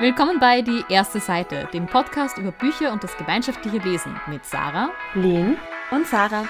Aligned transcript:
Willkommen 0.00 0.38
bei 0.38 0.62
Die 0.62 0.84
erste 0.88 1.18
Seite, 1.18 1.68
dem 1.72 1.86
Podcast 1.86 2.38
über 2.38 2.52
Bücher 2.52 2.92
und 2.92 3.02
das 3.02 3.16
gemeinschaftliche 3.16 3.78
Lesen 3.78 4.14
mit 4.28 4.44
Sarah, 4.44 4.90
Lynn 5.14 5.56
und 5.90 6.06
Sarah. 6.06 6.46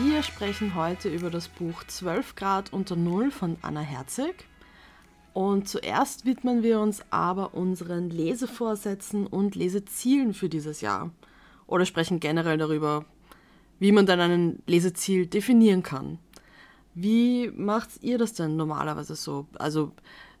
Wir 0.00 0.22
sprechen 0.22 0.74
heute 0.74 1.10
über 1.10 1.28
das 1.28 1.48
Buch 1.48 1.84
12 1.84 2.34
Grad 2.34 2.72
unter 2.72 2.96
Null 2.96 3.30
von 3.30 3.58
Anna 3.60 3.82
Herzig. 3.82 4.46
Und 5.34 5.68
zuerst 5.68 6.24
widmen 6.24 6.62
wir 6.62 6.80
uns 6.80 7.02
aber 7.10 7.52
unseren 7.52 8.08
Lesevorsätzen 8.08 9.26
und 9.26 9.54
Lesezielen 9.54 10.32
für 10.32 10.48
dieses 10.48 10.80
Jahr. 10.80 11.10
Oder 11.66 11.84
sprechen 11.84 12.20
generell 12.20 12.56
darüber, 12.56 13.04
wie 13.80 13.92
man 13.92 14.06
dann 14.06 14.20
ein 14.20 14.62
Leseziel 14.66 15.26
definieren 15.26 15.82
kann. 15.82 16.18
Wie 16.94 17.50
macht 17.54 18.02
ihr 18.02 18.16
das 18.16 18.32
denn 18.32 18.56
normalerweise 18.56 19.14
so? 19.14 19.46
Also 19.58 19.92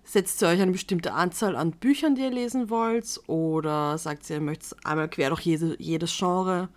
Setzt 0.08 0.40
ihr 0.40 0.48
euch 0.48 0.60
eine 0.62 0.72
bestimmte 0.72 1.12
Anzahl 1.12 1.54
an 1.54 1.72
Büchern, 1.72 2.14
die 2.14 2.22
ihr 2.22 2.30
lesen 2.30 2.70
wollt? 2.70 3.20
Oder 3.26 3.98
sagt 3.98 4.30
ihr, 4.30 4.36
ihr 4.36 4.40
möchtet 4.40 4.74
einmal 4.82 5.10
quer 5.10 5.28
durch 5.28 5.42
jede, 5.42 5.76
jedes 5.78 6.16
Genre 6.16 6.70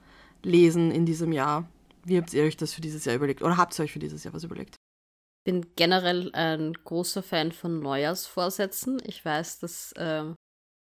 lesen 0.43 0.91
in 0.91 1.05
diesem 1.05 1.31
Jahr? 1.31 1.65
Wie 2.03 2.17
habt 2.17 2.33
ihr 2.33 2.43
euch 2.43 2.57
das 2.57 2.73
für 2.73 2.81
dieses 2.81 3.05
Jahr 3.05 3.15
überlegt? 3.15 3.41
Oder 3.41 3.55
habt 3.55 3.79
ihr 3.79 3.83
euch 3.83 3.93
für 3.93 3.99
dieses 3.99 4.25
Jahr 4.25 4.33
was 4.33 4.43
überlegt? 4.43 4.75
Ich 4.75 5.53
bin 5.53 5.65
generell 5.77 6.29
ein 6.33 6.73
großer 6.73 7.23
Fan 7.23 7.53
von 7.53 7.79
Neujahrsvorsätzen. 7.79 9.01
Ich 9.05 9.23
weiß, 9.23 9.59
das 9.59 9.93
äh, 9.93 10.25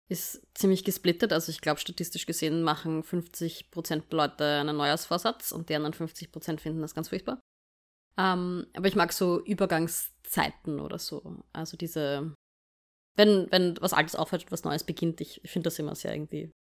ist 0.10 0.46
ziemlich 0.54 0.84
gesplittet. 0.84 1.32
Also 1.32 1.50
ich 1.50 1.62
glaube, 1.62 1.80
statistisch 1.80 2.26
gesehen 2.26 2.62
machen 2.62 3.04
50% 3.04 4.04
Leute 4.12 4.46
einen 4.46 4.76
Neujahrsvorsatz 4.76 5.54
und 5.54 5.70
die 5.70 5.76
anderen 5.76 5.94
50% 5.94 6.60
finden 6.60 6.82
das 6.82 6.94
ganz 6.94 7.08
furchtbar. 7.08 7.40
Ähm, 8.18 8.68
aber 8.74 8.88
ich 8.88 8.96
mag 8.96 9.12
so 9.12 9.44
Übergangszeiten 9.44 10.80
oder 10.80 11.00
so. 11.00 11.44
Also 11.52 11.78
diese, 11.78 12.34
wenn, 13.16 13.52
wenn 13.52 13.76
was 13.82 13.94
Altes 13.94 14.16
aufhört 14.16 14.44
und 14.44 14.52
was 14.52 14.64
Neues 14.64 14.84
beginnt, 14.84 15.22
ich, 15.22 15.44
ich 15.44 15.52
finde 15.52 15.68
das 15.68 15.80
immer 15.80 15.96
sehr 15.96 16.14
irgendwie 16.14 16.52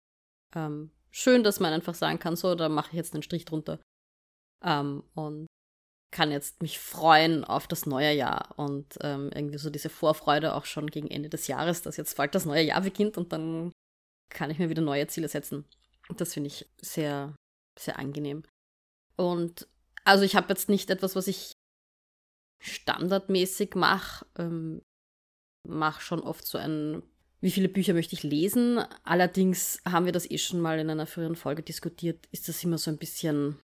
ähm, 0.54 0.90
schön, 1.10 1.44
dass 1.44 1.60
man 1.60 1.72
einfach 1.72 1.94
sagen 1.94 2.18
kann, 2.18 2.36
so, 2.36 2.54
da 2.54 2.68
mache 2.68 2.90
ich 2.90 2.96
jetzt 2.96 3.14
einen 3.14 3.22
Strich 3.22 3.44
drunter. 3.44 3.78
Ähm, 4.64 5.04
und 5.14 5.46
kann 6.12 6.30
jetzt 6.30 6.62
mich 6.62 6.78
freuen 6.78 7.42
auf 7.44 7.66
das 7.66 7.86
neue 7.86 8.12
Jahr 8.12 8.52
und 8.58 8.98
ähm, 9.00 9.30
irgendwie 9.34 9.58
so 9.58 9.70
diese 9.70 9.88
Vorfreude 9.88 10.54
auch 10.54 10.66
schon 10.66 10.88
gegen 10.88 11.10
Ende 11.10 11.30
des 11.30 11.46
Jahres, 11.46 11.82
dass 11.82 11.96
jetzt 11.96 12.16
bald 12.18 12.34
das 12.34 12.44
neue 12.44 12.62
Jahr 12.62 12.82
beginnt 12.82 13.16
und 13.16 13.32
dann 13.32 13.72
kann 14.28 14.50
ich 14.50 14.58
mir 14.58 14.68
wieder 14.68 14.82
neue 14.82 15.06
Ziele 15.06 15.28
setzen. 15.28 15.64
Das 16.16 16.34
finde 16.34 16.48
ich 16.48 16.68
sehr, 16.80 17.34
sehr 17.78 17.98
angenehm. 17.98 18.44
Und 19.16 19.68
also 20.04 20.24
ich 20.24 20.36
habe 20.36 20.48
jetzt 20.48 20.68
nicht 20.68 20.90
etwas, 20.90 21.16
was 21.16 21.26
ich 21.26 21.52
standardmäßig 22.60 23.74
mache. 23.74 24.26
Ähm, 24.38 24.82
mache 25.68 26.00
schon 26.00 26.20
oft 26.20 26.46
so 26.46 26.58
ein, 26.58 27.02
wie 27.40 27.50
viele 27.50 27.68
Bücher 27.68 27.94
möchte 27.94 28.14
ich 28.14 28.22
lesen. 28.22 28.78
Allerdings 29.04 29.80
haben 29.84 30.06
wir 30.06 30.12
das 30.12 30.30
eh 30.30 30.38
schon 30.38 30.60
mal 30.60 30.78
in 30.78 30.90
einer 30.90 31.06
früheren 31.06 31.36
Folge 31.36 31.62
diskutiert, 31.62 32.26
ist 32.32 32.48
das 32.48 32.62
immer 32.64 32.78
so 32.78 32.90
ein 32.90 32.98
bisschen, 32.98 33.60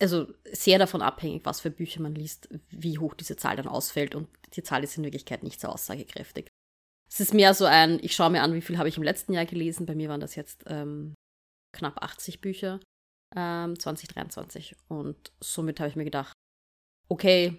also 0.00 0.32
sehr 0.50 0.78
davon 0.78 1.02
abhängig, 1.02 1.44
was 1.44 1.60
für 1.60 1.70
Bücher 1.70 2.02
man 2.02 2.14
liest, 2.14 2.48
wie 2.70 2.98
hoch 2.98 3.14
diese 3.14 3.36
Zahl 3.36 3.56
dann 3.56 3.68
ausfällt. 3.68 4.14
Und 4.14 4.28
die 4.54 4.62
Zahl 4.62 4.84
ist 4.84 4.96
in 4.96 5.04
Wirklichkeit 5.04 5.42
nicht 5.42 5.60
so 5.60 5.68
aussagekräftig. 5.68 6.48
Es 7.10 7.20
ist 7.20 7.32
mehr 7.32 7.54
so 7.54 7.64
ein, 7.64 7.98
ich 8.02 8.14
schaue 8.14 8.30
mir 8.30 8.42
an, 8.42 8.52
wie 8.52 8.60
viel 8.60 8.76
habe 8.76 8.88
ich 8.88 8.98
im 8.98 9.02
letzten 9.02 9.32
Jahr 9.32 9.46
gelesen. 9.46 9.86
Bei 9.86 9.94
mir 9.94 10.10
waren 10.10 10.20
das 10.20 10.34
jetzt 10.34 10.64
ähm, 10.66 11.14
knapp 11.74 12.02
80 12.02 12.42
Bücher 12.42 12.80
ähm, 13.34 13.78
2023. 13.78 14.76
Und 14.88 15.32
somit 15.40 15.80
habe 15.80 15.90
ich 15.90 15.96
mir 15.96 16.04
gedacht, 16.04 16.32
okay, 17.08 17.58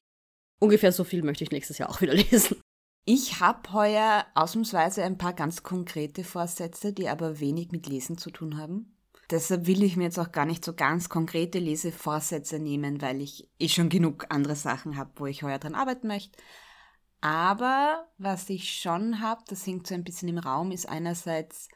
ungefähr 0.60 0.92
so 0.92 1.04
viel 1.04 1.24
möchte 1.24 1.44
ich 1.44 1.52
nächstes 1.52 1.78
Jahr 1.78 1.90
auch 1.90 2.02
wieder 2.02 2.14
lesen. 2.32 2.62
Ich 3.06 3.40
habe 3.40 3.74
heuer 3.74 4.26
ausnahmsweise 4.36 5.04
ein 5.04 5.18
paar 5.18 5.34
ganz 5.34 5.64
konkrete 5.64 6.24
Vorsätze, 6.24 6.94
die 6.94 7.10
aber 7.10 7.40
wenig 7.40 7.72
mit 7.72 7.88
Lesen 7.88 8.18
zu 8.18 8.30
tun 8.30 8.58
haben. 8.58 8.96
Deshalb 9.32 9.68
will 9.68 9.84
ich 9.84 9.96
mir 9.96 10.06
jetzt 10.06 10.20
auch 10.20 10.32
gar 10.32 10.46
nicht 10.46 10.66
so 10.66 10.74
ganz 10.74 11.08
konkrete 11.08 11.60
Lesevorsätze 11.60 12.60
nehmen, 12.60 13.02
weil 13.02 13.22
ich 13.22 13.50
eh 13.60 13.70
schon 13.70 13.90
genug 13.90 14.26
andere 14.30 14.56
Sachen 14.56 14.98
habe, 14.98 15.12
wo 15.18 15.28
ich 15.28 15.44
heuer 15.44 15.60
dran 15.60 15.76
arbeiten 15.76 16.08
möchte. 16.08 16.38
Aber 17.22 18.08
was 18.18 18.50
ich 18.50 18.80
schon 18.80 19.22
habe, 19.22 19.44
das 19.48 19.66
hängt 19.68 19.88
so 19.88 19.94
ein 19.94 20.04
bisschen 20.04 20.30
im 20.30 20.38
Raum, 20.38 20.72
ist 20.72 20.88
einerseits 20.88 21.70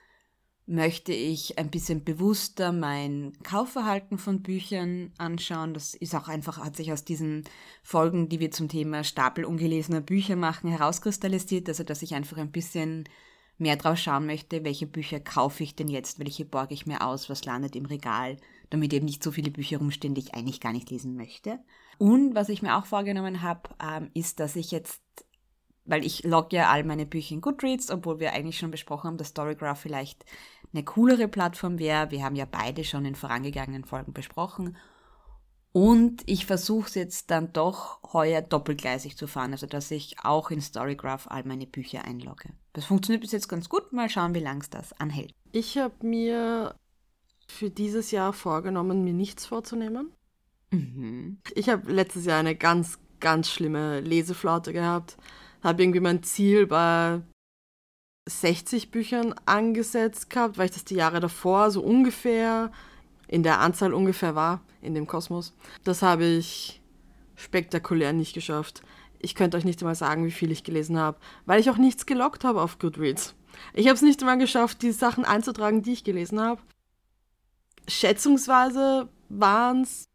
möchte 0.65 1.11
ich 1.11 1.57
ein 1.57 1.69
bisschen 1.69 2.03
bewusster 2.03 2.71
mein 2.71 3.33
Kaufverhalten 3.43 4.17
von 4.17 4.41
Büchern 4.41 5.11
anschauen. 5.17 5.73
Das 5.73 5.93
ist 5.93 6.15
auch 6.15 6.29
einfach, 6.29 6.57
hat 6.57 6.77
sich 6.77 6.93
aus 6.93 7.03
diesen 7.03 7.43
Folgen, 7.83 8.29
die 8.29 8.39
wir 8.39 8.51
zum 8.51 8.69
Thema 8.69 9.03
Stapel 9.03 9.43
ungelesener 9.43 10.01
Bücher 10.01 10.37
machen, 10.37 10.69
herauskristallisiert. 10.69 11.67
Also, 11.67 11.83
dass 11.83 12.01
ich 12.01 12.15
einfach 12.15 12.37
ein 12.37 12.51
bisschen 12.51 13.09
mehr 13.57 13.75
drauf 13.75 13.97
schauen 13.97 14.25
möchte, 14.25 14.63
welche 14.63 14.87
Bücher 14.87 15.19
kaufe 15.19 15.63
ich 15.63 15.75
denn 15.75 15.89
jetzt, 15.89 16.19
welche 16.19 16.45
borge 16.45 16.73
ich 16.73 16.85
mir 16.85 17.05
aus, 17.05 17.29
was 17.29 17.45
landet 17.45 17.75
im 17.75 17.85
Regal, 17.85 18.37
damit 18.69 18.93
eben 18.93 19.05
nicht 19.05 19.21
so 19.21 19.31
viele 19.31 19.51
Bücher 19.51 19.77
rumstehen, 19.77 20.15
die 20.15 20.21
ich 20.21 20.33
eigentlich 20.33 20.59
gar 20.59 20.73
nicht 20.73 20.89
lesen 20.89 21.15
möchte. 21.15 21.59
Und 21.97 22.35
was 22.35 22.49
ich 22.49 22.61
mir 22.61 22.77
auch 22.77 22.85
vorgenommen 22.85 23.41
habe, 23.41 23.69
ähm, 23.81 24.09
ist, 24.13 24.39
dass 24.39 24.55
ich 24.55 24.71
jetzt 24.71 25.01
weil 25.85 26.05
ich 26.05 26.23
logge 26.23 26.55
ja 26.55 26.69
all 26.69 26.83
meine 26.83 27.05
Bücher 27.05 27.35
in 27.35 27.41
Goodreads, 27.41 27.91
obwohl 27.91 28.19
wir 28.19 28.33
eigentlich 28.33 28.57
schon 28.57 28.71
besprochen 28.71 29.09
haben, 29.09 29.17
dass 29.17 29.29
Storygraph 29.29 29.79
vielleicht 29.79 30.25
eine 30.73 30.83
coolere 30.83 31.27
Plattform 31.27 31.79
wäre. 31.79 32.11
Wir 32.11 32.23
haben 32.23 32.35
ja 32.35 32.45
beide 32.45 32.83
schon 32.83 33.05
in 33.05 33.15
vorangegangenen 33.15 33.85
Folgen 33.85 34.13
besprochen. 34.13 34.77
Und 35.71 36.21
ich 36.27 36.45
versuche 36.45 36.87
es 36.87 36.95
jetzt 36.95 37.31
dann 37.31 37.51
doch 37.51 37.99
heuer 38.13 38.43
doppelgleisig 38.43 39.17
zu 39.17 39.25
fahren, 39.25 39.53
also 39.53 39.65
dass 39.65 39.89
ich 39.89 40.17
auch 40.23 40.51
in 40.51 40.61
Storygraph 40.61 41.27
all 41.27 41.43
meine 41.45 41.65
Bücher 41.65 42.05
einlogge. 42.05 42.49
Das 42.73 42.85
funktioniert 42.85 43.21
bis 43.21 43.31
jetzt 43.31 43.49
ganz 43.49 43.69
gut. 43.69 43.91
Mal 43.91 44.07
schauen, 44.07 44.35
wie 44.35 44.39
lang 44.39 44.61
es 44.61 44.69
das 44.69 44.93
anhält. 44.93 45.33
Ich 45.51 45.79
habe 45.79 46.05
mir 46.05 46.75
für 47.47 47.71
dieses 47.71 48.11
Jahr 48.11 48.33
vorgenommen, 48.33 49.03
mir 49.03 49.13
nichts 49.13 49.47
vorzunehmen. 49.47 50.11
Mhm. 50.69 51.39
Ich 51.55 51.69
habe 51.69 51.91
letztes 51.91 52.25
Jahr 52.25 52.39
eine 52.39 52.55
ganz, 52.55 52.99
ganz 53.19 53.49
schlimme 53.49 53.99
Leseflaute 53.99 54.73
gehabt. 54.73 55.17
Habe 55.63 55.81
irgendwie 55.81 55.99
mein 55.99 56.21
Ziel 56.21 56.67
bei 56.67 57.21
60 58.25 58.91
Büchern 58.91 59.35
angesetzt 59.45 60.29
gehabt, 60.29 60.57
weil 60.57 60.65
ich 60.65 60.71
das 60.71 60.85
die 60.85 60.95
Jahre 60.95 61.19
davor 61.19 61.71
so 61.71 61.81
ungefähr 61.81 62.71
in 63.27 63.43
der 63.43 63.59
Anzahl 63.59 63.93
ungefähr 63.93 64.35
war 64.35 64.61
in 64.81 64.93
dem 64.93 65.07
Kosmos. 65.07 65.53
Das 65.83 66.01
habe 66.01 66.25
ich 66.25 66.81
spektakulär 67.35 68.13
nicht 68.13 68.33
geschafft. 68.33 68.81
Ich 69.19 69.35
könnte 69.35 69.57
euch 69.57 69.65
nicht 69.65 69.81
einmal 69.81 69.95
sagen, 69.95 70.25
wie 70.25 70.31
viel 70.31 70.51
ich 70.51 70.63
gelesen 70.63 70.97
habe, 70.97 71.17
weil 71.45 71.59
ich 71.59 71.69
auch 71.69 71.77
nichts 71.77 72.05
gelockt 72.05 72.43
habe 72.43 72.61
auf 72.61 72.79
Goodreads. 72.79 73.35
Ich 73.73 73.87
habe 73.87 73.95
es 73.95 74.01
nicht 74.01 74.21
einmal 74.21 74.37
geschafft, 74.37 74.81
die 74.81 74.91
Sachen 74.91 75.25
einzutragen, 75.25 75.81
die 75.81 75.93
ich 75.93 76.03
gelesen 76.03 76.39
habe. 76.41 76.61
Schätzungsweise 77.87 79.09
waren 79.29 79.81
es 79.81 80.09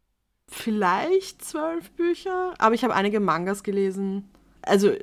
vielleicht 0.47 1.43
zwölf 1.43 1.91
Bücher, 1.91 2.53
aber 2.57 2.75
ich 2.75 2.83
habe 2.83 2.95
einige 2.95 3.19
Mangas 3.19 3.63
gelesen. 3.63 4.29
Also 4.61 4.93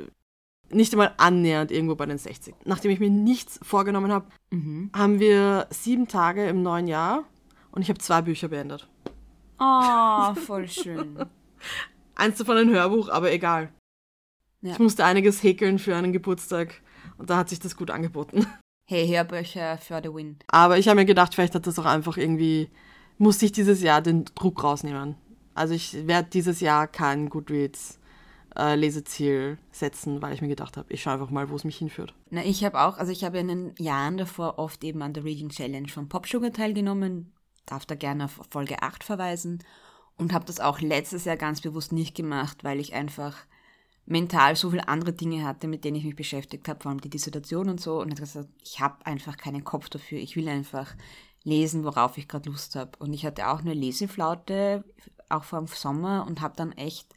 nicht 0.71 0.93
einmal 0.93 1.15
annähernd 1.17 1.71
irgendwo 1.71 1.95
bei 1.95 2.07
den 2.07 2.19
60. 2.19 2.55
Nachdem 2.65 2.91
ich 2.91 3.01
mir 3.01 3.11
nichts 3.11 3.59
vorgenommen 3.63 4.13
habe, 4.13 4.27
mhm. 4.51 4.91
haben 4.95 5.21
wir 5.21 5.67
sieben 5.71 6.09
Tage 6.09 6.47
im 6.49 6.63
neuen 6.63 6.89
Jahr 6.89 7.25
und 7.73 7.83
ich 7.83 7.89
habe 7.89 7.99
zwei 7.99 8.23
Bücher 8.23 8.49
beendet. 8.49 8.89
Oh, 9.59 10.35
voll 10.47 10.69
schön. 10.69 11.27
Eins 12.15 12.39
davon 12.39 12.57
ein 12.57 12.71
Hörbuch, 12.71 13.09
aber 13.09 13.33
egal. 13.33 13.73
Ja. 14.63 14.73
Ich 14.73 14.79
musste 14.79 15.05
einiges 15.05 15.43
häkeln 15.43 15.79
für 15.79 15.95
einen 15.95 16.13
Geburtstag 16.13 16.81
und 17.19 17.31
da 17.31 17.37
hat 17.37 17.49
sich 17.49 17.61
das 17.61 17.77
gut 17.77 17.91
angeboten. 17.91 18.47
Hey, 18.89 19.09
Hörbücher 19.09 19.79
für 19.79 20.01
the 20.01 20.15
win. 20.15 20.37
Aber 20.47 20.79
ich 20.79 20.87
habe 20.87 21.01
mir 21.01 21.07
gedacht, 21.07 21.35
vielleicht 21.35 21.57
hat 21.57 21.67
das 21.67 21.77
auch 21.77 21.87
einfach 21.87 22.17
irgendwie, 22.17 22.71
musste 23.19 23.45
ich 23.45 23.51
dieses 23.51 23.83
Jahr 23.83 24.01
den 24.01 24.27
Druck 24.37 24.63
rausnehmen. 24.63 25.17
Also 25.55 25.75
ich 25.75 26.07
werde 26.07 26.29
dieses 26.31 26.61
Jahr 26.61 26.87
kein 26.87 27.29
Goodreads 27.29 27.99
äh, 28.57 28.75
Leseziel 28.75 29.59
setzen, 29.71 30.23
weil 30.23 30.35
ich 30.35 30.41
mir 30.41 30.49
gedacht 30.49 30.77
habe, 30.77 30.93
ich 30.93 31.03
schaue 31.03 31.15
einfach 31.15 31.31
mal, 31.31 31.51
wo 31.51 31.57
es 31.57 31.65
mich 31.65 31.79
hinführt. 31.79 32.15
Na, 32.31 32.45
ich 32.45 32.65
habe 32.65 32.81
auch, 32.81 32.99
also 32.99 33.13
ich 33.13 33.25
habe 33.25 33.39
in 33.39 33.49
den 33.49 33.75
Jahren 33.79 34.17
davor 34.17 34.59
oft 34.59 34.83
eben 34.85 35.03
an 35.03 35.13
der 35.13 35.25
Reading 35.25 35.49
Challenge 35.49 35.89
von 35.89 36.09
Pop 36.09 36.27
Sugar 36.27 36.53
teilgenommen, 36.53 37.33
darf 37.67 37.87
da 37.87 37.95
gerne 37.95 38.27
auf 38.27 38.41
Folge 38.51 38.83
8 38.83 39.05
verweisen 39.05 39.63
und 40.17 40.33
habe 40.33 40.45
das 40.45 40.61
auch 40.61 40.81
letztes 40.81 41.25
Jahr 41.25 41.37
ganz 41.37 41.61
bewusst 41.61 41.93
nicht 41.93 42.15
gemacht, 42.15 42.65
weil 42.65 42.81
ich 42.81 42.95
einfach 42.95 43.37
mental 44.07 44.55
so 44.55 44.71
viele 44.71 44.89
andere 44.89 45.13
Dinge 45.13 45.45
hatte, 45.45 45.67
mit 45.67 45.85
denen 45.85 45.97
ich 45.97 46.05
mich 46.05 46.17
beschäftigt 46.17 46.69
habe, 46.69 46.81
vor 46.81 46.91
allem 46.91 47.01
die 47.01 47.11
Dissertation 47.11 47.69
und 47.69 47.81
so 47.81 48.01
und 48.01 48.11
habe 48.11 48.21
gesagt, 48.21 48.49
ich 48.63 48.81
habe 48.81 49.05
einfach 49.05 49.37
keinen 49.37 49.65
Kopf 49.65 49.89
dafür, 49.89 50.19
ich 50.19 50.37
will 50.37 50.49
einfach 50.49 50.95
lesen, 51.43 51.85
worauf 51.85 52.19
ich 52.19 52.29
gerade 52.29 52.51
Lust 52.51 52.75
habe. 52.77 52.93
Und 52.99 53.13
ich 53.13 53.25
hatte 53.25 53.49
auch 53.49 53.61
eine 53.61 53.75
Leseflaute, 53.75 54.85
auch 55.29 55.45
vor 55.45 55.61
dem 55.61 55.69
Sommer 55.69 56.27
und 56.27 56.41
habe 56.41 56.57
dann 56.57 56.73
echt 56.73 57.15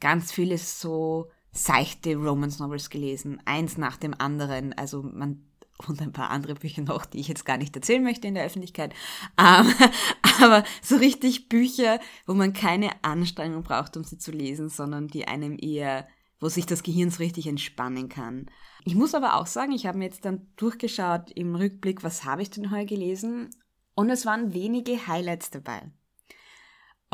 ganz 0.00 0.32
viele 0.32 0.58
so 0.58 1.30
seichte 1.52 2.16
Romance 2.16 2.60
Novels 2.60 2.90
gelesen, 2.90 3.40
eins 3.44 3.78
nach 3.78 3.96
dem 3.96 4.14
anderen. 4.18 4.72
Also 4.74 5.02
man 5.02 5.42
und 5.86 6.00
ein 6.00 6.12
paar 6.12 6.30
andere 6.30 6.54
Bücher 6.54 6.80
noch, 6.82 7.04
die 7.04 7.20
ich 7.20 7.28
jetzt 7.28 7.44
gar 7.44 7.58
nicht 7.58 7.76
erzählen 7.76 8.02
möchte 8.02 8.26
in 8.26 8.34
der 8.34 8.46
Öffentlichkeit. 8.46 8.94
Ähm, 9.38 9.70
aber 10.40 10.64
so 10.80 10.96
richtig 10.96 11.50
Bücher, 11.50 12.00
wo 12.26 12.32
man 12.32 12.54
keine 12.54 12.90
Anstrengung 13.02 13.62
braucht, 13.62 13.96
um 13.96 14.04
sie 14.04 14.16
zu 14.16 14.30
lesen, 14.30 14.70
sondern 14.70 15.08
die 15.08 15.28
einem 15.28 15.58
eher 15.60 16.06
wo 16.40 16.48
sich 16.48 16.66
das 16.66 16.82
Gehirn 16.82 17.10
so 17.10 17.22
richtig 17.22 17.46
entspannen 17.46 18.08
kann. 18.08 18.50
Ich 18.84 18.94
muss 18.94 19.14
aber 19.14 19.36
auch 19.36 19.46
sagen, 19.46 19.72
ich 19.72 19.86
habe 19.86 19.98
mir 19.98 20.04
jetzt 20.04 20.24
dann 20.24 20.48
durchgeschaut 20.56 21.30
im 21.30 21.54
Rückblick, 21.54 22.02
was 22.02 22.24
habe 22.24 22.42
ich 22.42 22.50
denn 22.50 22.70
heute 22.70 22.86
gelesen? 22.86 23.50
Und 23.94 24.10
es 24.10 24.26
waren 24.26 24.52
wenige 24.52 25.06
Highlights 25.06 25.50
dabei. 25.50 25.90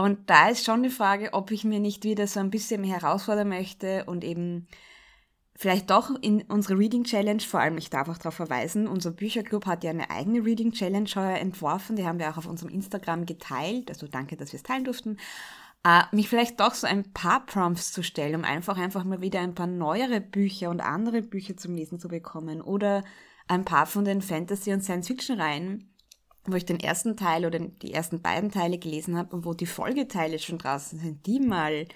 Und 0.03 0.29
da 0.31 0.49
ist 0.49 0.65
schon 0.65 0.83
die 0.83 0.91
Frage, 0.91 1.33
ob 1.33 1.53
ich 1.53 1.63
mir 1.63 1.79
nicht 1.79 2.03
wieder 2.03 2.27
so 2.27 2.41
ein 2.41 2.51
bisschen 2.51 2.83
herausfordern 2.83 3.49
möchte 3.49 4.05
und 4.07 4.25
eben 4.25 4.67
vielleicht 5.55 5.91
doch 5.91 6.11
in 6.21 6.43
unsere 6.43 6.77
Reading 6.77 7.05
Challenge, 7.05 7.41
vor 7.41 7.61
allem 7.61 7.79
ich 7.79 7.89
darf 7.89 8.09
auch 8.09 8.19
darauf 8.19 8.35
verweisen, 8.35 8.89
unser 8.89 9.13
Bücherclub 9.13 9.65
hat 9.65 9.85
ja 9.85 9.91
eine 9.91 10.11
eigene 10.11 10.45
Reading 10.45 10.73
Challenge 10.73 11.09
heuer 11.15 11.39
entworfen, 11.39 11.95
die 11.95 12.05
haben 12.05 12.19
wir 12.19 12.29
auch 12.29 12.37
auf 12.37 12.49
unserem 12.49 12.73
Instagram 12.73 13.27
geteilt, 13.27 13.91
also 13.91 14.09
danke, 14.09 14.37
dass 14.37 14.51
wir 14.51 14.57
es 14.57 14.65
teilen 14.65 14.83
durften, 14.83 15.19
äh, 15.85 16.03
mich 16.11 16.29
vielleicht 16.29 16.59
doch 16.59 16.75
so 16.75 16.89
ein 16.89 17.13
paar 17.13 17.47
Prompts 17.47 17.93
zu 17.93 18.03
stellen, 18.03 18.35
um 18.35 18.45
einfach 18.45 18.79
einfach 18.79 19.05
mal 19.05 19.21
wieder 19.21 19.39
ein 19.39 19.55
paar 19.55 19.69
neuere 19.69 20.21
Bücher 20.21 20.71
und 20.71 20.81
andere 20.81 21.23
Bücher 21.23 21.57
zum 21.57 21.77
Lesen 21.77 22.01
zu 22.01 22.09
bekommen 22.09 22.61
oder 22.61 23.05
ein 23.47 23.65
paar 23.65 23.87
von 23.87 24.05
den 24.05 24.21
Fantasy- 24.21 24.73
und 24.73 24.83
Science-Fiction-Reihen, 24.83 25.92
wo 26.45 26.57
ich 26.57 26.67
den 26.67 26.81
ersten 26.81 27.17
Teil 27.17 27.47
oder 27.47 27.59
die 27.59 27.93
ersten 27.93 28.21
beiden 28.21 28.51
Teile 28.51 28.79
gelesen 28.79 29.17
habe 29.17 29.37
und 29.37 29.45
wo 29.45 29.55
die 29.55 29.67
Folgeteile 29.67 30.39
schon 30.39 30.59
draußen 30.59 30.99
sind, 30.99 31.27
die 31.27 31.41
mal 31.41 31.87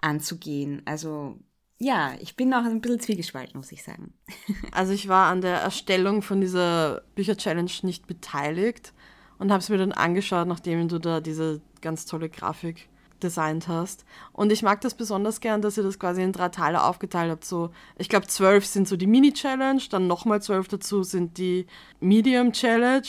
anzugehen. 0.00 0.82
Also 0.84 1.38
ja, 1.78 2.14
ich 2.20 2.36
bin 2.36 2.54
auch 2.54 2.64
ein 2.64 2.80
bisschen 2.80 3.00
zwiegespalten, 3.00 3.58
muss 3.58 3.72
ich 3.72 3.82
sagen. 3.82 4.14
Also 4.72 4.92
ich 4.92 5.08
war 5.08 5.30
an 5.30 5.40
der 5.40 5.58
Erstellung 5.58 6.22
von 6.22 6.40
dieser 6.40 7.02
Bücher-Challenge 7.14 7.70
nicht 7.82 8.06
beteiligt 8.06 8.92
und 9.38 9.50
habe 9.50 9.60
es 9.60 9.68
mir 9.68 9.78
dann 9.78 9.92
angeschaut, 9.92 10.46
nachdem 10.46 10.88
du 10.88 10.98
da 10.98 11.20
diese 11.20 11.60
ganz 11.80 12.06
tolle 12.06 12.28
Grafik 12.28 12.88
designt 13.22 13.68
hast. 13.68 14.04
Und 14.32 14.52
ich 14.52 14.62
mag 14.62 14.80
das 14.80 14.94
besonders 14.94 15.40
gern, 15.40 15.62
dass 15.62 15.76
ihr 15.76 15.82
das 15.82 15.98
quasi 15.98 16.22
in 16.22 16.32
drei 16.32 16.48
Teile 16.48 16.84
aufgeteilt 16.84 17.30
habt. 17.30 17.44
So, 17.44 17.70
ich 17.98 18.08
glaube, 18.08 18.26
zwölf 18.26 18.66
sind 18.66 18.88
so 18.88 18.96
die 18.96 19.06
Mini-Challenge, 19.06 19.82
dann 19.90 20.06
nochmal 20.06 20.42
zwölf 20.42 20.68
dazu 20.68 21.02
sind 21.02 21.38
die 21.38 21.66
Medium-Challenge 22.00 23.08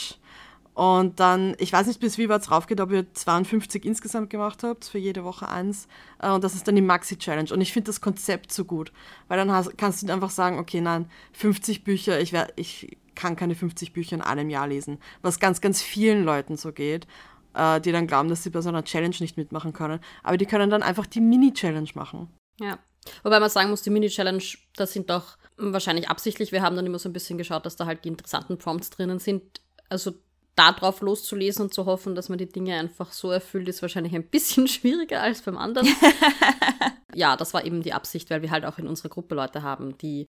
und 0.73 1.19
dann, 1.19 1.55
ich 1.59 1.71
weiß 1.71 1.85
nicht, 1.85 1.99
bis 1.99 2.17
wie 2.17 2.29
weit 2.29 2.41
es 2.41 2.49
raufgeht, 2.49 2.81
ob 2.81 2.91
ihr 2.91 3.11
52 3.13 3.85
insgesamt 3.85 4.31
gemacht 4.31 4.63
habt, 4.63 4.85
für 4.85 4.97
jede 4.97 5.23
Woche 5.23 5.47
eins. 5.47 5.87
Äh, 6.19 6.31
und 6.31 6.43
das 6.43 6.55
ist 6.55 6.67
dann 6.67 6.75
die 6.75 6.81
Maxi-Challenge. 6.81 7.53
Und 7.53 7.61
ich 7.61 7.71
finde 7.71 7.87
das 7.87 8.01
Konzept 8.01 8.51
so 8.51 8.65
gut, 8.65 8.91
weil 9.27 9.37
dann 9.37 9.51
hast, 9.51 9.77
kannst 9.77 10.01
du 10.01 10.11
einfach 10.11 10.31
sagen, 10.31 10.57
okay, 10.57 10.81
nein, 10.81 11.09
50 11.33 11.83
Bücher, 11.83 12.19
ich, 12.19 12.33
wär, 12.33 12.47
ich 12.55 12.97
kann 13.13 13.35
keine 13.35 13.53
50 13.53 13.93
Bücher 13.93 14.15
in 14.15 14.21
einem 14.21 14.49
Jahr 14.49 14.67
lesen. 14.67 14.97
Was 15.21 15.39
ganz, 15.39 15.61
ganz 15.61 15.83
vielen 15.83 16.23
Leuten 16.23 16.57
so 16.57 16.71
geht, 16.71 17.05
äh, 17.53 17.79
die 17.79 17.91
dann 17.91 18.07
glauben, 18.07 18.29
dass 18.29 18.41
sie 18.41 18.49
bei 18.49 18.61
so 18.61 18.69
einer 18.69 18.83
Challenge 18.83 19.15
nicht 19.19 19.37
mitmachen 19.37 19.73
können. 19.73 19.99
Aber 20.23 20.37
die 20.37 20.47
können 20.47 20.71
dann 20.71 20.81
einfach 20.81 21.05
die 21.05 21.21
Mini-Challenge 21.21 21.89
machen. 21.93 22.29
Ja. 22.59 22.79
Wobei 23.21 23.39
man 23.39 23.49
sagen 23.49 23.69
muss, 23.69 23.83
die 23.83 23.91
Mini-Challenge, 23.91 24.43
das 24.75 24.93
sind 24.93 25.11
doch 25.11 25.37
wahrscheinlich 25.57 26.09
absichtlich. 26.09 26.51
Wir 26.51 26.63
haben 26.63 26.75
dann 26.75 26.87
immer 26.87 26.97
so 26.97 27.09
ein 27.09 27.13
bisschen 27.13 27.37
geschaut, 27.37 27.67
dass 27.67 27.75
da 27.75 27.85
halt 27.85 28.05
die 28.05 28.09
interessanten 28.09 28.57
Prompts 28.57 28.89
drinnen 28.89 29.19
sind. 29.19 29.61
Also 29.89 30.13
darauf 30.55 31.01
loszulesen 31.01 31.63
und 31.63 31.73
zu 31.73 31.85
hoffen, 31.85 32.15
dass 32.15 32.29
man 32.29 32.37
die 32.37 32.49
Dinge 32.49 32.77
einfach 32.77 33.11
so 33.11 33.31
erfüllt, 33.31 33.67
ist 33.67 33.81
wahrscheinlich 33.81 34.13
ein 34.15 34.29
bisschen 34.29 34.67
schwieriger 34.67 35.21
als 35.21 35.41
beim 35.41 35.57
anderen. 35.57 35.87
ja, 37.15 37.35
das 37.35 37.53
war 37.53 37.65
eben 37.65 37.81
die 37.81 37.93
Absicht, 37.93 38.29
weil 38.29 38.41
wir 38.41 38.51
halt 38.51 38.65
auch 38.65 38.77
in 38.77 38.87
unserer 38.87 39.09
Gruppe 39.09 39.35
Leute 39.35 39.63
haben, 39.63 39.97
die 39.97 40.27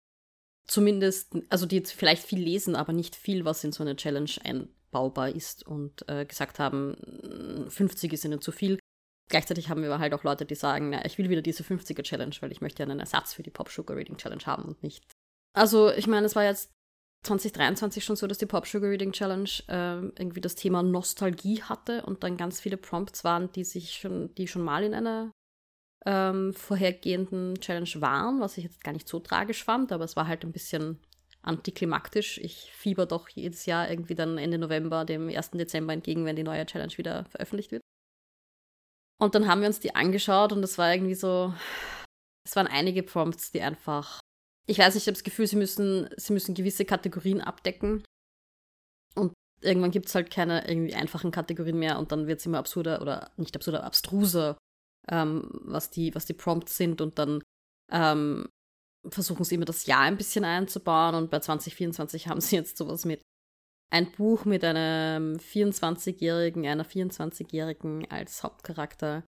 zumindest, 0.66 1.36
also 1.48 1.66
die 1.66 1.76
jetzt 1.76 1.92
vielleicht 1.92 2.24
viel 2.24 2.40
lesen, 2.40 2.76
aber 2.76 2.92
nicht 2.92 3.14
viel, 3.14 3.44
was 3.44 3.62
in 3.62 3.72
so 3.72 3.82
eine 3.82 3.96
Challenge 3.96 4.30
einbaubar 4.42 5.28
ist 5.28 5.66
und 5.66 6.08
äh, 6.08 6.24
gesagt 6.24 6.58
haben, 6.58 7.66
50 7.68 8.12
ist 8.12 8.24
ihnen 8.24 8.40
zu 8.40 8.52
viel. 8.52 8.78
Gleichzeitig 9.28 9.68
haben 9.68 9.82
wir 9.82 9.98
halt 9.98 10.14
auch 10.14 10.24
Leute, 10.24 10.46
die 10.46 10.54
sagen, 10.54 10.90
na, 10.90 11.04
ich 11.04 11.18
will 11.18 11.28
wieder 11.28 11.42
diese 11.42 11.64
50er 11.64 12.02
Challenge, 12.02 12.34
weil 12.40 12.52
ich 12.52 12.60
möchte 12.60 12.82
ja 12.82 12.88
einen 12.88 13.00
Ersatz 13.00 13.34
für 13.34 13.42
die 13.42 13.50
Pop 13.50 13.70
Sugar 13.70 13.96
Reading 13.96 14.16
Challenge 14.16 14.44
haben 14.46 14.64
und 14.64 14.82
nicht. 14.82 15.04
Also, 15.52 15.90
ich 15.90 16.06
meine, 16.06 16.26
es 16.26 16.36
war 16.36 16.44
jetzt 16.44 16.75
2023 17.26 18.04
schon 18.04 18.16
so, 18.16 18.26
dass 18.26 18.38
die 18.38 18.46
Pop 18.46 18.66
Sugar 18.66 18.90
Reading 18.90 19.12
Challenge 19.12 19.50
äh, 19.68 20.06
irgendwie 20.18 20.40
das 20.40 20.54
Thema 20.54 20.82
Nostalgie 20.82 21.62
hatte 21.62 22.04
und 22.06 22.24
dann 22.24 22.36
ganz 22.36 22.60
viele 22.60 22.76
Prompts 22.76 23.24
waren, 23.24 23.52
die 23.52 23.64
sich 23.64 23.94
schon, 23.94 24.34
die 24.34 24.48
schon 24.48 24.62
mal 24.62 24.84
in 24.84 24.94
einer 24.94 25.32
ähm, 26.06 26.54
vorhergehenden 26.54 27.60
Challenge 27.60 27.90
waren, 27.96 28.40
was 28.40 28.56
ich 28.56 28.64
jetzt 28.64 28.82
gar 28.84 28.92
nicht 28.92 29.08
so 29.08 29.18
tragisch 29.18 29.64
fand, 29.64 29.92
aber 29.92 30.04
es 30.04 30.16
war 30.16 30.26
halt 30.26 30.44
ein 30.44 30.52
bisschen 30.52 31.00
antiklimaktisch. 31.42 32.38
Ich 32.38 32.70
fieber 32.72 33.06
doch 33.06 33.28
jedes 33.28 33.66
Jahr 33.66 33.90
irgendwie 33.90 34.14
dann 34.14 34.38
Ende 34.38 34.58
November, 34.58 35.04
dem 35.04 35.28
1. 35.28 35.52
Dezember 35.52 35.92
entgegen, 35.92 36.24
wenn 36.24 36.36
die 36.36 36.42
neue 36.42 36.66
Challenge 36.66 36.96
wieder 36.96 37.24
veröffentlicht 37.26 37.72
wird. 37.72 37.82
Und 39.18 39.34
dann 39.34 39.48
haben 39.48 39.60
wir 39.60 39.68
uns 39.68 39.80
die 39.80 39.94
angeschaut 39.94 40.52
und 40.52 40.62
es 40.62 40.76
war 40.78 40.92
irgendwie 40.92 41.14
so, 41.14 41.54
es 42.44 42.54
waren 42.54 42.66
einige 42.66 43.02
Prompts, 43.02 43.50
die 43.50 43.62
einfach 43.62 44.20
ich 44.66 44.78
weiß 44.78 44.94
nicht, 44.94 45.04
ich 45.04 45.08
habe 45.08 45.14
das 45.14 45.24
Gefühl, 45.24 45.46
sie 45.46 45.56
müssen, 45.56 46.08
sie 46.16 46.32
müssen 46.32 46.54
gewisse 46.54 46.84
Kategorien 46.84 47.40
abdecken. 47.40 48.04
Und 49.14 49.32
irgendwann 49.60 49.92
gibt 49.92 50.06
es 50.06 50.14
halt 50.14 50.30
keine 50.30 50.68
irgendwie 50.68 50.94
einfachen 50.94 51.30
Kategorien 51.30 51.78
mehr 51.78 51.98
und 51.98 52.12
dann 52.12 52.26
wird 52.26 52.40
es 52.40 52.46
immer 52.46 52.58
absurder 52.58 53.00
oder 53.00 53.30
nicht 53.36 53.54
absurder, 53.54 53.84
abstruser, 53.84 54.58
ähm, 55.08 55.48
was, 55.62 55.90
die, 55.90 56.14
was 56.14 56.26
die 56.26 56.34
Prompts 56.34 56.76
sind. 56.76 57.00
Und 57.00 57.18
dann 57.18 57.42
ähm, 57.92 58.48
versuchen 59.08 59.44
sie 59.44 59.54
immer 59.54 59.64
das 59.64 59.86
Jahr 59.86 60.02
ein 60.02 60.16
bisschen 60.16 60.44
einzubauen. 60.44 61.14
Und 61.14 61.30
bei 61.30 61.38
2024 61.38 62.26
haben 62.28 62.40
sie 62.40 62.56
jetzt 62.56 62.76
sowas 62.76 63.04
mit 63.04 63.22
ein 63.90 64.10
Buch 64.10 64.44
mit 64.44 64.64
einem 64.64 65.36
24-Jährigen, 65.36 66.66
einer 66.66 66.84
24-Jährigen 66.84 68.10
als 68.10 68.42
Hauptcharakter 68.42 69.22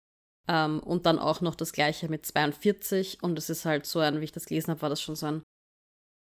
ähm, 0.49 0.81
und 0.81 1.07
dann 1.07 1.19
auch 1.19 1.41
noch 1.41 1.55
das 1.55 1.73
gleiche 1.73 2.09
mit 2.09 2.27
42. 2.27 3.23
Und 3.23 3.39
es 3.39 3.51
ist 3.51 3.65
halt 3.65 3.87
so 3.87 4.01
ein, 4.01 4.21
wie 4.21 4.25
ich 4.25 4.33
das 4.33 4.47
gelesen 4.47 4.71
habe, 4.71 4.83
war 4.83 4.89
das 4.89 5.03
schon 5.03 5.17
so 5.17 5.27
ein, 5.27 5.43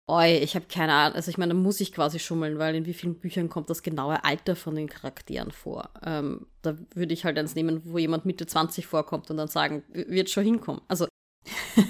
oi, 0.09 0.38
ich 0.38 0.55
habe 0.55 0.67
keine 0.67 0.93
Ahnung. 0.93 1.17
Also 1.17 1.31
ich 1.31 1.38
meine, 1.38 1.55
da 1.55 1.59
muss 1.59 1.81
ich 1.81 1.93
quasi 1.93 2.19
schummeln, 2.19 2.59
weil 2.59 2.75
in 2.75 2.87
wie 2.87 2.94
vielen 2.94 3.19
Büchern 3.19 3.49
kommt 3.49 3.70
das 3.70 3.82
genaue 3.82 4.23
Alter 4.25 4.56
von 4.56 4.75
den 4.75 4.88
Charakteren 4.88 5.50
vor. 5.50 5.91
Ähm, 6.05 6.47
da 6.61 6.76
würde 6.94 7.14
ich 7.14 7.25
halt 7.25 7.38
eins 7.38 7.55
nehmen, 7.55 7.82
wo 7.85 7.99
jemand 7.99 8.26
Mitte 8.26 8.47
20 8.47 8.87
vorkommt 8.87 9.31
und 9.31 9.38
dann 9.38 9.49
sagen, 9.49 9.82
wird 9.88 10.31
schon 10.31 10.44
hinkommen. 10.44 10.82
Also 10.88 11.06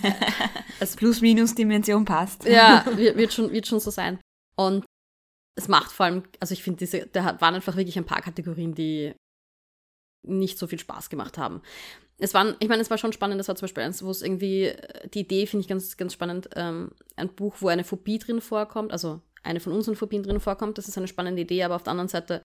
das 0.81 0.97
Plus-Minus-Dimension 0.97 2.05
passt. 2.05 2.45
Ja, 2.45 2.85
wird 2.97 3.33
schon, 3.33 3.51
wird 3.51 3.67
schon 3.67 3.81
so 3.81 3.91
sein. 3.91 4.21
Und 4.57 4.85
es 5.57 5.69
macht 5.69 5.91
vor 5.91 6.07
allem, 6.07 6.23
also 6.39 6.53
ich 6.53 6.63
finde, 6.63 6.79
diese, 6.79 7.07
da 7.07 7.41
waren 7.41 7.55
einfach 7.55 7.77
wirklich 7.77 7.99
ein 7.99 8.07
paar 8.07 8.23
Kategorien, 8.23 8.75
die 8.75 9.13
nicht 10.25 10.57
so 10.57 10.69
viel 10.69 10.79
Spaß 10.79 11.11
gemacht 11.11 11.37
haben 11.37 11.63
es 12.23 12.35
waren, 12.35 12.55
ich 12.61 12.69
meine, 12.69 12.81
es 12.83 12.91
war 12.91 12.99
schon 12.99 13.13
spannend, 13.13 13.41
das 13.41 13.49
war 13.49 13.57
zum 13.57 13.65
Beispiel 13.65 13.83
eins, 13.83 14.05
wo 14.05 14.11
es 14.11 14.23
irgendwie, 14.23 14.67
äh, 14.67 15.09
die 15.09 15.21
Idee 15.21 15.47
finde 15.47 15.63
ich 15.63 15.69
ganz, 15.69 15.97
ganz 15.97 16.13
spannend, 16.13 16.49
ähm, 16.55 16.93
ein 17.17 17.35
Buch, 17.35 17.57
wo 17.61 17.69
eine 17.69 17.85
Phobie 17.85 18.19
drin 18.19 18.41
vorkommt, 18.41 18.93
also 18.93 19.21
eine 19.43 19.59
von 19.59 19.73
unseren 19.73 19.97
Phobien 19.97 20.23
drin 20.23 20.39
vorkommt, 20.39 20.79
das 20.79 20.87
ist 20.87 20.97
eine 20.97 21.09
spannende 21.09 21.43
Idee, 21.43 21.65
aber 21.65 21.75
auf 21.75 21.83
der 21.83 21.91
anderen 21.91 22.09
Seite 22.09 22.43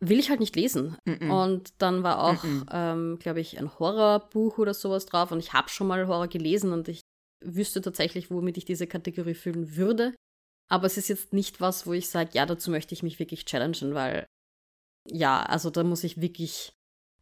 will 0.00 0.18
ich 0.18 0.30
halt 0.30 0.40
nicht 0.40 0.56
lesen. 0.56 0.96
Mm 1.04 1.10
-mm. 1.10 1.44
Und 1.44 1.72
dann 1.78 2.02
war 2.02 2.22
auch, 2.22 2.42
mm 2.42 2.66
ähm, 2.72 3.18
glaube 3.20 3.40
ich, 3.40 3.58
ein 3.58 3.78
Horrorbuch 3.78 4.58
oder 4.58 4.74
sowas 4.74 5.06
drauf 5.06 5.30
und 5.30 5.38
ich 5.38 5.52
habe 5.52 5.68
schon 5.68 5.86
mal 5.86 6.06
Horror 6.08 6.28
gelesen 6.28 6.72
und 6.72 6.88
ich 6.88 7.00
wüsste 7.44 7.80
tatsächlich, 7.80 8.30
womit 8.30 8.56
ich 8.56 8.64
diese 8.64 8.88
Kategorie 8.88 9.34
füllen 9.34 9.76
würde. 9.76 10.14
Aber 10.70 10.86
es 10.86 10.98
ist 10.98 11.08
jetzt 11.08 11.32
nicht 11.32 11.60
was, 11.60 11.86
wo 11.86 11.92
ich 11.92 12.08
sage, 12.08 12.30
ja, 12.34 12.46
dazu 12.46 12.70
möchte 12.70 12.94
ich 12.94 13.02
mich 13.02 13.18
wirklich 13.18 13.44
challengen, 13.44 13.94
weil 13.94 14.26
ja, 15.08 15.42
also 15.42 15.70
da 15.70 15.84
muss 15.84 16.04
ich 16.04 16.20
wirklich 16.20 16.72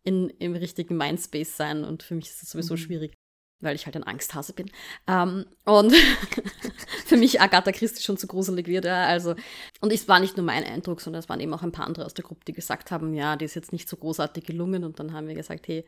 in, 0.06 0.30
im 0.30 0.54
richtigen 0.54 0.96
Mindspace 0.96 1.56
sein 1.56 1.84
und 1.84 2.04
für 2.04 2.14
mich 2.14 2.26
ist 2.26 2.40
das 2.40 2.50
sowieso 2.50 2.74
mhm. 2.74 2.78
schwierig, 2.78 3.14
weil 3.60 3.74
ich 3.74 3.86
halt 3.86 3.96
ein 3.96 4.04
Angsthase 4.04 4.52
bin. 4.52 4.70
Ähm, 5.08 5.46
und 5.64 5.92
für 7.06 7.16
mich 7.16 7.40
Agatha 7.40 7.72
Christie 7.72 8.04
schon 8.04 8.16
zu 8.16 8.28
gruselig 8.28 8.68
wird, 8.68 8.84
ja, 8.84 9.04
also 9.06 9.34
und 9.80 9.92
es 9.92 10.06
war 10.06 10.20
nicht 10.20 10.36
nur 10.36 10.46
mein 10.46 10.62
Eindruck, 10.62 11.00
sondern 11.00 11.18
es 11.18 11.28
waren 11.28 11.40
eben 11.40 11.52
auch 11.52 11.64
ein 11.64 11.72
paar 11.72 11.86
andere 11.86 12.06
aus 12.06 12.14
der 12.14 12.24
Gruppe, 12.24 12.44
die 12.46 12.52
gesagt 12.52 12.92
haben, 12.92 13.14
ja, 13.14 13.34
die 13.34 13.44
ist 13.46 13.56
jetzt 13.56 13.72
nicht 13.72 13.88
so 13.88 13.96
großartig 13.96 14.44
gelungen 14.44 14.84
und 14.84 15.00
dann 15.00 15.12
haben 15.12 15.26
wir 15.26 15.34
gesagt, 15.34 15.66
hey, 15.66 15.84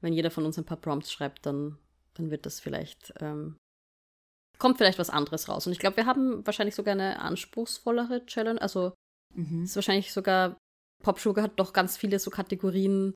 wenn 0.00 0.14
jeder 0.14 0.30
von 0.30 0.46
uns 0.46 0.56
ein 0.56 0.64
paar 0.64 0.80
Prompts 0.80 1.12
schreibt, 1.12 1.44
dann, 1.44 1.76
dann 2.14 2.30
wird 2.30 2.46
das 2.46 2.60
vielleicht, 2.60 3.12
ähm, 3.20 3.58
kommt 4.58 4.78
vielleicht 4.78 4.98
was 4.98 5.10
anderes 5.10 5.50
raus. 5.50 5.66
Und 5.66 5.74
ich 5.74 5.78
glaube, 5.78 5.98
wir 5.98 6.06
haben 6.06 6.46
wahrscheinlich 6.46 6.74
sogar 6.74 6.92
eine 6.92 7.20
anspruchsvollere 7.20 8.24
Challenge, 8.24 8.62
also 8.62 8.94
mhm. 9.34 9.64
ist 9.64 9.76
wahrscheinlich 9.76 10.10
sogar, 10.10 10.56
Pop 11.02 11.20
Sugar 11.20 11.44
hat 11.44 11.60
doch 11.60 11.74
ganz 11.74 11.98
viele 11.98 12.18
so 12.18 12.30
Kategorien, 12.30 13.12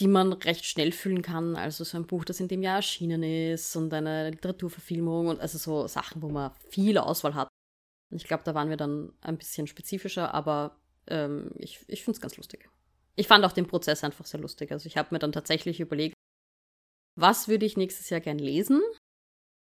die 0.00 0.08
man 0.08 0.32
recht 0.32 0.64
schnell 0.64 0.92
füllen 0.92 1.22
kann. 1.22 1.56
Also 1.56 1.84
so 1.84 1.96
ein 1.96 2.06
Buch, 2.06 2.24
das 2.24 2.40
in 2.40 2.48
dem 2.48 2.62
Jahr 2.62 2.76
erschienen 2.76 3.22
ist 3.22 3.76
und 3.76 3.92
eine 3.92 4.30
Literaturverfilmung 4.30 5.28
und 5.28 5.40
also 5.40 5.58
so 5.58 5.86
Sachen, 5.86 6.22
wo 6.22 6.28
man 6.28 6.52
viel 6.70 6.98
Auswahl 6.98 7.34
hat. 7.34 7.48
Ich 8.10 8.24
glaube, 8.24 8.44
da 8.44 8.54
waren 8.54 8.68
wir 8.68 8.76
dann 8.76 9.12
ein 9.20 9.38
bisschen 9.38 9.66
spezifischer, 9.66 10.34
aber 10.34 10.76
ähm, 11.06 11.50
ich, 11.56 11.80
ich 11.88 12.04
finde 12.04 12.16
es 12.16 12.20
ganz 12.20 12.36
lustig. 12.36 12.68
Ich 13.16 13.28
fand 13.28 13.44
auch 13.44 13.52
den 13.52 13.66
Prozess 13.66 14.04
einfach 14.04 14.24
sehr 14.24 14.40
lustig. 14.40 14.72
Also 14.72 14.86
ich 14.86 14.96
habe 14.96 15.08
mir 15.14 15.18
dann 15.18 15.32
tatsächlich 15.32 15.80
überlegt, 15.80 16.14
was 17.14 17.48
würde 17.48 17.66
ich 17.66 17.76
nächstes 17.76 18.08
Jahr 18.10 18.20
gern 18.20 18.38
lesen 18.38 18.80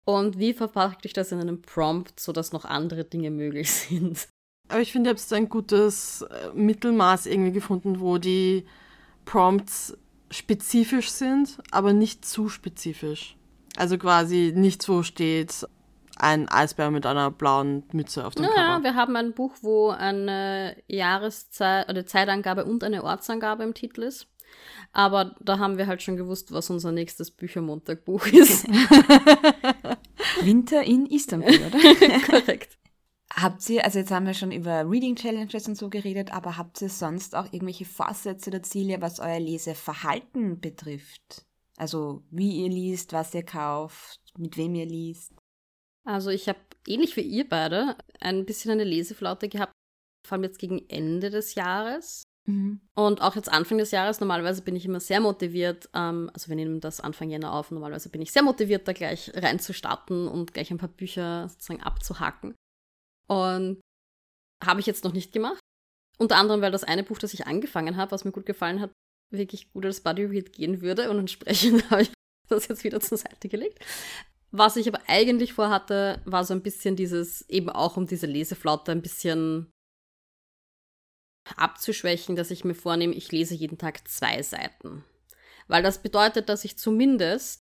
und 0.07 0.39
wie 0.39 0.55
verpacke 0.55 1.05
ich 1.05 1.13
das 1.13 1.33
in 1.33 1.41
einem 1.41 1.61
Prompt, 1.61 2.19
sodass 2.19 2.53
noch 2.53 2.65
andere 2.65 3.05
Dinge 3.05 3.31
möglich 3.31 3.71
sind. 3.73 4.29
Aber 4.69 4.81
ich 4.81 4.93
finde, 4.93 5.11
ihr 5.11 5.15
habt 5.15 5.33
ein 5.33 5.49
gutes 5.49 6.23
äh, 6.23 6.53
Mittelmaß 6.55 7.27
irgendwie 7.27 7.53
gefunden, 7.53 8.01
wo 8.01 8.19
die 8.19 8.67
Prompts 9.25 9.97
spezifisch 10.37 11.11
sind, 11.11 11.59
aber 11.71 11.93
nicht 11.93 12.25
zu 12.25 12.49
spezifisch. 12.49 13.37
Also 13.77 13.99
quasi 13.99 14.53
nichts, 14.55 14.89
wo 14.89 15.03
steht 15.03 15.67
ein 16.17 16.49
Eisbär 16.49 16.91
mit 16.91 17.05
einer 17.05 17.31
blauen 17.31 17.85
Mütze 17.93 18.27
auf 18.27 18.35
dem 18.35 18.47
naja, 18.47 18.77
Cover. 18.77 18.85
wir 18.85 18.95
haben 18.95 19.17
ein 19.17 19.35
Buch, 19.35 19.53
wo 19.61 19.91
eine 19.91 20.77
Jahreszeit 20.89 21.89
oder 21.91 22.07
Zeitangabe 22.07 22.65
und 22.65 22.83
eine 22.85 23.05
Ortsangabe 23.05 23.65
im 23.65 23.75
Titel 23.75 24.03
ist. 24.03 24.27
Aber 24.93 25.35
da 25.41 25.59
haben 25.59 25.77
wir 25.77 25.87
halt 25.87 26.03
schon 26.03 26.17
gewusst, 26.17 26.53
was 26.53 26.71
unser 26.71 26.93
nächstes 26.93 27.31
Büchermontag-Buch 27.31 28.27
ist. 28.29 28.67
Winter 30.41 30.83
in 30.83 31.07
Istanbul, 31.07 31.55
oder? 31.55 31.79
Korrekt. 32.27 32.79
Habt 33.39 33.69
ihr, 33.69 33.85
also 33.85 33.99
jetzt 33.99 34.11
haben 34.11 34.25
wir 34.25 34.33
schon 34.33 34.51
über 34.51 34.89
Reading 34.91 35.15
Challenges 35.15 35.69
und 35.69 35.77
so 35.77 35.91
geredet, 35.91 36.33
aber 36.33 36.57
habt 36.57 36.81
ihr 36.81 36.89
sonst 36.89 37.35
auch 37.37 37.45
irgendwelche 37.53 37.85
Vorsätze 37.85 38.49
oder 38.49 38.63
Ziele, 38.63 39.03
was 39.03 39.21
euer 39.21 39.39
Leseverhalten 39.39 40.59
betrifft? 40.59 41.45
Also 41.77 42.23
wie 42.31 42.63
ihr 42.63 42.71
liest, 42.71 43.13
was 43.13 43.35
ihr 43.35 43.45
kauft, 43.45 44.21
mit 44.39 44.57
wem 44.57 44.75
ihr 44.75 44.87
liest? 44.87 45.35
Also 46.05 46.31
ich 46.31 46.49
habe 46.49 46.61
ähnlich 46.87 47.15
wie 47.17 47.23
ihr 47.23 47.47
beide 47.47 47.97
ein 48.21 48.47
bisschen 48.47 48.71
eine 48.71 48.85
Leseflaute 48.85 49.51
gehabt, 49.51 49.73
vor 50.27 50.37
allem 50.37 50.45
jetzt 50.45 50.59
gegen 50.59 50.89
Ende 50.89 51.29
des 51.29 51.57
Jahres. 51.57 52.23
Mhm. 52.47 52.81
Und 52.95 53.21
auch 53.21 53.37
jetzt 53.37 53.53
Anfang 53.53 53.77
des 53.77 53.91
Jahres, 53.91 54.19
normalerweise 54.19 54.63
bin 54.63 54.77
ich 54.77 54.87
immer 54.87 55.01
sehr 55.01 55.21
motiviert, 55.21 55.91
ähm, 55.95 56.31
also 56.33 56.49
wir 56.49 56.57
nehmen 56.57 56.81
das 56.81 57.01
Anfang 57.01 57.29
Jänner 57.29 57.53
auf, 57.53 57.71
normalerweise 57.71 58.09
bin 58.09 58.23
ich 58.23 58.33
sehr 58.33 58.45
motiviert, 58.45 58.89
da 58.89 58.95
gleich 58.95 59.31
reinzustarten 59.35 60.27
und 60.27 60.55
gleich 60.55 60.71
ein 60.71 60.79
paar 60.79 60.89
Bücher 60.89 61.49
sozusagen 61.51 61.83
abzuhacken. 61.83 62.55
Und 63.29 63.81
habe 64.65 64.81
ich 64.81 64.87
jetzt 64.87 65.05
noch 65.05 65.13
nicht 65.13 65.33
gemacht. 65.33 65.61
Unter 66.19 66.37
anderem, 66.37 66.63
weil 66.63 66.73
das 66.73 66.85
eine 66.85 67.03
Buch, 67.03 67.19
das 67.19 67.35
ich 67.35 67.47
angefangen 67.47 67.97
habe, 67.97 68.13
was 68.13 68.25
mir 68.25 68.33
gut 68.33 68.47
gefallen 68.47 68.81
hat, 68.81 68.93
wirklich 69.31 69.73
gut 69.73 69.85
als 69.85 70.01
Buddy 70.01 70.25
Read 70.25 70.53
gehen 70.53 70.81
würde 70.81 71.11
und 71.11 71.19
entsprechend 71.19 71.91
habe 71.91 72.03
ich 72.03 72.11
das 72.49 72.69
jetzt 72.69 72.85
wieder 72.85 73.01
zur 73.01 73.19
Seite 73.19 73.49
gelegt. 73.49 73.85
Was 74.51 74.77
ich 74.77 74.89
aber 74.89 75.01
eigentlich 75.09 75.53
vorhatte, 75.53 76.23
war 76.25 76.45
so 76.45 76.55
ein 76.55 76.63
bisschen 76.63 76.97
dieses, 76.97 77.47
eben 77.49 77.69
auch 77.69 77.97
um 77.97 78.07
diese 78.07 78.27
Leseflaute 78.27 78.93
ein 78.93 79.03
bisschen 79.03 79.71
abzuschwächen, 81.57 82.37
dass 82.37 82.51
ich 82.51 82.65
mir 82.65 82.75
vornehme, 82.75 83.15
ich 83.15 83.31
lese 83.31 83.55
jeden 83.55 83.79
Tag 83.79 84.09
zwei 84.09 84.43
Seiten. 84.43 85.05
Weil 85.69 85.83
das 85.83 86.03
bedeutet, 86.03 86.49
dass 86.49 86.65
ich 86.65 86.79
zumindest 86.79 87.61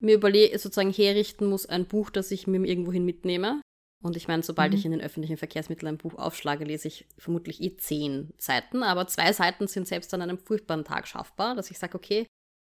mir 0.00 0.14
überlege, 0.14 0.58
sozusagen 0.58 0.92
herrichten 0.92 1.46
muss, 1.46 1.66
ein 1.66 1.86
Buch, 1.86 2.10
das 2.10 2.30
ich 2.30 2.46
mir 2.46 2.64
irgendwohin 2.64 3.04
mitnehme. 3.04 3.60
Und 4.04 4.16
ich 4.16 4.28
meine, 4.28 4.42
sobald 4.44 4.72
Mhm. 4.72 4.78
ich 4.78 4.84
in 4.84 4.92
den 4.92 5.00
öffentlichen 5.00 5.36
Verkehrsmitteln 5.36 5.88
ein 5.88 5.98
Buch 5.98 6.14
aufschlage, 6.14 6.64
lese 6.64 6.86
ich 6.88 7.06
vermutlich 7.18 7.60
eh 7.60 7.76
zehn 7.76 8.32
Seiten. 8.38 8.82
Aber 8.82 9.06
zwei 9.08 9.32
Seiten 9.32 9.66
sind 9.66 9.88
selbst 9.88 10.14
an 10.14 10.22
einem 10.22 10.38
furchtbaren 10.38 10.84
Tag 10.84 11.08
schaffbar, 11.08 11.56
dass 11.56 11.70
ich 11.70 11.78
sage, 11.78 11.96
okay, 11.96 12.26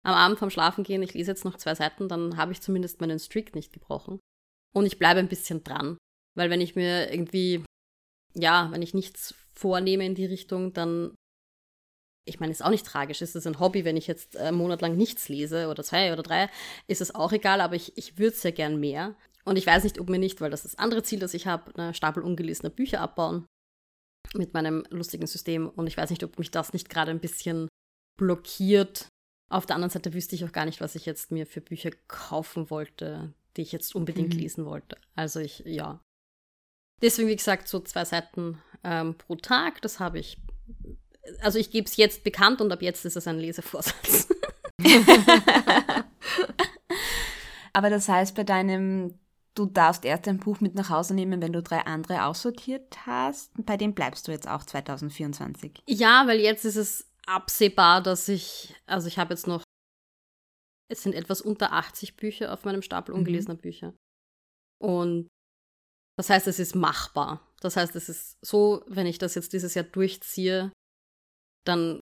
am 0.06 0.14
Abend 0.14 0.38
vorm 0.38 0.50
Schlafengehen, 0.50 1.02
ich 1.02 1.12
lese 1.12 1.30
jetzt 1.30 1.44
noch 1.44 1.58
zwei 1.58 1.74
Seiten, 1.74 2.08
dann 2.08 2.36
habe 2.36 2.52
ich 2.52 2.62
zumindest 2.62 3.00
meinen 3.00 3.18
Streak 3.18 3.54
nicht 3.54 3.72
gebrochen. 3.72 4.20
Und 4.74 4.86
ich 4.86 4.98
bleibe 4.98 5.20
ein 5.20 5.28
bisschen 5.28 5.64
dran. 5.64 5.98
Weil 6.34 6.50
wenn 6.50 6.60
ich 6.60 6.76
mir 6.76 7.10
irgendwie, 7.12 7.64
ja, 8.34 8.68
wenn 8.70 8.80
ich 8.80 8.94
nichts 8.94 9.34
vornehme 9.54 10.06
in 10.06 10.14
die 10.14 10.26
Richtung, 10.26 10.72
dann, 10.72 11.14
ich 12.26 12.40
meine, 12.40 12.52
ist 12.52 12.64
auch 12.64 12.70
nicht 12.70 12.86
tragisch. 12.86 13.20
Ist 13.20 13.34
es 13.36 13.46
ein 13.46 13.58
Hobby, 13.58 13.84
wenn 13.84 13.96
ich 13.96 14.06
jetzt 14.06 14.36
einen 14.36 14.56
Monat 14.56 14.80
lang 14.80 14.96
nichts 14.96 15.28
lese 15.28 15.68
oder 15.68 15.82
zwei 15.82 16.12
oder 16.12 16.22
drei, 16.22 16.48
ist 16.86 17.00
es 17.00 17.14
auch 17.14 17.32
egal, 17.32 17.60
aber 17.60 17.74
ich, 17.74 17.98
ich 17.98 18.18
würde 18.18 18.36
sehr 18.36 18.52
gern 18.52 18.78
mehr. 18.78 19.16
Und 19.48 19.56
ich 19.56 19.66
weiß 19.66 19.84
nicht, 19.84 19.98
ob 19.98 20.08
mir 20.08 20.18
nicht, 20.18 20.40
weil 20.40 20.50
das 20.50 20.62
das 20.62 20.76
andere 20.78 21.02
Ziel, 21.02 21.18
das 21.18 21.34
ich 21.34 21.46
habe, 21.46 21.72
eine 21.76 21.94
Stapel 21.94 22.22
ungelesener 22.22 22.70
Bücher 22.70 23.00
abbauen 23.00 23.46
mit 24.34 24.52
meinem 24.54 24.84
lustigen 24.90 25.26
System. 25.26 25.68
Und 25.68 25.86
ich 25.86 25.96
weiß 25.96 26.10
nicht, 26.10 26.22
ob 26.24 26.38
mich 26.38 26.50
das 26.50 26.72
nicht 26.72 26.88
gerade 26.90 27.10
ein 27.10 27.20
bisschen 27.20 27.68
blockiert. 28.18 29.08
Auf 29.50 29.64
der 29.64 29.76
anderen 29.76 29.90
Seite 29.90 30.12
wüsste 30.12 30.34
ich 30.34 30.44
auch 30.44 30.52
gar 30.52 30.66
nicht, 30.66 30.80
was 30.80 30.94
ich 30.94 31.06
jetzt 31.06 31.30
mir 31.32 31.46
für 31.46 31.60
Bücher 31.62 31.90
kaufen 32.08 32.68
wollte, 32.70 33.32
die 33.56 33.62
ich 33.62 33.72
jetzt 33.72 33.94
unbedingt 33.94 34.34
Mhm. 34.34 34.40
lesen 34.40 34.66
wollte. 34.66 34.98
Also 35.16 35.40
ich, 35.40 35.60
ja. 35.60 36.00
Deswegen, 37.00 37.28
wie 37.28 37.36
gesagt, 37.36 37.68
so 37.68 37.80
zwei 37.80 38.04
Seiten 38.04 38.60
ähm, 38.84 39.14
pro 39.16 39.36
Tag, 39.36 39.80
das 39.82 39.98
habe 40.00 40.18
ich. 40.18 40.36
Also 41.40 41.58
ich 41.58 41.70
gebe 41.70 41.86
es 41.86 41.96
jetzt 41.96 42.24
bekannt 42.24 42.60
und 42.60 42.70
ab 42.72 42.82
jetzt 42.82 43.04
ist 43.06 43.16
es 43.16 43.26
ein 43.26 43.38
Lesevorsatz. 43.38 44.28
Aber 47.72 47.90
das 47.90 48.08
heißt, 48.08 48.34
bei 48.34 48.44
deinem, 48.44 49.18
du 49.58 49.66
darfst 49.66 50.04
erst 50.04 50.28
ein 50.28 50.38
Buch 50.38 50.60
mit 50.60 50.74
nach 50.74 50.90
Hause 50.90 51.14
nehmen, 51.14 51.40
wenn 51.42 51.52
du 51.52 51.62
drei 51.62 51.80
andere 51.80 52.24
aussortiert 52.24 53.06
hast. 53.06 53.50
Bei 53.56 53.76
dem 53.76 53.94
bleibst 53.94 54.28
du 54.28 54.32
jetzt 54.32 54.48
auch 54.48 54.64
2024. 54.64 55.82
Ja, 55.86 56.26
weil 56.26 56.40
jetzt 56.40 56.64
ist 56.64 56.76
es 56.76 57.10
absehbar, 57.26 58.02
dass 58.02 58.28
ich, 58.28 58.74
also 58.86 59.08
ich 59.08 59.18
habe 59.18 59.34
jetzt 59.34 59.46
noch, 59.46 59.62
es 60.90 61.02
sind 61.02 61.14
etwas 61.14 61.42
unter 61.42 61.72
80 61.72 62.16
Bücher 62.16 62.52
auf 62.52 62.64
meinem 62.64 62.82
Stapel 62.82 63.14
Mhm. 63.14 63.20
ungelesener 63.20 63.56
Bücher. 63.56 63.94
Und 64.80 65.28
das 66.16 66.30
heißt, 66.30 66.46
es 66.46 66.58
ist 66.58 66.74
machbar. 66.74 67.46
Das 67.60 67.76
heißt, 67.76 67.94
es 67.96 68.08
ist 68.08 68.38
so, 68.44 68.82
wenn 68.86 69.06
ich 69.06 69.18
das 69.18 69.34
jetzt 69.34 69.52
dieses 69.52 69.74
Jahr 69.74 69.84
durchziehe, 69.84 70.72
dann 71.66 72.00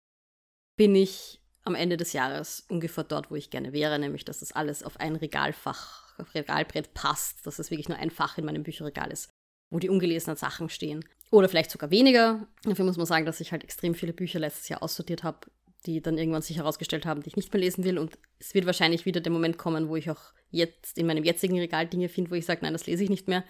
bin 0.77 0.95
ich 0.95 1.41
am 1.65 1.75
Ende 1.77 1.97
des 1.97 2.13
Jahres 2.13 2.65
ungefähr 2.69 3.05
dort, 3.05 3.31
wo 3.31 3.37
ich 3.37 3.51
gerne 3.51 3.73
wäre, 3.73 3.99
nämlich 3.99 4.25
dass 4.25 4.41
das 4.41 4.53
alles 4.53 4.83
auf 4.83 4.99
ein 4.99 5.15
Regalfach, 5.15 6.12
Regalbrett 6.23 6.95
passt, 6.95 7.47
dass 7.47 7.59
es 7.59 7.71
wirklich 7.71 7.89
nur 7.89 7.99
ein 7.99 8.11
Fach 8.11 8.39
in 8.39 8.45
meinem 8.45 8.63
Bücherregal 8.63 9.11
ist, 9.11 9.31
wo 9.71 9.79
die 9.79 9.89
ungelesenen 9.89 10.37
Sachen 10.37 10.69
stehen. 10.69 11.05
Oder 11.31 11.49
vielleicht 11.49 11.71
sogar 11.71 11.91
weniger. 11.91 12.47
Dafür 12.65 12.85
muss 12.85 12.97
man 12.97 13.07
sagen, 13.07 13.27
dass 13.27 13.41
ich 13.41 13.53
halt 13.53 13.65
extrem 13.65 13.95
viele 13.95 14.13
Bücher 14.13 14.39
letztes 14.39 14.69
Jahr 14.69 14.83
aussortiert 14.83 15.23
habe, 15.25 15.47
die 15.87 16.01
dann 16.01 16.19
irgendwann 16.19 16.43
sich 16.43 16.59
herausgestellt 16.59 17.07
haben, 17.07 17.23
die 17.23 17.29
ich 17.29 17.37
nicht 17.37 17.53
mehr 17.53 17.61
lesen 17.61 17.85
will. 17.85 17.99
Und 17.99 18.19
es 18.39 18.55
wird 18.55 18.67
wahrscheinlich 18.67 19.07
wieder 19.07 19.21
der 19.21 19.33
Moment 19.33 19.59
kommen, 19.59 19.89
wo 19.89 19.97
ich 19.97 20.11
auch 20.11 20.33
jetzt 20.51 20.99
in 20.99 21.07
meinem 21.07 21.25
jetzigen 21.25 21.59
Regal 21.59 21.87
Dinge 21.87 22.09
finde, 22.09 22.31
wo 22.31 22.35
ich 22.35 22.47
sage, 22.47 22.61
nein, 22.63 22.73
das 22.73 22.87
lese 22.87 23.03
ich 23.05 23.11
nicht 23.11 23.29
mehr. 23.29 23.45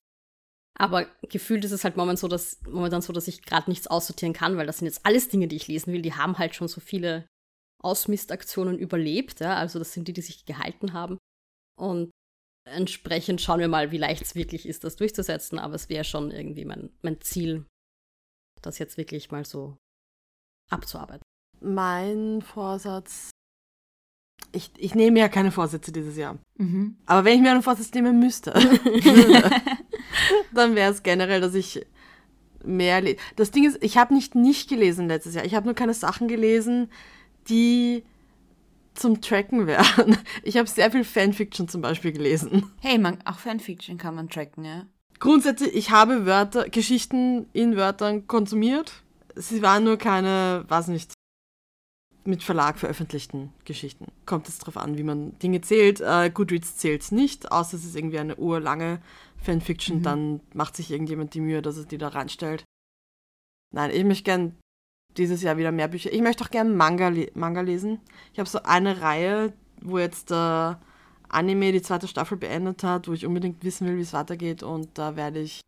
Aber 0.78 1.06
gefühlt 1.28 1.64
ist 1.64 1.72
es 1.72 1.84
halt 1.84 1.96
momentan 1.96 2.16
so, 2.16 2.28
dass, 2.28 2.60
momentan 2.68 3.02
so, 3.02 3.12
dass 3.12 3.28
ich 3.28 3.42
gerade 3.42 3.68
nichts 3.68 3.86
aussortieren 3.88 4.32
kann, 4.32 4.56
weil 4.56 4.66
das 4.66 4.78
sind 4.78 4.86
jetzt 4.86 5.04
alles 5.04 5.28
Dinge, 5.28 5.48
die 5.48 5.56
ich 5.56 5.68
lesen 5.68 5.92
will. 5.92 6.02
Die 6.02 6.14
haben 6.14 6.38
halt 6.38 6.54
schon 6.54 6.68
so 6.68 6.80
viele 6.80 7.26
Ausmistaktionen 7.82 8.78
überlebt. 8.78 9.40
Ja? 9.40 9.56
Also 9.56 9.78
das 9.78 9.92
sind 9.92 10.08
die, 10.08 10.12
die 10.12 10.22
sich 10.22 10.46
gehalten 10.46 10.92
haben. 10.92 11.18
Und 11.78 12.10
entsprechend 12.64 13.40
schauen 13.40 13.60
wir 13.60 13.68
mal, 13.68 13.90
wie 13.90 13.98
leicht 13.98 14.22
es 14.22 14.34
wirklich 14.34 14.66
ist, 14.66 14.84
das 14.84 14.96
durchzusetzen. 14.96 15.58
Aber 15.58 15.74
es 15.74 15.88
wäre 15.88 16.04
schon 16.04 16.30
irgendwie 16.30 16.64
mein, 16.64 16.90
mein 17.02 17.20
Ziel, 17.20 17.64
das 18.60 18.78
jetzt 18.78 18.96
wirklich 18.96 19.30
mal 19.30 19.44
so 19.44 19.76
abzuarbeiten. 20.70 21.22
Mein 21.60 22.42
Vorsatz. 22.42 23.30
Ich, 24.52 24.70
ich 24.76 24.94
nehme 24.94 25.18
ja 25.18 25.28
keine 25.28 25.50
Vorsätze 25.50 25.92
dieses 25.92 26.16
Jahr. 26.16 26.38
Mhm. 26.58 26.98
Aber 27.06 27.24
wenn 27.24 27.36
ich 27.36 27.40
mir 27.40 27.52
einen 27.52 27.62
Vorsatz 27.62 27.92
nehmen 27.92 28.18
müsste, 28.18 28.52
dann 30.54 30.74
wäre 30.74 30.92
es 30.92 31.02
generell, 31.02 31.40
dass 31.40 31.54
ich 31.54 31.86
mehr 32.64 33.00
lese. 33.00 33.18
Das 33.36 33.50
Ding 33.50 33.66
ist, 33.66 33.82
ich 33.82 33.96
habe 33.96 34.14
nicht 34.14 34.34
nicht 34.34 34.68
gelesen 34.68 35.08
letztes 35.08 35.34
Jahr. 35.34 35.44
Ich 35.44 35.54
habe 35.54 35.66
nur 35.66 35.74
keine 35.74 35.94
Sachen 35.94 36.28
gelesen, 36.28 36.90
die 37.48 38.04
zum 38.94 39.20
Tracken 39.20 39.66
wären. 39.66 40.16
Ich 40.42 40.56
habe 40.56 40.68
sehr 40.68 40.90
viel 40.90 41.04
Fanfiction 41.04 41.68
zum 41.68 41.80
Beispiel 41.82 42.12
gelesen. 42.12 42.70
Hey, 42.80 42.98
man, 42.98 43.18
auch 43.24 43.38
Fanfiction 43.38 43.98
kann 43.98 44.14
man 44.14 44.28
tracken, 44.28 44.64
ja? 44.64 44.86
Grundsätzlich, 45.18 45.74
ich 45.74 45.90
habe 45.90 46.26
Wörter, 46.26 46.68
Geschichten 46.68 47.46
in 47.52 47.76
Wörtern 47.76 48.26
konsumiert. 48.26 49.02
Sie 49.36 49.62
waren 49.62 49.84
nur 49.84 49.96
keine, 49.96 50.64
weiß 50.68 50.88
nicht, 50.88 51.12
mit 52.24 52.42
Verlag 52.42 52.78
veröffentlichten 52.78 53.52
Geschichten. 53.64 54.06
Kommt 54.26 54.48
es 54.48 54.58
darauf 54.58 54.76
an, 54.76 54.96
wie 54.98 55.02
man 55.02 55.38
Dinge 55.40 55.60
zählt. 55.60 56.00
Äh, 56.00 56.30
Goodreads 56.30 56.76
zählt 56.76 57.10
nicht, 57.12 57.50
außer 57.50 57.76
es 57.76 57.84
ist 57.84 57.96
irgendwie 57.96 58.18
eine 58.18 58.36
urlange 58.36 59.00
Fanfiction, 59.42 59.98
Mhm. 59.98 60.02
dann 60.02 60.40
macht 60.54 60.76
sich 60.76 60.90
irgendjemand 60.90 61.34
die 61.34 61.40
Mühe, 61.40 61.62
dass 61.62 61.78
er 61.78 61.84
die 61.84 61.98
da 61.98 62.08
reinstellt. 62.08 62.64
Nein, 63.74 63.90
ich 63.92 64.04
möchte 64.04 64.24
gern 64.24 64.56
dieses 65.16 65.42
Jahr 65.42 65.56
wieder 65.56 65.72
mehr 65.72 65.88
Bücher. 65.88 66.12
Ich 66.12 66.22
möchte 66.22 66.44
auch 66.44 66.50
gern 66.50 66.76
Manga, 66.76 67.08
le 67.08 67.30
Manga 67.34 67.60
lesen. 67.60 68.00
Ich 68.32 68.38
habe 68.38 68.48
so 68.48 68.62
eine 68.62 69.00
Reihe, 69.00 69.52
wo 69.80 69.98
jetzt 69.98 70.30
der 70.30 70.80
Anime 71.28 71.72
die 71.72 71.82
zweite 71.82 72.08
Staffel 72.08 72.36
beendet 72.36 72.82
hat, 72.84 73.08
wo 73.08 73.12
ich 73.12 73.26
unbedingt 73.26 73.64
wissen 73.64 73.86
will, 73.86 73.96
wie 73.96 74.02
es 74.02 74.12
weitergeht. 74.12 74.62
Und 74.62 74.98
da 74.98 75.16
werde 75.16 75.40
ich 75.40 75.60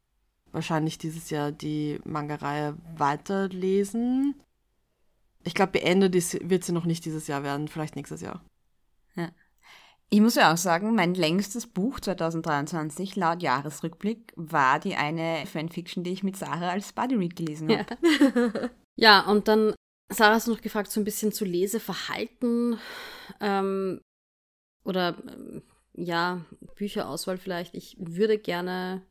wahrscheinlich 0.53 0.99
dieses 0.99 1.31
Jahr 1.31 1.53
die 1.53 1.99
Manga-Reihe 2.05 2.77
weiterlesen. 2.97 4.35
Ich 5.45 5.55
glaube, 5.55 5.73
beendet 5.73 6.15
wird 6.49 6.65
sie 6.65 6.73
noch 6.73 6.85
nicht 6.85 7.05
dieses 7.05 7.27
Jahr 7.27 7.43
werden, 7.43 7.69
vielleicht 7.69 7.97
nächstes 7.97 8.21
Jahr. 8.21 8.43
Ich 10.11 10.21
muss 10.21 10.37
ja 10.37 10.53
auch 10.53 10.57
sagen, 10.57 10.95
mein 10.95 11.15
längstes 11.15 11.67
Buch 11.67 11.99
2023 11.99 13.17
laut 13.17 13.43
Jahresrückblick 13.43 14.33
war 14.37 14.79
die 14.79 14.95
eine 14.95 15.45
Fanfiction, 15.45 16.05
die 16.05 16.13
ich 16.13 16.23
mit 16.23 16.37
Sarah 16.37 16.71
als 16.71 16.93
Buddy 16.93 17.17
Read 17.17 17.35
gelesen 17.35 17.69
habe. 17.69 17.99
Ja. 18.05 18.71
ja, 18.97 19.21
und 19.31 19.49
dann, 19.49 19.75
Sarah 20.11 20.35
hast 20.35 20.47
du 20.47 20.53
noch 20.53 20.61
gefragt, 20.61 20.91
so 20.91 21.01
ein 21.01 21.05
bisschen 21.05 21.33
zu 21.33 21.45
Leseverhalten 21.45 22.79
ähm, 23.41 24.01
oder 24.85 25.17
ähm, 25.29 25.63
ja, 25.95 26.45
Bücherauswahl 26.77 27.39
vielleicht. 27.39 27.75
Ich 27.75 27.97
würde 27.99 28.39
gerne 28.39 29.03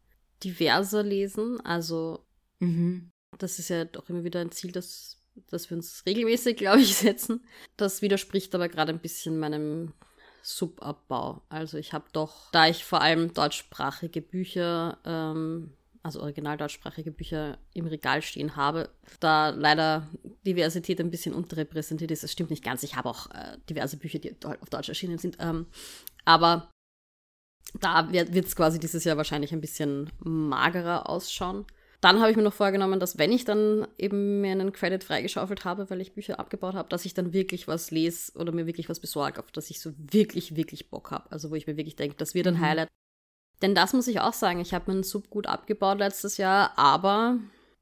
diverser 0.44 1.04
lesen. 1.04 1.60
Also, 1.66 2.26
Mhm. 2.60 3.12
das 3.40 3.60
ist 3.60 3.70
ja 3.70 3.86
doch 3.86 4.10
immer 4.10 4.24
wieder 4.24 4.40
ein 4.40 4.52
Ziel, 4.52 4.72
das, 4.72 5.22
das 5.48 5.70
wir 5.70 5.78
uns 5.78 6.06
regelmäßig, 6.06 6.58
glaube 6.58 6.82
ich, 6.82 6.96
setzen. 6.96 7.44
Das 7.78 8.02
widerspricht 8.02 8.54
aber 8.56 8.70
gerade 8.70 8.92
ein 8.94 9.00
bisschen 9.00 9.40
meinem 9.40 9.94
Subabbau. 10.42 11.42
Also 11.50 11.78
ich 11.78 11.94
habe 11.94 12.06
doch, 12.14 12.52
da 12.52 12.68
ich 12.68 12.84
vor 12.84 13.02
allem 13.02 13.34
deutschsprachige 13.34 14.22
Bücher, 14.22 15.00
ähm, 15.06 15.74
also 16.04 16.22
original 16.22 16.58
deutschsprachige 16.58 17.12
Bücher 17.12 17.58
im 17.74 17.88
Regal 17.88 18.22
stehen 18.22 18.56
habe, 18.58 18.90
da 19.22 19.50
leider 19.50 20.08
Diversität 20.46 21.00
ein 21.00 21.10
bisschen 21.10 21.34
unterrepräsentiert 21.34 22.12
ist. 22.12 22.24
Das 22.24 22.32
stimmt 22.32 22.50
nicht 22.50 22.64
ganz. 22.64 22.84
Ich 22.84 22.98
habe 22.98 23.10
auch 23.10 23.32
äh, 23.32 23.58
diverse 23.70 23.98
Bücher, 23.98 24.20
die 24.20 24.36
auf 24.44 24.70
Deutsch 24.70 24.90
erschienen 24.90 25.18
sind. 25.18 25.38
Ähm, 25.40 25.66
aber 26.26 26.70
da 27.80 28.12
wird 28.12 28.46
es 28.46 28.56
quasi 28.56 28.80
dieses 28.80 29.06
Jahr 29.06 29.18
wahrscheinlich 29.18 29.54
ein 29.54 29.62
bisschen 29.62 30.12
magerer 30.20 31.10
ausschauen. 31.10 31.66
Dann 32.02 32.20
habe 32.20 32.30
ich 32.30 32.36
mir 32.36 32.44
noch 32.44 32.54
vorgenommen, 32.54 33.00
dass 33.00 33.18
wenn 33.18 33.32
ich 33.32 33.46
dann 33.46 33.88
eben 33.98 34.42
mir 34.42 34.52
einen 34.52 34.74
Credit 34.74 35.02
freigeschaufelt 35.02 35.64
habe, 35.64 35.90
weil 35.90 36.02
ich 36.02 36.14
Bücher 36.14 36.38
abgebaut 36.38 36.74
habe, 36.76 36.90
dass 36.90 37.06
ich 37.06 37.14
dann 37.14 37.32
wirklich 37.32 37.70
was 37.70 37.92
lese 37.92 38.38
oder 38.38 38.52
mir 38.52 38.68
wirklich 38.68 38.90
was 38.90 39.00
besorge, 39.00 39.40
auf 39.40 39.54
das 39.54 39.70
ich 39.70 39.80
so 39.80 39.94
wirklich, 39.98 40.58
wirklich 40.58 40.90
Bock 40.90 41.12
habe. 41.12 41.32
Also 41.32 41.50
wo 41.50 41.56
ich 41.56 41.66
mir 41.66 41.78
wirklich 41.78 41.96
denke, 41.96 42.18
das 42.18 42.36
wird 42.36 42.48
ein 42.48 42.56
mhm. 42.56 42.60
Highlight. 42.60 42.90
Denn 43.62 43.76
das 43.76 43.94
muss 43.94 44.08
ich 44.08 44.20
auch 44.20 44.34
sagen, 44.34 44.60
ich 44.60 44.74
habe 44.74 44.92
meinen 44.92 45.04
Sub 45.04 45.30
gut 45.30 45.48
abgebaut 45.48 46.00
letztes 46.00 46.38
Jahr, 46.38 46.78
aber 46.78 47.40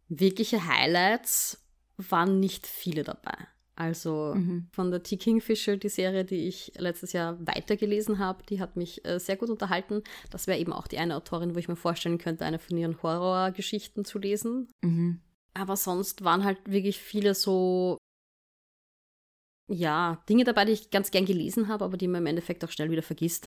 wirkliche 0.10 0.68
Highlights 0.68 1.63
waren 1.98 2.40
nicht 2.40 2.68
viele 2.68 3.04
dabei. 3.04 3.36
Also 3.75 4.34
mhm. 4.36 4.68
von 4.72 4.92
der 4.92 5.01
T. 5.01 5.18
Kingfisher, 5.18 5.78
die 5.78 5.90
Serie, 5.90 6.24
die 6.24 6.48
ich 6.48 6.74
letztes 6.78 7.13
Jahr 7.13 7.38
weitergelesen 7.48 8.20
habe, 8.20 8.44
die 8.44 8.60
hat 8.60 8.75
mich 8.75 9.04
äh, 9.06 9.20
sehr 9.20 9.38
gut 9.38 9.50
unterhalten. 9.50 10.04
Das 10.30 10.46
wäre 10.46 10.60
eben 10.60 10.74
auch 10.74 10.88
die 10.88 11.00
eine 11.00 11.16
Autorin, 11.16 11.56
wo 11.56 11.60
ich 11.60 11.68
mir 11.68 11.75
vorstellen 11.75 12.20
könnte, 12.20 12.46
eine 12.46 12.60
von 12.60 12.78
ihren 12.78 13.01
Horrorgeschichten 13.01 14.06
zu 14.06 14.20
lesen. 14.20 14.68
Mhm. 14.82 15.22
Aber 15.54 15.78
sonst 15.78 16.24
waren 16.24 16.44
halt 16.44 16.60
wirklich 16.70 17.00
viele 17.00 17.34
so, 17.34 17.98
ja, 19.68 20.24
Dinge 20.30 20.44
dabei, 20.44 20.66
die 20.66 20.74
ich 20.74 20.92
ganz 20.92 21.10
gern 21.10 21.25
gelesen 21.25 21.68
habe, 21.68 21.86
aber 21.86 21.98
die 21.98 22.08
man 22.08 22.22
im 22.22 22.28
Endeffekt 22.28 22.63
auch 22.63 22.72
schnell 22.72 22.92
wieder 22.92 23.04
vergisst. 23.04 23.46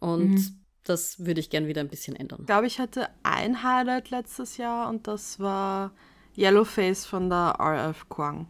Und 0.00 0.34
mhm. 0.34 0.61
Das 0.84 1.24
würde 1.24 1.40
ich 1.40 1.50
gern 1.50 1.66
wieder 1.66 1.80
ein 1.80 1.88
bisschen 1.88 2.16
ändern. 2.16 2.40
Ich 2.40 2.46
glaube, 2.46 2.66
ich 2.66 2.78
hatte 2.78 3.08
ein 3.22 3.62
Highlight 3.62 4.10
letztes 4.10 4.56
Jahr 4.56 4.88
und 4.88 5.06
das 5.06 5.38
war 5.40 5.92
Yellowface 6.36 7.06
von 7.06 7.28
der 7.28 7.56
R.F. 7.58 8.08
Kwang. 8.08 8.48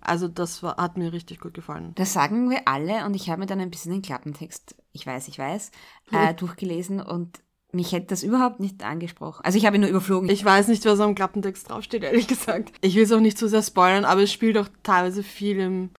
Also 0.00 0.28
das 0.28 0.62
war, 0.62 0.76
hat 0.76 0.96
mir 0.96 1.12
richtig 1.12 1.40
gut 1.40 1.54
gefallen. 1.54 1.92
Das 1.96 2.12
sagen 2.12 2.48
wir 2.48 2.68
alle 2.68 3.04
und 3.04 3.14
ich 3.14 3.28
habe 3.28 3.40
mir 3.40 3.46
dann 3.46 3.60
ein 3.60 3.70
bisschen 3.70 3.92
den 3.92 4.02
Klappentext, 4.02 4.76
ich 4.92 5.06
weiß, 5.06 5.28
ich 5.28 5.38
weiß, 5.38 5.72
äh, 6.12 6.34
durchgelesen 6.34 7.00
und 7.00 7.40
mich 7.72 7.92
hätte 7.92 8.06
das 8.06 8.22
überhaupt 8.22 8.60
nicht 8.60 8.82
angesprochen. 8.84 9.44
Also 9.44 9.58
ich 9.58 9.66
habe 9.66 9.76
ihn 9.76 9.80
nur 9.80 9.90
überflogen. 9.90 10.30
Ich 10.30 10.44
weiß 10.44 10.68
nicht, 10.68 10.84
was 10.84 11.00
am 11.00 11.14
Klappentext 11.14 11.68
draufsteht, 11.68 12.04
ehrlich 12.04 12.28
gesagt. 12.28 12.72
Ich 12.80 12.94
will 12.94 13.02
es 13.02 13.12
auch 13.12 13.20
nicht 13.20 13.36
zu 13.36 13.48
sehr 13.48 13.62
spoilern, 13.62 14.04
aber 14.04 14.22
es 14.22 14.32
spielt 14.32 14.56
auch 14.56 14.68
teilweise 14.82 15.22
viel 15.22 15.58
im 15.58 15.90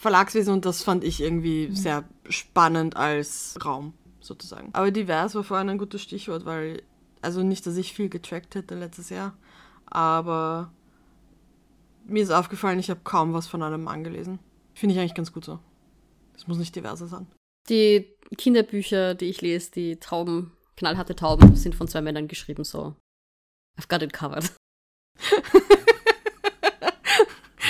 Verlagswesen 0.00 0.52
und 0.52 0.64
das 0.64 0.82
fand 0.82 1.04
ich 1.04 1.20
irgendwie 1.22 1.68
mhm. 1.68 1.76
sehr 1.76 2.04
spannend 2.28 2.96
als 2.96 3.58
Raum, 3.64 3.92
sozusagen. 4.24 4.70
Aber 4.72 4.90
divers 4.90 5.34
war 5.34 5.44
vorhin 5.44 5.68
ein 5.68 5.78
gutes 5.78 6.02
Stichwort, 6.02 6.44
weil, 6.44 6.82
also 7.22 7.42
nicht, 7.42 7.66
dass 7.66 7.76
ich 7.76 7.92
viel 7.92 8.08
getrackt 8.08 8.54
hätte 8.54 8.74
letztes 8.74 9.10
Jahr, 9.10 9.36
aber 9.86 10.72
mir 12.06 12.22
ist 12.22 12.30
aufgefallen, 12.30 12.78
ich 12.78 12.90
habe 12.90 13.00
kaum 13.04 13.32
was 13.32 13.46
von 13.46 13.62
einem 13.62 13.84
Mann 13.84 14.04
gelesen. 14.04 14.38
Finde 14.74 14.94
ich 14.94 15.00
eigentlich 15.00 15.14
ganz 15.14 15.32
gut 15.32 15.44
so. 15.44 15.58
Es 16.36 16.46
muss 16.46 16.58
nicht 16.58 16.74
diverser 16.74 17.06
sein. 17.06 17.26
Die 17.68 18.06
Kinderbücher, 18.36 19.14
die 19.14 19.26
ich 19.26 19.40
lese, 19.40 19.70
die 19.70 19.96
Tauben, 19.96 20.52
knallharte 20.76 21.16
Tauben, 21.16 21.56
sind 21.56 21.74
von 21.74 21.88
zwei 21.88 22.02
Männern 22.02 22.28
geschrieben, 22.28 22.64
so. 22.64 22.94
I've 23.78 23.88
got 23.88 24.02
it 24.02 24.12
covered. 24.12 24.50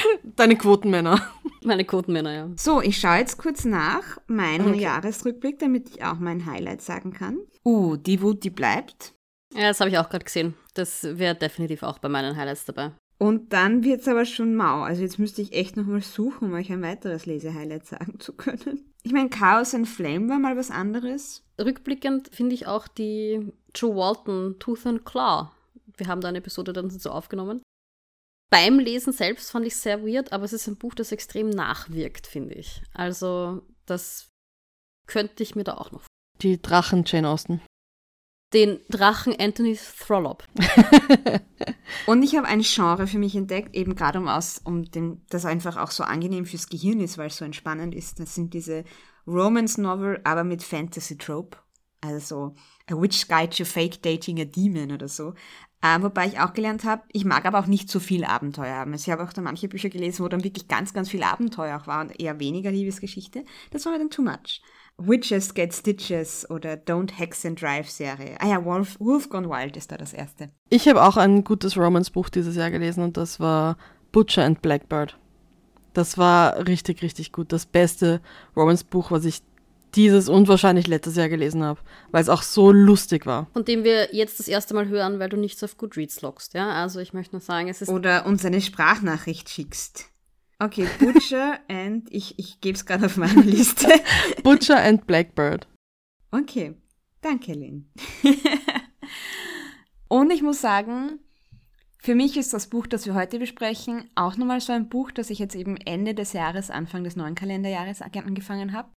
Deine 0.36 0.56
Quotenmänner. 0.56 1.20
Meine 1.62 1.84
Quotenmänner, 1.84 2.32
ja. 2.32 2.50
So, 2.56 2.80
ich 2.80 2.98
schaue 2.98 3.16
jetzt 3.16 3.38
kurz 3.38 3.64
nach 3.64 4.18
meinen 4.26 4.70
okay. 4.70 4.80
Jahresrückblick, 4.80 5.58
damit 5.58 5.90
ich 5.90 6.04
auch 6.04 6.18
mein 6.18 6.46
Highlight 6.46 6.82
sagen 6.82 7.12
kann. 7.12 7.38
Uh, 7.64 7.96
die 7.96 8.20
Wut, 8.20 8.44
die 8.44 8.50
bleibt. 8.50 9.14
Ja, 9.54 9.68
das 9.68 9.80
habe 9.80 9.90
ich 9.90 9.98
auch 9.98 10.08
gerade 10.08 10.24
gesehen. 10.24 10.54
Das 10.74 11.04
wäre 11.04 11.34
definitiv 11.34 11.82
auch 11.82 11.98
bei 11.98 12.08
meinen 12.08 12.36
Highlights 12.36 12.64
dabei. 12.64 12.92
Und 13.18 13.52
dann 13.52 13.84
wird 13.84 14.00
es 14.00 14.08
aber 14.08 14.24
schon 14.24 14.54
mau. 14.54 14.82
Also 14.82 15.02
jetzt 15.02 15.18
müsste 15.18 15.40
ich 15.40 15.52
echt 15.52 15.76
nochmal 15.76 16.02
suchen, 16.02 16.48
um 16.48 16.54
euch 16.54 16.72
ein 16.72 16.82
weiteres 16.82 17.26
Lesehighlight 17.26 17.86
sagen 17.86 18.18
zu 18.18 18.32
können. 18.32 18.92
Ich 19.02 19.12
meine, 19.12 19.30
Chaos 19.30 19.74
and 19.74 19.88
Flame 19.88 20.28
war 20.28 20.38
mal 20.38 20.56
was 20.56 20.70
anderes. 20.70 21.44
Rückblickend 21.60 22.34
finde 22.34 22.54
ich 22.54 22.66
auch 22.66 22.88
die 22.88 23.52
Joe 23.74 23.94
Walton 23.94 24.56
Tooth 24.58 24.86
and 24.86 25.04
Claw. 25.04 25.52
Wir 25.96 26.08
haben 26.08 26.20
da 26.20 26.28
eine 26.28 26.38
Episode 26.38 26.72
dann 26.72 26.90
so 26.90 27.10
aufgenommen. 27.10 27.62
Beim 28.50 28.78
Lesen 28.78 29.12
selbst 29.12 29.50
fand 29.50 29.66
ich 29.66 29.76
sehr 29.76 30.02
weird, 30.06 30.32
aber 30.32 30.44
es 30.44 30.52
ist 30.52 30.68
ein 30.68 30.76
Buch, 30.76 30.94
das 30.94 31.12
extrem 31.12 31.50
nachwirkt, 31.50 32.26
finde 32.26 32.54
ich. 32.54 32.82
Also, 32.92 33.62
das 33.86 34.28
könnte 35.06 35.42
ich 35.42 35.56
mir 35.56 35.64
da 35.64 35.74
auch 35.74 35.90
noch. 35.90 36.04
Die 36.40 36.60
Drachen 36.60 37.04
Jane 37.06 37.28
Austen 37.28 37.60
den 38.54 38.78
Drachen 38.88 39.34
Anthony 39.38 39.76
Throlop. 39.76 40.44
und 42.06 42.22
ich 42.22 42.36
habe 42.36 42.46
ein 42.46 42.62
Genre 42.62 43.06
für 43.06 43.18
mich 43.18 43.34
entdeckt, 43.34 43.74
eben 43.74 43.96
gerade 43.96 44.18
um 44.20 44.28
aus, 44.28 44.60
um 44.64 44.84
dem, 44.84 45.22
das 45.28 45.44
einfach 45.44 45.76
auch 45.76 45.90
so 45.90 46.04
angenehm 46.04 46.46
fürs 46.46 46.68
Gehirn 46.68 47.00
ist, 47.00 47.18
weil 47.18 47.26
es 47.26 47.36
so 47.36 47.44
entspannend 47.44 47.94
ist. 47.94 48.20
Das 48.20 48.34
sind 48.34 48.54
diese 48.54 48.84
Romance 49.26 49.80
Novel, 49.80 50.20
aber 50.24 50.44
mit 50.44 50.62
Fantasy 50.62 51.18
Trope. 51.18 51.58
Also 52.00 52.54
A 52.88 52.94
Witch 52.94 53.28
Guide 53.28 53.56
to 53.56 53.64
Fake 53.64 54.02
Dating 54.02 54.40
a 54.40 54.44
Demon 54.44 54.92
oder 54.92 55.08
so. 55.08 55.34
Äh, 55.84 56.00
wobei 56.00 56.26
ich 56.26 56.40
auch 56.40 56.54
gelernt 56.54 56.84
habe, 56.84 57.02
ich 57.12 57.26
mag 57.26 57.44
aber 57.44 57.58
auch 57.58 57.66
nicht 57.66 57.90
so 57.90 58.00
viel 58.00 58.24
Abenteuer 58.24 58.74
haben. 58.74 58.92
Also 58.92 59.06
ich 59.06 59.12
habe 59.12 59.22
auch 59.22 59.34
da 59.34 59.42
manche 59.42 59.68
Bücher 59.68 59.90
gelesen, 59.90 60.24
wo 60.24 60.28
dann 60.28 60.42
wirklich 60.42 60.66
ganz, 60.66 60.94
ganz 60.94 61.10
viel 61.10 61.22
Abenteuer 61.22 61.78
auch 61.78 61.86
war 61.86 62.00
und 62.00 62.18
eher 62.18 62.40
weniger 62.40 62.70
Liebesgeschichte. 62.70 63.44
Das 63.70 63.84
war 63.84 63.92
mir 63.92 63.98
dann 63.98 64.08
too 64.08 64.22
much. 64.22 64.62
Witches 64.96 65.52
Get 65.52 65.74
Stitches 65.74 66.48
oder 66.48 66.74
Don't 66.74 67.12
Hex 67.12 67.44
and 67.44 67.60
Drive 67.60 67.90
Serie. 67.90 68.36
Ah 68.40 68.48
ja, 68.48 68.64
Wolf, 68.64 68.98
Wolf 68.98 69.28
Gone 69.28 69.50
Wild 69.50 69.76
ist 69.76 69.92
da 69.92 69.98
das 69.98 70.14
erste. 70.14 70.48
Ich 70.70 70.88
habe 70.88 71.02
auch 71.02 71.18
ein 71.18 71.44
gutes 71.44 71.76
Romance-Buch 71.76 72.30
dieses 72.30 72.56
Jahr 72.56 72.70
gelesen 72.70 73.04
und 73.04 73.18
das 73.18 73.38
war 73.38 73.76
Butcher 74.10 74.44
and 74.44 74.62
Blackbird. 74.62 75.18
Das 75.92 76.16
war 76.16 76.66
richtig, 76.66 77.02
richtig 77.02 77.30
gut. 77.30 77.52
Das 77.52 77.66
beste 77.66 78.22
Romance-Buch, 78.56 79.10
was 79.10 79.26
ich 79.26 79.42
dieses 79.96 80.28
und 80.28 80.48
wahrscheinlich 80.48 80.86
letztes 80.86 81.16
Jahr 81.16 81.28
gelesen 81.28 81.62
habe, 81.62 81.80
weil 82.10 82.22
es 82.22 82.28
auch 82.28 82.42
so 82.42 82.72
lustig 82.72 83.26
war. 83.26 83.48
Von 83.52 83.64
dem 83.64 83.84
wir 83.84 84.14
jetzt 84.14 84.38
das 84.38 84.48
erste 84.48 84.74
Mal 84.74 84.88
hören, 84.88 85.18
weil 85.18 85.28
du 85.28 85.36
nichts 85.36 85.62
auf 85.62 85.76
Goodreads 85.76 86.22
loggst, 86.22 86.54
ja? 86.54 86.70
Also 86.70 87.00
ich 87.00 87.12
möchte 87.12 87.34
nur 87.34 87.40
sagen, 87.40 87.68
es 87.68 87.82
ist... 87.82 87.88
Oder 87.88 88.26
uns 88.26 88.44
eine 88.44 88.60
Sprachnachricht 88.60 89.48
schickst. 89.48 90.06
Okay, 90.58 90.88
Butcher 90.98 91.58
and, 91.68 92.06
ich, 92.10 92.38
ich 92.38 92.60
gebe 92.60 92.76
es 92.76 92.86
gerade 92.86 93.06
auf 93.06 93.16
meine 93.16 93.42
Liste. 93.42 93.88
Butcher 94.42 94.82
and 94.82 95.06
Blackbird. 95.06 95.66
Okay, 96.30 96.74
danke, 97.20 97.52
Lynn. 97.52 97.90
Und 100.08 100.30
ich 100.32 100.42
muss 100.42 100.60
sagen, 100.60 101.18
für 101.98 102.14
mich 102.14 102.36
ist 102.36 102.52
das 102.52 102.68
Buch, 102.68 102.86
das 102.86 103.06
wir 103.06 103.14
heute 103.14 103.38
besprechen, 103.38 104.10
auch 104.14 104.36
nochmal 104.36 104.60
so 104.60 104.72
ein 104.72 104.88
Buch, 104.88 105.10
das 105.10 105.30
ich 105.30 105.38
jetzt 105.38 105.54
eben 105.54 105.76
Ende 105.76 106.14
des 106.14 106.32
Jahres, 106.32 106.70
Anfang 106.70 107.02
des 107.02 107.16
neuen 107.16 107.34
Kalenderjahres 107.34 108.02
angefangen 108.02 108.72
habe. 108.72 108.90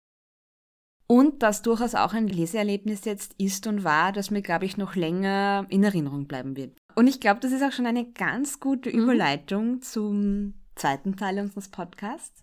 Und 1.09 1.43
das 1.43 1.63
durchaus 1.63 1.95
auch 1.95 2.15
ein 2.15 2.27
Leseerlebnis 2.27 3.05
jetzt 3.05 3.35
ist 3.39 3.67
und 3.67 3.85
war, 3.85 4.13
das 4.13 4.31
mir, 4.31 4.43
glaube 4.43 4.65
ich, 4.65 4.77
noch 4.77 4.97
länger 4.97 5.67
in 5.69 5.85
Erinnerung 5.85 6.27
bleiben 6.27 6.57
wird. 6.57 6.77
Und 6.97 7.07
ich 7.07 7.21
glaube, 7.21 7.41
das 7.41 7.53
ist 7.53 7.63
auch 7.63 7.73
schon 7.73 7.87
eine 7.87 8.11
ganz 8.11 8.59
gute 8.59 8.91
mhm. 8.91 8.99
Überleitung 8.99 9.67
mhm. 9.67 9.83
zum 9.83 10.55
zweiten 10.75 11.17
Teil 11.17 11.39
unseres 11.39 11.69
Podcasts. 11.69 12.43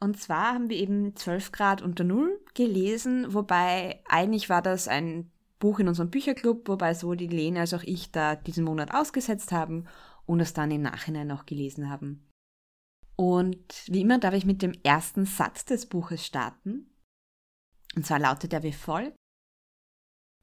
Und 0.00 0.20
zwar 0.20 0.54
haben 0.54 0.68
wir 0.68 0.76
eben 0.76 1.16
12 1.16 1.52
Grad 1.52 1.80
unter 1.80 2.04
Null 2.04 2.38
gelesen, 2.52 3.32
wobei 3.32 4.02
eigentlich 4.06 4.50
war 4.50 4.60
das 4.60 4.86
ein 4.86 5.30
Buch 5.58 5.78
in 5.78 5.88
unserem 5.88 6.10
Bücherclub, 6.10 6.68
wobei 6.68 6.92
sowohl 6.92 7.16
die 7.16 7.26
Lene 7.26 7.60
als 7.60 7.72
auch 7.72 7.82
ich 7.82 8.12
da 8.12 8.36
diesen 8.36 8.64
Monat 8.64 8.92
ausgesetzt 8.92 9.50
haben 9.50 9.86
und 10.26 10.40
es 10.40 10.52
dann 10.52 10.70
im 10.70 10.82
Nachhinein 10.82 11.30
auch 11.30 11.46
gelesen 11.46 11.88
haben. 11.88 12.28
Und 13.16 13.84
wie 13.86 14.02
immer 14.02 14.18
darf 14.18 14.34
ich 14.34 14.44
mit 14.44 14.60
dem 14.60 14.72
ersten 14.82 15.24
Satz 15.24 15.64
des 15.64 15.86
Buches 15.86 16.26
starten. 16.26 16.90
Und 17.96 18.06
zwar 18.06 18.18
lautet 18.18 18.52
er 18.52 18.62
wie 18.62 18.72
folgt. 18.72 19.16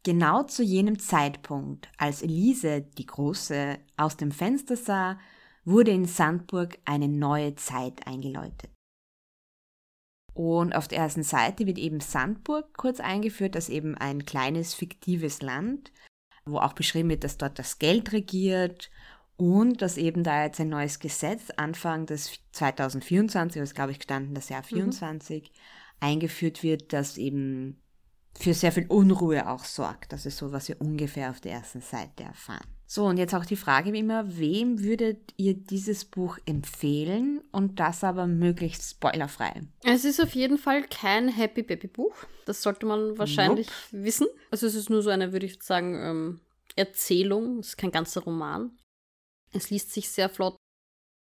Genau 0.03 0.43
zu 0.43 0.63
jenem 0.63 0.97
Zeitpunkt, 0.97 1.89
als 1.97 2.23
Elise, 2.23 2.81
die 2.81 3.05
Große, 3.05 3.77
aus 3.97 4.17
dem 4.17 4.31
Fenster 4.31 4.75
sah, 4.75 5.19
wurde 5.63 5.91
in 5.91 6.05
Sandburg 6.05 6.79
eine 6.85 7.07
neue 7.07 7.53
Zeit 7.55 8.07
eingeläutet. 8.07 8.71
Und 10.33 10.73
auf 10.73 10.87
der 10.87 10.99
ersten 10.99 11.23
Seite 11.23 11.67
wird 11.67 11.77
eben 11.77 11.99
Sandburg 11.99 12.75
kurz 12.77 12.99
eingeführt, 12.99 13.55
als 13.55 13.69
eben 13.69 13.95
ein 13.95 14.25
kleines 14.25 14.73
fiktives 14.73 15.41
Land, 15.41 15.91
wo 16.45 16.57
auch 16.57 16.73
beschrieben 16.73 17.09
wird, 17.09 17.23
dass 17.23 17.37
dort 17.37 17.59
das 17.59 17.79
Geld 17.79 18.11
regiert 18.11 18.89
und 19.37 19.81
dass 19.81 19.97
eben 19.97 20.23
da 20.23 20.43
jetzt 20.43 20.59
ein 20.59 20.69
neues 20.69 20.99
Gesetz 20.99 21.51
Anfang 21.57 22.05
des 22.05 22.39
2024, 22.53 23.59
das 23.61 23.73
glaube 23.75 23.91
ich 23.91 23.99
gestanden, 23.99 24.33
das 24.33 24.49
Jahr 24.49 24.63
24, 24.63 25.43
mhm. 25.43 25.55
Eingeführt 26.01 26.63
wird, 26.63 26.91
dass 26.93 27.17
eben 27.17 27.81
für 28.37 28.53
sehr 28.53 28.71
viel 28.71 28.87
Unruhe 28.87 29.47
auch 29.47 29.63
sorgt. 29.63 30.13
Das 30.13 30.25
ist 30.25 30.37
so, 30.37 30.51
was 30.51 30.67
wir 30.67 30.79
ungefähr 30.81 31.29
auf 31.29 31.41
der 31.41 31.53
ersten 31.53 31.81
Seite 31.81 32.23
erfahren. 32.23 32.65
So, 32.85 33.05
und 33.05 33.17
jetzt 33.17 33.33
auch 33.33 33.45
die 33.45 33.55
Frage 33.55 33.93
wie 33.93 33.99
immer, 33.99 34.37
wem 34.37 34.83
würdet 34.83 35.33
ihr 35.37 35.53
dieses 35.53 36.03
Buch 36.03 36.37
empfehlen 36.45 37.41
und 37.51 37.79
das 37.79 38.03
aber 38.03 38.27
möglichst 38.27 38.89
spoilerfrei? 38.89 39.61
Es 39.83 40.03
ist 40.03 40.21
auf 40.21 40.35
jeden 40.35 40.57
Fall 40.57 40.83
kein 40.83 41.29
Happy 41.29 41.63
Baby 41.63 41.87
Buch. 41.87 42.13
Das 42.45 42.61
sollte 42.61 42.85
man 42.85 43.17
wahrscheinlich 43.17 43.67
nope. 43.91 44.03
wissen. 44.03 44.27
Also 44.49 44.67
es 44.67 44.75
ist 44.75 44.89
nur 44.89 45.01
so 45.03 45.09
eine, 45.09 45.31
würde 45.31 45.45
ich 45.45 45.63
sagen, 45.63 45.95
ähm, 45.95 46.39
Erzählung. 46.75 47.59
Es 47.59 47.69
ist 47.69 47.77
kein 47.77 47.91
ganzer 47.91 48.23
Roman. 48.23 48.77
Es 49.53 49.69
liest 49.69 49.93
sich 49.93 50.09
sehr 50.09 50.27
flott 50.27 50.57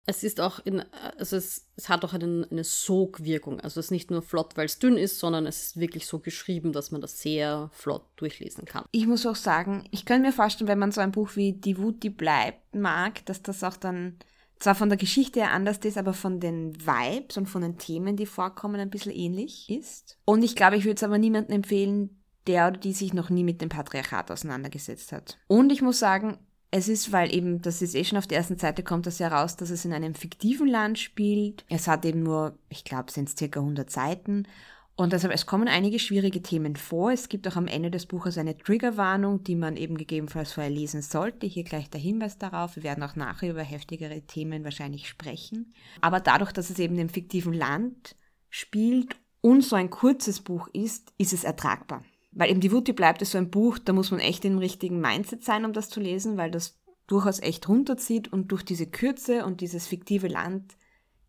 es 0.08 0.24
ist 0.24 0.40
auch 0.40 0.58
in, 0.64 0.82
also 1.18 1.36
es, 1.36 1.66
es 1.76 1.90
hat 1.90 2.02
auch 2.02 2.14
eine, 2.14 2.48
eine 2.50 2.64
Sogwirkung. 2.64 3.60
Also 3.60 3.78
es 3.78 3.86
ist 3.86 3.90
nicht 3.90 4.10
nur 4.10 4.22
flott, 4.22 4.56
weil 4.56 4.64
es 4.64 4.78
dünn 4.78 4.96
ist, 4.96 5.18
sondern 5.18 5.46
es 5.46 5.66
ist 5.66 5.80
wirklich 5.80 6.06
so 6.06 6.18
geschrieben, 6.18 6.72
dass 6.72 6.90
man 6.90 7.02
das 7.02 7.20
sehr 7.20 7.68
flott 7.74 8.06
durchlesen 8.16 8.64
kann. 8.64 8.84
Ich 8.90 9.06
muss 9.06 9.26
auch 9.26 9.36
sagen, 9.36 9.84
ich 9.90 10.06
kann 10.06 10.22
mir 10.22 10.32
vorstellen, 10.32 10.66
wenn 10.66 10.78
man 10.78 10.92
so 10.92 11.02
ein 11.02 11.12
Buch 11.12 11.36
wie 11.36 11.52
Die 11.52 11.76
Wut, 11.76 12.02
die 12.02 12.08
bleibt 12.08 12.74
mag, 12.74 13.24
dass 13.26 13.42
das 13.42 13.62
auch 13.62 13.76
dann 13.76 14.16
zwar 14.58 14.74
von 14.74 14.88
der 14.88 14.96
Geschichte 14.96 15.40
her 15.40 15.52
anders 15.52 15.76
ist, 15.78 15.98
aber 15.98 16.14
von 16.14 16.40
den 16.40 16.74
Vibes 16.74 17.36
und 17.36 17.46
von 17.46 17.60
den 17.60 17.76
Themen, 17.76 18.16
die 18.16 18.26
vorkommen, 18.26 18.80
ein 18.80 18.90
bisschen 18.90 19.12
ähnlich 19.12 19.68
ist. 19.68 20.18
Und 20.24 20.42
ich 20.42 20.56
glaube, 20.56 20.76
ich 20.76 20.84
würde 20.84 20.96
es 20.96 21.02
aber 21.02 21.18
niemandem 21.18 21.56
empfehlen, 21.56 22.24
der 22.46 22.68
oder 22.68 22.78
die 22.78 22.94
sich 22.94 23.12
noch 23.12 23.28
nie 23.28 23.44
mit 23.44 23.60
dem 23.60 23.68
Patriarchat 23.68 24.30
auseinandergesetzt 24.30 25.12
hat. 25.12 25.38
Und 25.48 25.70
ich 25.70 25.82
muss 25.82 25.98
sagen, 25.98 26.38
es 26.70 26.88
ist, 26.88 27.12
weil 27.12 27.34
eben, 27.34 27.62
das 27.62 27.80
ist 27.80 27.94
eh 27.94 28.04
schon 28.04 28.18
auf 28.18 28.26
der 28.26 28.38
ersten 28.38 28.58
Seite 28.58 28.82
kommt 28.82 29.06
das 29.06 29.20
heraus, 29.20 29.56
dass 29.56 29.70
es 29.70 29.84
in 29.84 29.92
einem 29.92 30.14
fiktiven 30.14 30.68
Land 30.68 30.98
spielt. 30.98 31.64
Es 31.68 31.88
hat 31.88 32.04
eben 32.04 32.22
nur, 32.22 32.58
ich 32.68 32.84
glaube, 32.84 33.10
sind 33.10 33.28
es 33.28 33.36
circa 33.36 33.60
100 33.60 33.90
Seiten. 33.90 34.46
Und 34.94 35.12
deshalb, 35.12 35.32
es 35.32 35.46
kommen 35.46 35.68
einige 35.68 36.00
schwierige 36.00 36.42
Themen 36.42 36.74
vor. 36.74 37.12
Es 37.12 37.28
gibt 37.28 37.46
auch 37.46 37.56
am 37.56 37.68
Ende 37.68 37.90
des 37.90 38.06
Buches 38.06 38.36
eine 38.36 38.58
Triggerwarnung, 38.58 39.44
die 39.44 39.54
man 39.54 39.76
eben 39.76 39.96
gegebenenfalls 39.96 40.52
vorher 40.52 40.72
lesen 40.72 41.02
sollte. 41.02 41.46
Hier 41.46 41.62
gleich 41.62 41.88
der 41.88 42.00
Hinweis 42.00 42.36
darauf. 42.36 42.74
Wir 42.76 42.82
werden 42.82 43.04
auch 43.04 43.14
nachher 43.14 43.50
über 43.50 43.62
heftigere 43.62 44.20
Themen 44.22 44.64
wahrscheinlich 44.64 45.08
sprechen. 45.08 45.72
Aber 46.00 46.18
dadurch, 46.20 46.52
dass 46.52 46.68
es 46.68 46.80
eben 46.80 46.98
im 46.98 47.08
fiktiven 47.08 47.52
Land 47.52 48.16
spielt 48.50 49.16
und 49.40 49.62
so 49.62 49.76
ein 49.76 49.88
kurzes 49.88 50.40
Buch 50.40 50.68
ist, 50.72 51.12
ist 51.16 51.32
es 51.32 51.44
ertragbar. 51.44 52.02
Weil 52.30 52.50
eben 52.50 52.60
die 52.60 52.72
Wut, 52.72 52.88
die 52.88 52.92
bleibt, 52.92 53.22
ist 53.22 53.32
so 53.32 53.38
ein 53.38 53.50
Buch, 53.50 53.78
da 53.78 53.92
muss 53.92 54.10
man 54.10 54.20
echt 54.20 54.44
im 54.44 54.58
richtigen 54.58 55.00
Mindset 55.00 55.44
sein, 55.44 55.64
um 55.64 55.72
das 55.72 55.88
zu 55.88 56.00
lesen, 56.00 56.36
weil 56.36 56.50
das 56.50 56.78
durchaus 57.06 57.40
echt 57.40 57.68
runterzieht 57.68 58.32
und 58.32 58.52
durch 58.52 58.62
diese 58.62 58.86
Kürze 58.86 59.44
und 59.44 59.60
dieses 59.60 59.86
fiktive 59.86 60.28
Land 60.28 60.76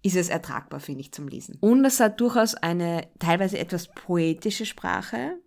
ist 0.02 0.16
es 0.16 0.30
ertragbar, 0.30 0.80
finde 0.80 1.02
ich, 1.02 1.12
zum 1.12 1.28
Lesen. 1.28 1.58
Und 1.60 1.84
es 1.84 2.00
hat 2.00 2.22
durchaus 2.22 2.56
eine 2.56 3.08
teilweise 3.20 3.58
etwas 3.58 3.88
poetische 3.88 4.66
Sprache. 4.66 5.38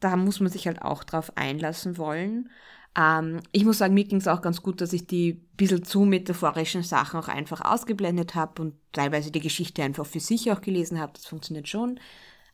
Da 0.00 0.16
muss 0.16 0.40
man 0.40 0.50
sich 0.50 0.66
halt 0.66 0.82
auch 0.82 1.04
drauf 1.04 1.36
einlassen 1.36 1.98
wollen. 1.98 2.50
Ähm, 2.96 3.40
ich 3.52 3.64
muss 3.64 3.78
sagen, 3.78 3.94
mir 3.94 4.04
ging 4.04 4.18
es 4.18 4.28
auch 4.28 4.42
ganz 4.42 4.62
gut, 4.62 4.80
dass 4.80 4.92
ich 4.92 5.06
die 5.06 5.34
bisschen 5.56 5.84
zu 5.84 6.04
metaphorischen 6.04 6.82
Sachen 6.82 7.20
auch 7.20 7.28
einfach 7.28 7.60
ausgeblendet 7.60 8.34
habe 8.34 8.62
und 8.62 8.74
teilweise 8.92 9.30
die 9.30 9.40
Geschichte 9.40 9.82
einfach 9.82 10.06
für 10.06 10.20
sich 10.20 10.50
auch 10.50 10.60
gelesen 10.60 10.98
habe. 10.98 11.12
Das 11.14 11.26
funktioniert 11.26 11.68
schon. 11.68 12.00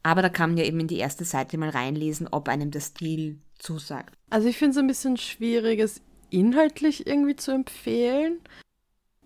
Aber 0.06 0.22
da 0.22 0.28
kann 0.28 0.50
man 0.50 0.58
ja 0.58 0.64
eben 0.64 0.78
in 0.78 0.86
die 0.86 0.98
erste 0.98 1.24
Seite 1.24 1.58
mal 1.58 1.70
reinlesen, 1.70 2.28
ob 2.30 2.48
einem 2.48 2.70
der 2.70 2.78
Stil 2.78 3.40
zusagt. 3.58 4.14
Also 4.30 4.46
ich 4.46 4.56
finde 4.56 4.70
es 4.70 4.76
ein 4.76 4.86
bisschen 4.86 5.16
schwierig, 5.16 5.80
es 5.80 6.00
inhaltlich 6.30 7.08
irgendwie 7.08 7.34
zu 7.34 7.50
empfehlen. 7.50 8.38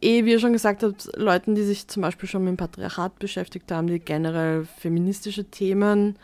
Eh, 0.01 0.25
wie 0.25 0.31
ihr 0.31 0.41
schon 0.41 0.55
gesagt 0.55 0.83
habt, 0.83 1.11
Leuten, 1.17 1.55
die 1.55 1.65
sich 1.65 1.87
zum 1.89 2.01
Beispiel 2.01 2.27
schon 2.27 2.45
mit 2.45 2.53
dem 2.53 2.57
Patriarchat 2.57 3.19
beschäftigt 3.19 3.71
haben, 3.71 3.89
die 3.89 3.99
generell 3.99 4.65
feministische 4.79 5.45
Themen 5.45 6.19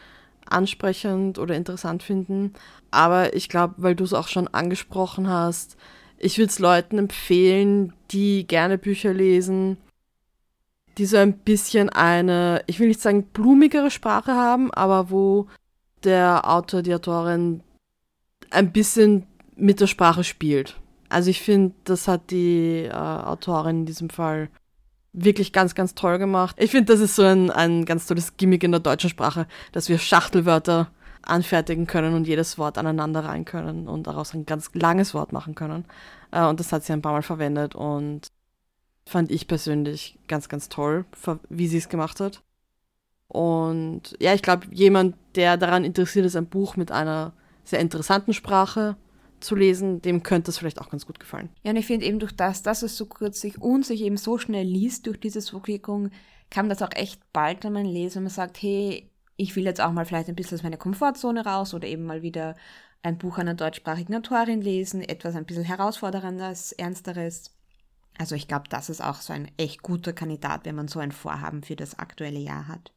ansprechend 0.47 1.39
oder 1.39 1.55
interessant 1.55 2.03
finden. 2.03 2.55
Aber 2.91 3.37
ich 3.37 3.51
glaube, 3.51 3.75
weil 3.77 3.95
du 3.95 4.05
es 4.05 4.15
auch 4.15 4.29
schon 4.29 4.49
angesprochen 4.49 5.29
hast, 5.29 5.77
ich 6.17 6.39
würde 6.39 6.49
es 6.49 6.59
Leuten 6.59 6.97
empfehlen, 6.97 7.93
die 8.11 8.47
gerne 8.47 8.79
Bücher 8.79 9.13
lesen, 9.13 9.77
die 10.99 11.07
so 11.07 11.17
ein 11.17 11.39
bisschen 11.39 11.91
eine, 11.91 12.63
ich 12.67 12.81
will 12.81 12.89
nicht 12.89 13.01
sagen 13.01 13.25
blumigere 13.25 13.91
Sprache 13.91 14.33
haben, 14.33 14.73
aber 14.73 15.11
wo 15.11 15.47
der 16.05 16.49
Autor, 16.49 16.83
die 16.83 16.95
Autorin 16.95 17.63
ein 18.51 18.73
bisschen 18.73 19.27
mit 19.57 19.81
der 19.81 19.87
Sprache 19.87 20.25
spielt. 20.25 20.77
Also 21.09 21.31
ich 21.31 21.43
finde, 21.43 21.75
das 21.85 22.09
hat 22.09 22.31
die 22.31 22.85
äh, 22.85 22.93
Autorin 22.93 23.81
in 23.81 23.87
diesem 23.87 24.11
Fall 24.11 24.49
wirklich 25.13 25.53
ganz, 25.53 25.75
ganz 25.75 25.95
toll 25.95 26.19
gemacht. 26.19 26.57
Ich 26.59 26.71
finde, 26.71 26.93
das 26.93 27.01
ist 27.01 27.17
so 27.17 27.23
ein, 27.23 27.51
ein 27.51 27.85
ganz 27.85 28.07
tolles 28.07 28.37
Gimmick 28.37 28.65
in 28.65 28.73
der 28.73 28.81
deutschen 28.81 29.11
Sprache, 29.11 29.47
dass 29.73 29.89
wir 29.89 29.99
Schachtelwörter 29.99 30.91
anfertigen 31.23 31.87
können 31.87 32.15
und 32.15 32.27
jedes 32.27 32.59
Wort 32.59 32.79
aneinander 32.79 33.25
rein 33.25 33.45
können 33.45 33.89
und 33.89 34.07
daraus 34.07 34.35
ein 34.35 34.47
ganz 34.47 34.71
langes 34.75 35.15
Wort 35.15 35.33
machen 35.33 35.55
können. 35.55 35.85
Äh, 36.31 36.45
und 36.47 36.61
das 36.61 36.73
hat 36.73 36.85
sie 36.85 36.93
ein 36.93 37.03
paar 37.03 37.13
Mal 37.13 37.23
verwendet 37.23 37.75
und 37.75 38.29
fand 39.07 39.31
ich 39.31 39.47
persönlich 39.47 40.19
ganz, 40.29 40.49
ganz 40.49 40.69
toll, 40.69 41.05
wie 41.49 41.69
sie 41.69 41.79
es 41.79 41.89
gemacht 41.89 42.21
hat. 42.21 42.43
Und 43.29 44.17
ja, 44.21 44.35
ich 44.35 44.43
glaube, 44.43 44.67
jemand, 44.71 45.17
der 45.35 45.57
daran 45.57 45.85
interessiert 45.85 46.27
ist, 46.27 46.37
ein 46.37 46.47
Buch 46.47 46.77
mit 46.77 46.91
einer 46.91 47.33
sehr 47.65 47.81
interessanten 47.81 48.33
Sprache 48.33 48.97
zu 49.41 49.55
lesen, 49.55 50.01
dem 50.03 50.23
könnte 50.23 50.51
es 50.51 50.59
vielleicht 50.59 50.81
auch 50.81 50.91
ganz 50.91 51.07
gut 51.07 51.21
gefallen. 51.21 51.51
Ja, 51.63 51.71
und 51.71 51.77
ich 51.77 51.87
finde 51.87 52.07
eben 52.07 52.19
durch 52.19 52.35
das, 52.35 52.63
dass 52.63 52.83
es 52.83 52.97
so 52.97 53.07
kürzlich 53.07 53.61
und 53.61 53.85
sich 53.85 54.03
eben 54.03 54.17
so 54.17 54.39
schnell 54.39 54.67
liest 54.67 55.07
durch 55.07 55.21
diese 55.21 55.41
Wirkung, 55.53 56.11
kam 56.51 56.69
das 56.69 56.83
auch 56.83 56.93
echt 56.95 57.21
bald, 57.33 57.65
wenn 57.65 57.73
man 57.73 57.87
lesen 57.87 58.19
und 58.19 58.25
man 58.25 58.33
sagt, 58.33 58.63
hey, 58.63 59.11
ich 59.37 59.55
will 59.57 59.65
jetzt 59.65 59.81
auch 59.81 59.93
mal 59.93 60.07
vielleicht 60.07 60.29
ein 60.29 60.37
bisschen 60.37 60.59
aus 60.59 60.63
meiner 60.63 60.77
Komfortzone 60.77 61.45
raus 61.45 61.75
oder 61.75 61.87
eben 61.87 62.05
mal 62.05 62.23
wieder 62.23 62.57
ein 63.03 63.19
Buch 63.19 63.39
einer 63.39 63.55
deutschsprachigen 63.55 64.15
Autorin 64.15 64.63
lesen, 64.63 65.03
etwas 65.03 65.37
ein 65.37 65.45
bisschen 65.45 65.65
herausforderndes, 65.65 66.73
ernsteres. 66.73 67.56
Also 68.19 68.35
ich 68.35 68.49
glaube, 68.49 68.69
das 68.69 68.89
ist 68.89 69.03
auch 69.03 69.21
so 69.21 69.33
ein 69.33 69.51
echt 69.59 69.83
guter 69.83 70.13
Kandidat, 70.13 70.65
wenn 70.65 70.75
man 70.75 70.89
so 70.89 70.99
ein 70.99 71.13
Vorhaben 71.13 71.63
für 71.63 71.77
das 71.77 71.99
aktuelle 71.99 72.39
Jahr 72.39 72.67
hat. 72.69 72.93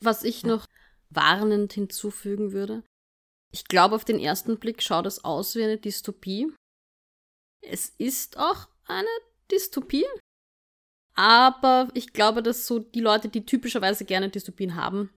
Was 0.00 0.22
ich 0.22 0.44
noch 0.44 0.66
warnend 1.08 1.72
hinzufügen 1.72 2.52
würde, 2.52 2.82
ich 3.52 3.64
glaube, 3.64 3.94
auf 3.96 4.04
den 4.04 4.20
ersten 4.20 4.58
Blick 4.58 4.82
schaut 4.82 5.06
es 5.06 5.24
aus 5.24 5.56
wie 5.56 5.64
eine 5.64 5.78
Dystopie. 5.78 6.52
Es 7.62 7.88
ist 7.98 8.38
auch 8.38 8.68
eine 8.86 9.08
Dystopie. 9.50 10.06
Aber 11.14 11.88
ich 11.94 12.12
glaube, 12.12 12.42
dass 12.42 12.66
so 12.66 12.78
die 12.78 13.00
Leute, 13.00 13.28
die 13.28 13.44
typischerweise 13.44 14.04
gerne 14.04 14.30
Dystopien 14.30 14.76
haben, 14.76 15.10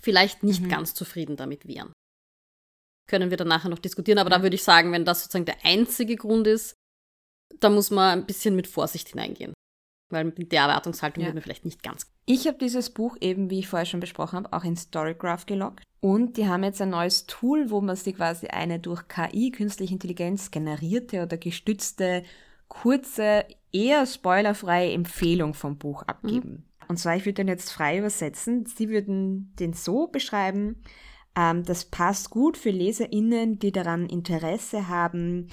vielleicht 0.00 0.42
nicht 0.42 0.62
mhm. 0.62 0.68
ganz 0.68 0.94
zufrieden 0.94 1.36
damit 1.36 1.66
wären. 1.66 1.92
Können 3.08 3.30
wir 3.30 3.38
dann 3.38 3.48
nachher 3.48 3.70
noch 3.70 3.78
diskutieren, 3.78 4.18
aber 4.18 4.30
da 4.30 4.42
würde 4.42 4.54
ich 4.54 4.62
sagen, 4.62 4.92
wenn 4.92 5.06
das 5.06 5.22
sozusagen 5.22 5.46
der 5.46 5.64
einzige 5.64 6.16
Grund 6.16 6.46
ist, 6.46 6.74
da 7.60 7.70
muss 7.70 7.90
man 7.90 8.20
ein 8.20 8.26
bisschen 8.26 8.56
mit 8.56 8.66
Vorsicht 8.66 9.08
hineingehen. 9.08 9.52
Weil 10.10 10.24
mit 10.24 10.52
der 10.52 10.62
Erwartungshaltung 10.62 11.22
ja. 11.22 11.26
wird 11.26 11.34
man 11.34 11.42
vielleicht 11.42 11.64
nicht 11.64 11.82
ganz. 11.82 12.10
Ich 12.24 12.46
habe 12.46 12.58
dieses 12.58 12.90
Buch 12.90 13.16
eben, 13.20 13.50
wie 13.50 13.58
ich 13.58 13.68
vorher 13.68 13.86
schon 13.86 14.00
besprochen 14.00 14.36
habe, 14.36 14.52
auch 14.52 14.64
in 14.64 14.76
Storygraph 14.76 15.46
gelockt. 15.46 15.84
Und 16.00 16.36
die 16.36 16.46
haben 16.46 16.64
jetzt 16.64 16.80
ein 16.80 16.90
neues 16.90 17.26
Tool, 17.26 17.70
wo 17.70 17.80
man 17.80 17.96
sich 17.96 18.14
quasi 18.16 18.46
eine 18.46 18.78
durch 18.78 19.08
KI, 19.08 19.50
künstliche 19.50 19.92
Intelligenz, 19.92 20.50
generierte 20.50 21.22
oder 21.22 21.36
gestützte, 21.36 22.22
kurze, 22.68 23.44
eher 23.72 24.06
spoilerfreie 24.06 24.92
Empfehlung 24.92 25.54
vom 25.54 25.76
Buch 25.76 26.02
abgeben. 26.02 26.50
Mhm. 26.50 26.64
Und 26.88 26.98
zwar, 26.98 27.16
ich 27.16 27.26
würde 27.26 27.34
den 27.34 27.48
jetzt 27.48 27.70
frei 27.70 27.98
übersetzen. 27.98 28.64
Sie 28.64 28.88
würden 28.88 29.52
den 29.58 29.74
so 29.74 30.06
beschreiben, 30.06 30.82
ähm, 31.36 31.64
das 31.64 31.84
passt 31.84 32.30
gut 32.30 32.56
für 32.56 32.70
LeserInnen, 32.70 33.58
die 33.58 33.72
daran 33.72 34.06
Interesse 34.06 34.88
haben, 34.88 35.48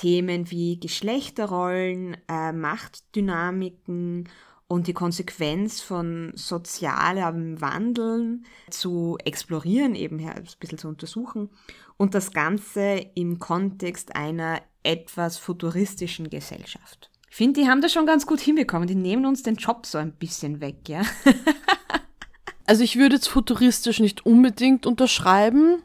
Themen 0.00 0.50
wie 0.50 0.80
Geschlechterrollen, 0.80 2.16
äh, 2.26 2.52
Machtdynamiken 2.52 4.30
und 4.66 4.86
die 4.86 4.94
Konsequenz 4.94 5.82
von 5.82 6.32
sozialem 6.34 7.60
Wandeln 7.60 8.46
zu 8.70 9.18
explorieren, 9.26 9.94
eben 9.94 10.18
her, 10.18 10.36
ein 10.36 10.48
bisschen 10.58 10.78
zu 10.78 10.88
untersuchen 10.88 11.50
und 11.98 12.14
das 12.14 12.32
Ganze 12.32 13.10
im 13.14 13.40
Kontext 13.40 14.16
einer 14.16 14.62
etwas 14.82 15.36
futuristischen 15.36 16.30
Gesellschaft. 16.30 17.10
Ich 17.28 17.36
finde, 17.36 17.60
die 17.60 17.68
haben 17.68 17.82
das 17.82 17.92
schon 17.92 18.06
ganz 18.06 18.26
gut 18.26 18.40
hinbekommen. 18.40 18.88
Die 18.88 18.94
nehmen 18.94 19.26
uns 19.26 19.42
den 19.42 19.56
Job 19.56 19.84
so 19.84 19.98
ein 19.98 20.12
bisschen 20.12 20.62
weg, 20.62 20.88
ja. 20.88 21.02
also 22.64 22.82
ich 22.82 22.96
würde 22.96 23.16
jetzt 23.16 23.28
futuristisch 23.28 24.00
nicht 24.00 24.24
unbedingt 24.24 24.86
unterschreiben, 24.86 25.82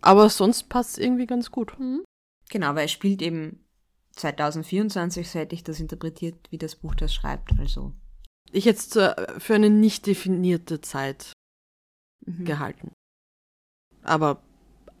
aber 0.00 0.30
sonst 0.30 0.70
passt 0.70 0.92
es 0.92 0.98
irgendwie 0.98 1.26
ganz 1.26 1.50
gut. 1.50 1.78
Mhm. 1.78 2.05
Genau, 2.50 2.74
weil 2.74 2.86
es 2.86 2.92
spielt 2.92 3.22
eben 3.22 3.64
2024, 4.12 5.28
so 5.28 5.38
hätte 5.38 5.54
ich 5.54 5.64
das 5.64 5.80
interpretiert, 5.80 6.36
wie 6.50 6.58
das 6.58 6.76
Buch 6.76 6.94
das 6.94 7.12
schreibt. 7.12 7.52
Also. 7.58 7.92
Ich 8.52 8.64
jetzt 8.64 8.94
für 8.94 9.54
eine 9.54 9.70
nicht 9.70 10.06
definierte 10.06 10.80
Zeit 10.80 11.32
mhm. 12.24 12.44
gehalten. 12.44 12.92
Aber 14.02 14.42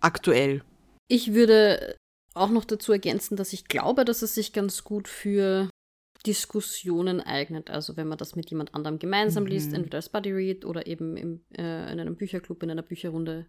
aktuell. 0.00 0.62
Ich 1.08 1.34
würde 1.34 1.96
auch 2.34 2.50
noch 2.50 2.64
dazu 2.64 2.92
ergänzen, 2.92 3.36
dass 3.36 3.52
ich 3.52 3.66
glaube, 3.66 4.04
dass 4.04 4.22
es 4.22 4.34
sich 4.34 4.52
ganz 4.52 4.84
gut 4.84 5.08
für 5.08 5.70
Diskussionen 6.26 7.20
eignet. 7.20 7.70
Also 7.70 7.96
wenn 7.96 8.08
man 8.08 8.18
das 8.18 8.36
mit 8.36 8.50
jemand 8.50 8.74
anderem 8.74 8.98
gemeinsam 8.98 9.44
mhm. 9.44 9.50
liest, 9.50 9.72
entweder 9.72 9.98
als 9.98 10.08
Buddy 10.08 10.32
Read 10.32 10.64
oder 10.64 10.86
eben 10.86 11.16
im, 11.16 11.44
äh, 11.56 11.92
in 11.92 12.00
einem 12.00 12.16
Bücherclub, 12.16 12.62
in 12.62 12.70
einer 12.70 12.82
Bücherrunde 12.82 13.46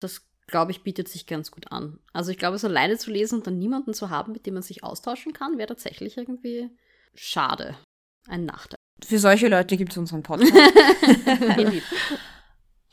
Das, 0.00 0.26
glaube 0.46 0.72
ich, 0.72 0.82
bietet 0.82 1.08
sich 1.08 1.26
ganz 1.26 1.50
gut 1.50 1.72
an. 1.72 1.98
Also 2.12 2.30
ich 2.30 2.38
glaube, 2.38 2.58
so 2.58 2.66
alleine 2.66 2.98
zu 2.98 3.10
lesen 3.10 3.36
und 3.36 3.46
dann 3.46 3.58
niemanden 3.58 3.94
zu 3.94 4.10
haben, 4.10 4.32
mit 4.32 4.46
dem 4.46 4.54
man 4.54 4.62
sich 4.62 4.84
austauschen 4.84 5.32
kann, 5.32 5.58
wäre 5.58 5.68
tatsächlich 5.68 6.16
irgendwie 6.16 6.70
schade. 7.14 7.76
Ein 8.28 8.44
Nachteil. 8.44 8.78
Für 9.04 9.18
solche 9.18 9.48
Leute 9.48 9.76
gibt 9.76 9.92
es 9.92 9.98
unseren 9.98 10.22
Podcast. 10.22 10.52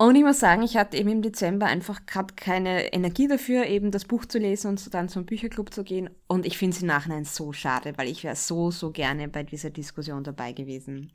Und 0.01 0.15
ich 0.15 0.23
muss 0.23 0.39
sagen, 0.39 0.63
ich 0.63 0.77
hatte 0.77 0.97
eben 0.97 1.09
im 1.09 1.21
Dezember 1.21 1.67
einfach 1.67 2.07
gerade 2.07 2.33
keine 2.33 2.91
Energie 2.91 3.27
dafür, 3.27 3.67
eben 3.67 3.91
das 3.91 4.05
Buch 4.05 4.25
zu 4.25 4.39
lesen 4.39 4.69
und 4.69 4.93
dann 4.95 5.09
zum 5.09 5.27
Bücherclub 5.27 5.71
zu 5.71 5.83
gehen. 5.83 6.09
Und 6.27 6.47
ich 6.47 6.57
finde 6.57 6.75
es 6.75 6.81
im 6.81 6.87
Nachhinein 6.87 7.23
so 7.23 7.53
schade, 7.53 7.93
weil 7.97 8.07
ich 8.07 8.23
wäre 8.23 8.35
so, 8.35 8.71
so 8.71 8.89
gerne 8.89 9.27
bei 9.27 9.43
dieser 9.43 9.69
Diskussion 9.69 10.23
dabei 10.23 10.53
gewesen. 10.53 11.11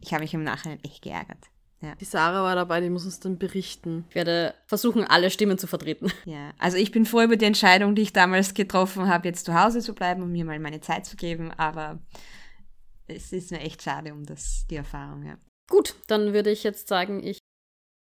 Ich 0.00 0.14
habe 0.14 0.22
mich 0.22 0.32
im 0.32 0.42
Nachhinein 0.42 0.82
echt 0.82 1.02
geärgert. 1.02 1.50
Ja. 1.82 1.94
Die 1.94 2.04
Sarah 2.04 2.42
war 2.42 2.54
dabei, 2.54 2.80
die 2.80 2.90
muss 2.90 3.06
uns 3.06 3.20
dann 3.20 3.38
berichten. 3.38 4.04
Ich 4.10 4.14
werde 4.14 4.54
versuchen, 4.66 5.04
alle 5.04 5.30
Stimmen 5.30 5.56
zu 5.56 5.66
vertreten. 5.66 6.12
Ja, 6.26 6.52
also 6.58 6.76
ich 6.76 6.92
bin 6.92 7.06
froh 7.06 7.22
über 7.22 7.36
die 7.36 7.46
Entscheidung, 7.46 7.94
die 7.94 8.02
ich 8.02 8.12
damals 8.12 8.52
getroffen 8.52 9.08
habe, 9.08 9.28
jetzt 9.28 9.46
zu 9.46 9.54
Hause 9.54 9.80
zu 9.80 9.94
bleiben 9.94 10.22
und 10.22 10.30
mir 10.30 10.44
mal 10.44 10.58
meine 10.58 10.82
Zeit 10.82 11.06
zu 11.06 11.16
geben, 11.16 11.50
aber 11.52 11.98
es 13.06 13.32
ist 13.32 13.50
mir 13.50 13.60
echt 13.60 13.82
schade 13.82 14.12
um 14.12 14.24
das, 14.24 14.66
die 14.68 14.76
Erfahrung, 14.76 15.24
ja. 15.24 15.38
Gut, 15.70 15.94
dann 16.06 16.34
würde 16.34 16.50
ich 16.50 16.64
jetzt 16.64 16.88
sagen, 16.88 17.24
ich 17.24 17.38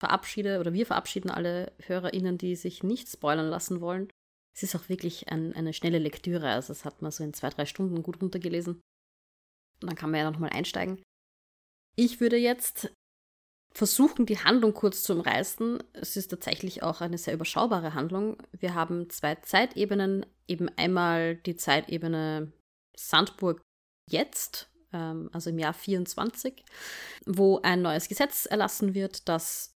verabschiede 0.02 0.60
oder 0.60 0.74
wir 0.74 0.86
verabschieden 0.86 1.30
alle 1.30 1.72
HörerInnen, 1.84 2.38
die 2.38 2.56
sich 2.58 2.84
nicht 2.84 3.08
spoilern 3.08 3.48
lassen 3.48 3.80
wollen. 3.80 4.10
Es 4.56 4.64
ist 4.64 4.76
auch 4.76 4.90
wirklich 4.90 5.30
ein, 5.30 5.54
eine 5.56 5.74
schnelle 5.74 6.00
Lektüre, 6.00 6.50
also 6.50 6.70
das 6.70 6.84
hat 6.84 7.02
man 7.02 7.12
so 7.12 7.24
in 7.24 7.34
zwei, 7.34 7.50
drei 7.50 7.66
Stunden 7.66 8.04
gut 8.04 8.22
runtergelesen. 8.22 8.82
Und 9.82 9.90
dann 9.90 9.96
kann 9.96 10.12
man 10.12 10.20
ja 10.20 10.30
nochmal 10.30 10.50
einsteigen. 10.50 11.02
Ich 11.96 12.20
würde 12.20 12.38
jetzt 12.38 12.92
versuchen, 13.74 14.26
die 14.26 14.38
Handlung 14.38 14.74
kurz 14.74 15.04
zu 15.04 15.14
umreißen. 15.14 15.84
Es 15.94 16.16
ist 16.16 16.30
tatsächlich 16.30 16.84
auch 16.84 17.02
eine 17.02 17.18
sehr 17.18 17.34
überschaubare 17.34 17.94
Handlung. 17.94 18.38
Wir 18.52 18.76
haben 18.76 19.10
zwei 19.10 19.36
Zeitebenen, 19.36 20.26
eben 20.48 20.70
einmal 20.78 21.36
die 21.38 21.56
Zeitebene 21.56 22.52
Sandburg 22.96 23.62
jetzt, 24.10 24.70
ähm, 24.92 25.30
also 25.34 25.50
im 25.50 25.60
Jahr 25.60 25.74
24, 25.74 26.64
wo 27.26 27.60
ein 27.62 27.82
neues 27.82 28.08
Gesetz 28.08 28.46
erlassen 28.46 28.94
wird, 28.94 29.28
das 29.28 29.74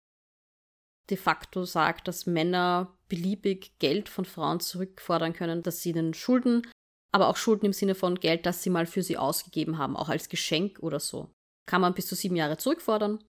de 1.10 1.18
facto 1.18 1.64
sagt, 1.64 2.08
dass 2.08 2.26
Männer 2.26 2.94
beliebig 3.08 3.80
Geld 3.80 4.10
von 4.10 4.26
Frauen 4.26 4.60
zurückfordern 4.60 5.34
können, 5.34 5.64
dass 5.64 5.82
sie 5.82 5.92
ihnen 5.92 6.14
Schulden, 6.14 6.68
aber 7.14 7.30
auch 7.30 7.38
Schulden 7.38 7.66
im 7.66 7.74
Sinne 7.74 7.96
von 7.96 8.20
Geld, 8.20 8.46
das 8.46 8.62
sie 8.62 8.70
mal 8.70 8.86
für 8.86 9.02
sie 9.02 9.18
ausgegeben 9.18 9.78
haben, 9.78 9.96
auch 9.96 10.10
als 10.10 10.30
Geschenk 10.30 10.80
oder 10.80 11.00
so, 11.00 11.32
kann 11.66 11.82
man 11.82 11.94
bis 11.94 12.08
zu 12.08 12.16
sieben 12.16 12.36
Jahre 12.36 12.58
zurückfordern. 12.58 13.24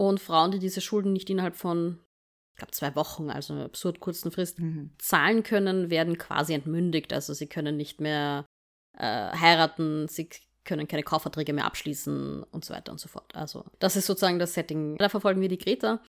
Und 0.00 0.18
Frauen, 0.18 0.50
die 0.50 0.58
diese 0.58 0.80
Schulden 0.80 1.12
nicht 1.12 1.28
innerhalb 1.28 1.56
von, 1.56 1.98
ich 2.54 2.56
glaube, 2.56 2.72
zwei 2.72 2.96
Wochen, 2.96 3.28
also 3.28 3.52
einer 3.52 3.66
absurd 3.66 4.00
kurzen 4.00 4.30
Frist, 4.30 4.58
mhm. 4.58 4.92
zahlen 4.96 5.42
können, 5.42 5.90
werden 5.90 6.16
quasi 6.16 6.54
entmündigt. 6.54 7.12
Also 7.12 7.34
sie 7.34 7.48
können 7.48 7.76
nicht 7.76 8.00
mehr 8.00 8.46
äh, 8.96 9.04
heiraten, 9.04 10.08
sie 10.08 10.30
können 10.64 10.88
keine 10.88 11.02
Kaufverträge 11.02 11.52
mehr 11.52 11.66
abschließen 11.66 12.44
und 12.44 12.64
so 12.64 12.72
weiter 12.72 12.92
und 12.92 12.98
so 12.98 13.08
fort. 13.08 13.34
Also 13.34 13.66
das 13.78 13.94
ist 13.94 14.06
sozusagen 14.06 14.38
das 14.38 14.54
Setting. 14.54 14.96
Da 14.96 15.10
verfolgen 15.10 15.42
wir 15.42 15.50
die 15.50 15.58
Greta, 15.58 16.02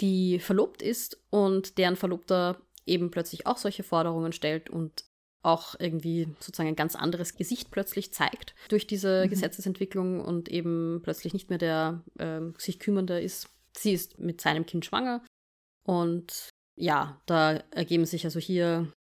die 0.00 0.38
verlobt 0.38 0.80
ist 0.80 1.20
und 1.28 1.76
deren 1.76 1.96
Verlobter 1.96 2.62
eben 2.86 3.10
plötzlich 3.10 3.46
auch 3.46 3.58
solche 3.58 3.82
Forderungen 3.82 4.32
stellt 4.32 4.70
und 4.70 5.04
auch 5.44 5.74
irgendwie 5.78 6.28
sozusagen 6.40 6.68
ein 6.68 6.76
ganz 6.76 6.96
anderes 6.96 7.34
Gesicht 7.36 7.70
plötzlich 7.70 8.12
zeigt 8.12 8.54
durch 8.68 8.86
diese 8.86 9.24
mhm. 9.24 9.30
Gesetzesentwicklung 9.30 10.20
und 10.20 10.48
eben 10.48 11.00
plötzlich 11.02 11.32
nicht 11.32 11.50
mehr 11.50 11.58
der 11.58 12.02
äh, 12.18 12.40
sich 12.58 12.78
kümmernde 12.78 13.20
ist. 13.20 13.48
Sie 13.76 13.92
ist 13.92 14.18
mit 14.18 14.40
seinem 14.40 14.66
Kind 14.66 14.84
schwanger 14.84 15.24
und 15.86 16.48
ja, 16.76 17.20
da 17.26 17.54
ergeben 17.70 18.06
sich 18.06 18.24
also 18.24 18.40
hier 18.40 18.92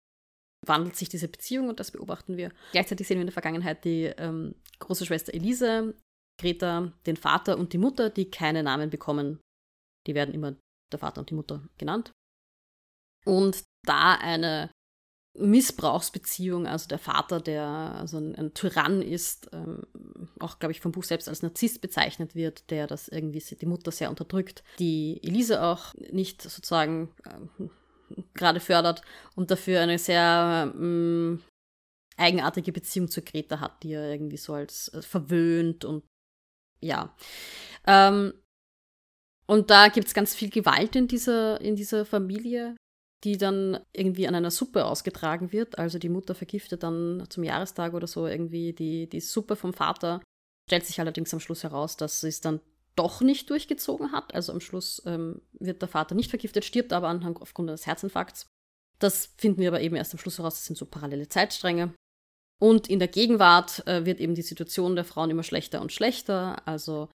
wandelt 0.66 0.96
sich 0.96 1.08
diese 1.08 1.28
Beziehung 1.28 1.68
und 1.68 1.80
das 1.80 1.90
beobachten 1.90 2.36
wir. 2.36 2.52
Gleichzeitig 2.72 3.06
sehen 3.06 3.16
wir 3.16 3.22
in 3.22 3.26
der 3.26 3.32
Vergangenheit 3.32 3.84
die 3.84 4.04
ähm, 4.04 4.54
große 4.78 5.06
Schwester 5.06 5.34
Elise, 5.34 5.94
Greta, 6.40 6.92
den 7.06 7.16
Vater 7.16 7.58
und 7.58 7.72
die 7.72 7.78
Mutter, 7.78 8.10
die 8.10 8.30
keine 8.30 8.62
Namen 8.62 8.90
bekommen. 8.90 9.40
Die 10.06 10.14
werden 10.14 10.34
immer 10.34 10.54
der 10.92 10.98
Vater 10.98 11.20
und 11.20 11.30
die 11.30 11.34
Mutter 11.34 11.62
genannt. 11.78 12.12
Und 13.24 13.62
da 13.84 14.14
eine 14.14 14.70
Missbrauchsbeziehung, 15.34 16.66
also 16.66 16.88
der 16.88 16.98
Vater, 16.98 17.40
der 17.40 17.64
also 17.64 18.18
ein, 18.18 18.34
ein 18.36 18.54
Tyrann 18.54 19.00
ist, 19.00 19.48
ähm, 19.52 19.82
auch, 20.38 20.58
glaube 20.58 20.72
ich, 20.72 20.80
vom 20.80 20.92
Buch 20.92 21.04
selbst 21.04 21.28
als 21.28 21.42
Narzisst 21.42 21.80
bezeichnet 21.80 22.34
wird, 22.34 22.70
der 22.70 22.86
das 22.86 23.08
irgendwie 23.08 23.40
die 23.40 23.66
Mutter 23.66 23.90
sehr 23.92 24.10
unterdrückt, 24.10 24.62
die 24.78 25.20
Elise 25.22 25.62
auch 25.62 25.94
nicht 26.10 26.42
sozusagen 26.42 27.14
äh, 27.24 27.68
gerade 28.34 28.60
fördert 28.60 29.02
und 29.34 29.50
dafür 29.50 29.80
eine 29.80 29.98
sehr 29.98 30.70
ähm, 30.74 31.42
eigenartige 32.18 32.72
Beziehung 32.72 33.08
zu 33.08 33.22
Greta 33.22 33.60
hat, 33.60 33.82
die 33.82 33.92
er 33.92 34.10
irgendwie 34.10 34.36
so 34.36 34.52
als 34.52 34.88
äh, 34.88 35.00
verwöhnt 35.00 35.86
und 35.86 36.04
ja. 36.80 37.16
Ähm, 37.86 38.34
und 39.46 39.70
da 39.70 39.88
gibt 39.88 40.08
es 40.08 40.14
ganz 40.14 40.34
viel 40.34 40.50
Gewalt 40.50 40.94
in 40.94 41.08
dieser, 41.08 41.60
in 41.60 41.76
dieser 41.76 42.04
Familie, 42.04 42.76
die 43.24 43.38
dann 43.38 43.78
irgendwie 43.92 44.26
an 44.26 44.34
einer 44.34 44.50
Suppe 44.50 44.84
ausgetragen 44.84 45.52
wird. 45.52 45.78
Also 45.78 45.98
die 45.98 46.08
Mutter 46.08 46.34
vergiftet 46.34 46.82
dann 46.82 47.24
zum 47.28 47.44
Jahrestag 47.44 47.94
oder 47.94 48.06
so 48.06 48.26
irgendwie 48.26 48.72
die, 48.72 49.08
die 49.08 49.20
Suppe 49.20 49.56
vom 49.56 49.72
Vater. 49.72 50.20
Stellt 50.68 50.86
sich 50.86 51.00
allerdings 51.00 51.32
am 51.32 51.40
Schluss 51.40 51.62
heraus, 51.62 51.96
dass 51.96 52.20
sie 52.20 52.28
es 52.28 52.40
dann 52.40 52.60
doch 52.96 53.20
nicht 53.20 53.48
durchgezogen 53.50 54.12
hat. 54.12 54.34
Also 54.34 54.52
am 54.52 54.60
Schluss 54.60 55.02
ähm, 55.06 55.40
wird 55.52 55.80
der 55.82 55.88
Vater 55.88 56.14
nicht 56.14 56.30
vergiftet, 56.30 56.64
stirbt 56.64 56.92
aber 56.92 57.08
anhand, 57.08 57.40
aufgrund 57.40 57.68
eines 57.68 57.86
Herzinfarkts. 57.86 58.46
Das 58.98 59.30
finden 59.36 59.60
wir 59.60 59.68
aber 59.68 59.80
eben 59.80 59.96
erst 59.96 60.12
am 60.12 60.18
Schluss 60.18 60.38
heraus. 60.38 60.54
Das 60.54 60.66
sind 60.66 60.76
so 60.76 60.86
parallele 60.86 61.28
Zeitstränge. 61.28 61.94
Und 62.60 62.88
in 62.88 62.98
der 62.98 63.08
Gegenwart 63.08 63.86
äh, 63.86 64.04
wird 64.04 64.20
eben 64.20 64.34
die 64.34 64.42
Situation 64.42 64.94
der 64.94 65.04
Frauen 65.04 65.30
immer 65.30 65.42
schlechter 65.42 65.80
und 65.80 65.92
schlechter. 65.92 66.66
Also 66.66 67.08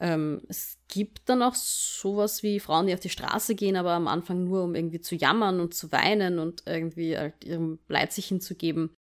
ähm, 0.00 0.42
es 0.48 0.78
gibt 0.88 1.28
dann 1.28 1.42
auch 1.42 1.54
sowas 1.54 2.42
wie 2.42 2.60
Frauen, 2.60 2.86
die 2.86 2.94
auf 2.94 3.00
die 3.00 3.08
Straße 3.08 3.54
gehen, 3.54 3.76
aber 3.76 3.92
am 3.92 4.08
Anfang 4.08 4.44
nur, 4.44 4.64
um 4.64 4.74
irgendwie 4.74 5.00
zu 5.00 5.14
jammern 5.14 5.60
und 5.60 5.74
zu 5.74 5.92
weinen 5.92 6.38
und 6.38 6.64
irgendwie 6.66 7.16
halt 7.16 7.44
ihrem 7.44 7.78
Leid 7.88 8.12
sich 8.12 8.26
hinzugeben. 8.26 8.94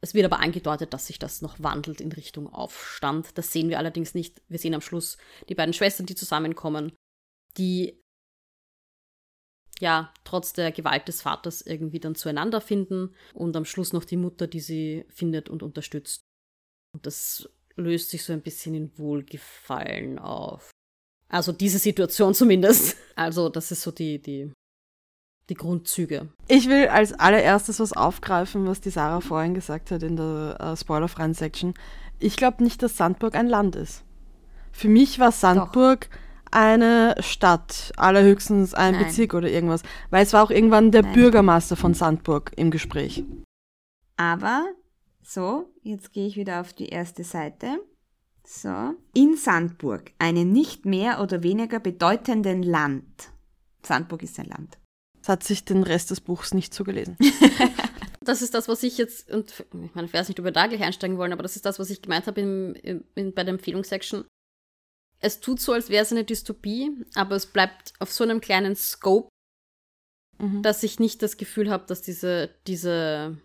Es 0.00 0.14
wird 0.14 0.24
aber 0.24 0.40
angedeutet, 0.40 0.92
dass 0.92 1.06
sich 1.06 1.18
das 1.18 1.42
noch 1.42 1.62
wandelt 1.62 2.00
in 2.00 2.10
Richtung 2.10 2.52
Aufstand. 2.52 3.38
Das 3.38 3.52
sehen 3.52 3.68
wir 3.68 3.78
allerdings 3.78 4.14
nicht. 4.14 4.42
Wir 4.48 4.58
sehen 4.58 4.74
am 4.74 4.80
Schluss 4.80 5.16
die 5.48 5.54
beiden 5.54 5.74
Schwestern, 5.74 6.06
die 6.06 6.16
zusammenkommen, 6.16 6.92
die 7.56 8.00
ja 9.80 10.12
trotz 10.24 10.52
der 10.52 10.72
Gewalt 10.72 11.06
des 11.08 11.22
Vaters 11.22 11.62
irgendwie 11.62 12.00
dann 12.00 12.14
zueinander 12.14 12.60
finden 12.60 13.14
und 13.34 13.54
am 13.56 13.64
Schluss 13.64 13.92
noch 13.92 14.04
die 14.04 14.16
Mutter, 14.16 14.46
die 14.46 14.60
sie 14.60 15.04
findet 15.08 15.48
und 15.48 15.62
unterstützt. 15.62 16.22
Und 16.94 17.06
das 17.06 17.48
löst 17.76 18.10
sich 18.10 18.24
so 18.24 18.32
ein 18.32 18.42
bisschen 18.42 18.74
in 18.74 18.98
Wohlgefallen 18.98 20.18
auf. 20.18 20.70
Also 21.28 21.52
diese 21.52 21.78
Situation 21.78 22.34
zumindest. 22.34 22.96
Also 23.16 23.48
das 23.48 23.70
ist 23.70 23.82
so 23.82 23.90
die, 23.90 24.20
die, 24.20 24.52
die 25.48 25.54
Grundzüge. 25.54 26.28
Ich 26.48 26.68
will 26.68 26.88
als 26.88 27.12
allererstes 27.12 27.80
was 27.80 27.92
aufgreifen, 27.92 28.66
was 28.66 28.80
die 28.80 28.90
Sarah 28.90 29.20
vorhin 29.20 29.54
gesagt 29.54 29.90
hat 29.90 30.02
in 30.02 30.16
der 30.16 30.56
äh, 30.60 30.76
spoilerfreien 30.76 31.34
Section. 31.34 31.74
Ich 32.18 32.36
glaube 32.36 32.62
nicht, 32.62 32.82
dass 32.82 32.96
Sandburg 32.96 33.34
ein 33.34 33.48
Land 33.48 33.76
ist. 33.76 34.04
Für 34.72 34.88
mich 34.88 35.18
war 35.18 35.32
Sandburg 35.32 36.08
Doch. 36.10 36.18
eine 36.58 37.14
Stadt, 37.20 37.92
allerhöchstens 37.96 38.74
ein 38.74 38.94
Nein. 38.94 39.04
Bezirk 39.04 39.34
oder 39.34 39.48
irgendwas, 39.48 39.82
weil 40.10 40.22
es 40.22 40.32
war 40.32 40.42
auch 40.42 40.50
irgendwann 40.50 40.90
der 40.90 41.02
Nein. 41.02 41.12
Bürgermeister 41.14 41.76
von 41.76 41.94
Sandburg 41.94 42.52
im 42.56 42.70
Gespräch. 42.70 43.24
Aber 44.16 44.66
so, 45.22 45.72
jetzt 45.82 46.12
gehe 46.12 46.26
ich 46.26 46.36
wieder 46.36 46.60
auf 46.60 46.72
die 46.72 46.88
erste 46.88 47.24
Seite. 47.24 47.78
So. 48.44 48.94
In 49.14 49.36
Sandburg, 49.36 50.12
einem 50.18 50.52
nicht 50.52 50.84
mehr 50.84 51.20
oder 51.20 51.42
weniger 51.42 51.80
bedeutenden 51.80 52.62
Land. 52.62 53.30
Sandburg 53.84 54.22
ist 54.22 54.38
ein 54.38 54.46
Land. 54.46 54.78
Das 55.20 55.28
hat 55.28 55.44
sich 55.44 55.64
den 55.64 55.84
Rest 55.84 56.10
des 56.10 56.20
Buchs 56.20 56.52
nicht 56.52 56.74
zugelesen. 56.74 57.16
das 58.20 58.42
ist 58.42 58.54
das, 58.54 58.66
was 58.66 58.82
ich 58.82 58.98
jetzt, 58.98 59.30
und 59.30 59.64
ich 59.84 59.94
meine, 59.94 60.06
ich 60.06 60.12
weiß 60.12 60.28
nicht, 60.28 60.40
ob 60.40 60.44
wir 60.44 60.52
da 60.52 60.66
gleich 60.66 60.82
einsteigen 60.82 61.18
wollen, 61.18 61.32
aber 61.32 61.44
das 61.44 61.54
ist 61.54 61.64
das, 61.64 61.78
was 61.78 61.90
ich 61.90 62.02
gemeint 62.02 62.26
habe 62.26 62.40
im, 62.40 62.74
im, 63.14 63.32
bei 63.32 63.44
der 63.44 63.54
Empfehlungssection. 63.54 64.24
Es 65.20 65.38
tut 65.38 65.60
so, 65.60 65.72
als 65.72 65.88
wäre 65.88 66.02
es 66.02 66.10
eine 66.10 66.24
Dystopie, 66.24 66.90
aber 67.14 67.36
es 67.36 67.46
bleibt 67.46 67.92
auf 68.00 68.12
so 68.12 68.24
einem 68.24 68.40
kleinen 68.40 68.74
Scope, 68.74 69.28
mhm. 70.38 70.62
dass 70.62 70.82
ich 70.82 70.98
nicht 70.98 71.22
das 71.22 71.36
Gefühl 71.36 71.70
habe, 71.70 71.86
dass 71.86 72.02
diese, 72.02 72.50
diese 72.66 73.38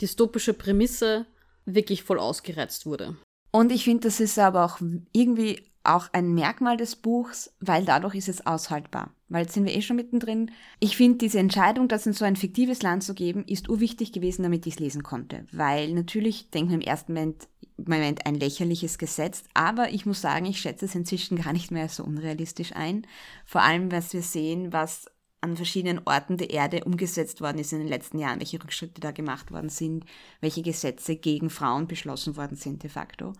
dystopische 0.00 0.54
Prämisse 0.54 1.26
wirklich 1.64 2.02
voll 2.02 2.18
ausgereizt 2.18 2.86
wurde. 2.86 3.16
Und 3.50 3.72
ich 3.72 3.84
finde, 3.84 4.08
das 4.08 4.20
ist 4.20 4.38
aber 4.38 4.64
auch 4.64 4.78
irgendwie 5.12 5.62
auch 5.84 6.08
ein 6.12 6.34
Merkmal 6.34 6.76
des 6.76 6.96
Buchs, 6.96 7.54
weil 7.60 7.84
dadurch 7.84 8.14
ist 8.14 8.28
es 8.28 8.46
aushaltbar. 8.46 9.14
Weil 9.28 9.42
jetzt 9.42 9.54
sind 9.54 9.64
wir 9.64 9.74
eh 9.74 9.82
schon 9.82 9.96
mittendrin. 9.96 10.50
Ich 10.80 10.96
finde, 10.96 11.18
diese 11.18 11.38
Entscheidung, 11.38 11.88
das 11.88 12.06
in 12.06 12.12
so 12.12 12.24
ein 12.24 12.36
fiktives 12.36 12.82
Land 12.82 13.04
zu 13.04 13.14
geben, 13.14 13.44
ist 13.46 13.68
urwichtig 13.68 14.12
gewesen, 14.12 14.42
damit 14.42 14.66
ich 14.66 14.74
es 14.74 14.80
lesen 14.80 15.02
konnte. 15.02 15.46
Weil 15.52 15.92
natürlich 15.92 16.50
denkt 16.50 16.70
man 16.70 16.80
im 16.80 16.86
ersten 16.86 17.14
Moment, 17.14 17.48
Moment 17.76 18.26
ein 18.26 18.34
lächerliches 18.34 18.98
Gesetz, 18.98 19.44
aber 19.54 19.90
ich 19.90 20.04
muss 20.04 20.20
sagen, 20.20 20.46
ich 20.46 20.60
schätze 20.60 20.86
es 20.86 20.94
inzwischen 20.94 21.40
gar 21.40 21.52
nicht 21.52 21.70
mehr 21.70 21.88
so 21.88 22.04
unrealistisch 22.04 22.74
ein. 22.74 23.06
Vor 23.44 23.62
allem, 23.62 23.92
was 23.92 24.12
wir 24.12 24.22
sehen, 24.22 24.72
was 24.72 25.06
an 25.40 25.56
verschiedenen 25.56 26.00
Orten 26.04 26.36
der 26.36 26.50
Erde 26.50 26.84
umgesetzt 26.84 27.40
worden 27.40 27.58
ist 27.58 27.72
in 27.72 27.78
den 27.78 27.88
letzten 27.88 28.18
Jahren, 28.18 28.40
welche 28.40 28.62
Rückschritte 28.62 29.00
da 29.00 29.12
gemacht 29.12 29.52
worden 29.52 29.68
sind, 29.68 30.04
welche 30.40 30.62
Gesetze 30.62 31.16
gegen 31.16 31.50
Frauen 31.50 31.86
beschlossen 31.86 32.36
worden 32.36 32.56
sind 32.56 32.82
de 32.82 32.90
facto. 32.90 33.32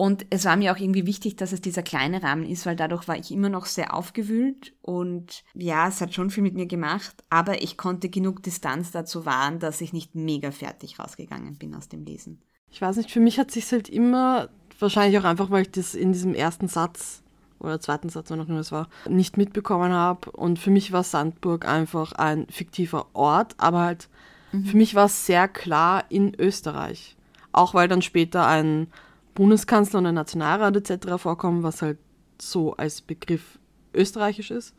Und 0.00 0.26
es 0.30 0.44
war 0.44 0.56
mir 0.56 0.72
auch 0.72 0.78
irgendwie 0.78 1.06
wichtig, 1.06 1.34
dass 1.34 1.50
es 1.50 1.60
dieser 1.60 1.82
kleine 1.82 2.22
Rahmen 2.22 2.44
ist, 2.48 2.66
weil 2.66 2.76
dadurch 2.76 3.08
war 3.08 3.16
ich 3.16 3.32
immer 3.32 3.48
noch 3.48 3.66
sehr 3.66 3.94
aufgewühlt 3.94 4.72
und 4.80 5.42
ja, 5.54 5.88
es 5.88 6.00
hat 6.00 6.14
schon 6.14 6.30
viel 6.30 6.44
mit 6.44 6.54
mir 6.54 6.66
gemacht, 6.66 7.24
aber 7.30 7.62
ich 7.62 7.76
konnte 7.76 8.08
genug 8.08 8.44
Distanz 8.44 8.92
dazu 8.92 9.26
wahren, 9.26 9.58
dass 9.58 9.80
ich 9.80 9.92
nicht 9.92 10.14
mega 10.14 10.52
fertig 10.52 11.00
rausgegangen 11.00 11.58
bin 11.58 11.74
aus 11.74 11.88
dem 11.88 12.04
Lesen. 12.04 12.40
Ich 12.70 12.80
weiß 12.80 12.96
nicht, 12.96 13.10
für 13.10 13.18
mich 13.18 13.40
hat 13.40 13.50
sich 13.50 13.72
halt 13.72 13.88
immer, 13.88 14.50
wahrscheinlich 14.78 15.18
auch 15.18 15.24
einfach, 15.24 15.50
weil 15.50 15.62
ich 15.62 15.72
das 15.72 15.96
in 15.96 16.12
diesem 16.12 16.32
ersten 16.32 16.68
Satz 16.68 17.24
oder 17.60 17.80
zweiten 17.80 18.08
Satz, 18.08 18.30
wann 18.30 18.40
auch 18.40 18.48
immer 18.48 18.60
es 18.60 18.72
war, 18.72 18.88
nicht 19.08 19.36
mitbekommen 19.36 19.92
habe. 19.92 20.30
Und 20.30 20.58
für 20.58 20.70
mich 20.70 20.92
war 20.92 21.02
Sandburg 21.02 21.66
einfach 21.66 22.12
ein 22.12 22.46
fiktiver 22.48 23.06
Ort, 23.14 23.54
aber 23.58 23.80
halt 23.80 24.08
mhm. 24.52 24.64
für 24.64 24.76
mich 24.76 24.94
war 24.94 25.06
es 25.06 25.26
sehr 25.26 25.48
klar 25.48 26.04
in 26.08 26.34
Österreich. 26.38 27.16
Auch 27.52 27.74
weil 27.74 27.88
dann 27.88 28.02
später 28.02 28.46
ein 28.46 28.88
Bundeskanzler 29.34 29.98
und 30.00 30.06
ein 30.06 30.14
Nationalrat 30.14 30.76
etc. 30.76 31.16
vorkommen, 31.16 31.62
was 31.62 31.82
halt 31.82 31.98
so 32.40 32.74
als 32.74 33.00
Begriff 33.00 33.58
österreichisch 33.94 34.50
ist. 34.50 34.74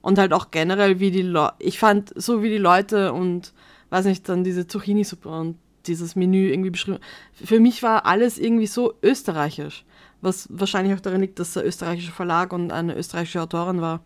Und 0.00 0.18
halt 0.18 0.32
auch 0.32 0.50
generell, 0.50 1.00
wie 1.00 1.10
die 1.10 1.22
Leute, 1.22 1.54
ich 1.60 1.78
fand, 1.78 2.12
so 2.14 2.42
wie 2.42 2.50
die 2.50 2.58
Leute 2.58 3.12
und, 3.12 3.54
weiß 3.90 4.04
nicht, 4.04 4.28
dann 4.28 4.44
diese 4.44 4.66
Zucchini-Suppe 4.66 5.28
und 5.28 5.56
dieses 5.86 6.14
Menü 6.14 6.50
irgendwie 6.50 6.70
beschrieben. 6.70 6.98
Für 7.32 7.60
mich 7.60 7.82
war 7.82 8.06
alles 8.06 8.38
irgendwie 8.38 8.66
so 8.66 8.94
österreichisch 9.02 9.84
was 10.24 10.48
wahrscheinlich 10.50 10.94
auch 10.94 11.00
daran 11.00 11.20
liegt, 11.20 11.38
dass 11.38 11.54
er 11.56 11.64
österreichischer 11.64 12.12
Verlag 12.12 12.52
und 12.52 12.72
eine 12.72 12.96
österreichische 12.96 13.42
Autorin 13.42 13.80
war. 13.80 14.02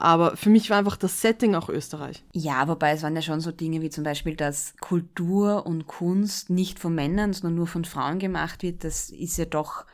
Aber 0.00 0.36
für 0.36 0.48
mich 0.48 0.70
war 0.70 0.78
einfach 0.78 0.96
das 0.96 1.20
Setting 1.20 1.56
auch 1.56 1.68
Österreich. 1.68 2.24
Ja, 2.32 2.68
wobei 2.68 2.92
es 2.92 3.02
waren 3.02 3.16
ja 3.16 3.22
schon 3.22 3.40
so 3.40 3.50
Dinge 3.50 3.82
wie 3.82 3.90
zum 3.90 4.04
Beispiel, 4.04 4.36
dass 4.36 4.76
Kultur 4.80 5.66
und 5.66 5.88
Kunst 5.88 6.50
nicht 6.50 6.78
von 6.78 6.94
Männern, 6.94 7.32
sondern 7.32 7.56
nur 7.56 7.66
von 7.66 7.84
Frauen 7.84 8.20
gemacht 8.20 8.62
wird. 8.62 8.84
Das 8.84 9.10
ist 9.10 9.36
ja 9.38 9.44
doch 9.44 9.86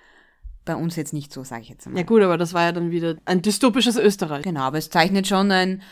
bei 0.67 0.77
uns 0.77 0.97
jetzt 0.97 1.15
nicht 1.15 1.33
so, 1.33 1.43
sage 1.43 1.63
ich 1.63 1.71
jetzt 1.71 1.87
mal. 1.87 1.97
Ja 1.97 2.05
gut, 2.05 2.23
aber 2.23 2.37
das 2.37 2.53
war 2.53 2.65
ja 2.65 2.73
dann 2.73 2.91
wieder 2.91 3.17
ein 3.25 3.41
dystopisches 3.41 3.97
Österreich. 3.97 4.43
Genau, 4.43 4.61
aber 4.61 4.77
es 4.77 4.91
zeichnet 4.91 5.27
schon 5.27 5.51
ein, 5.51 5.83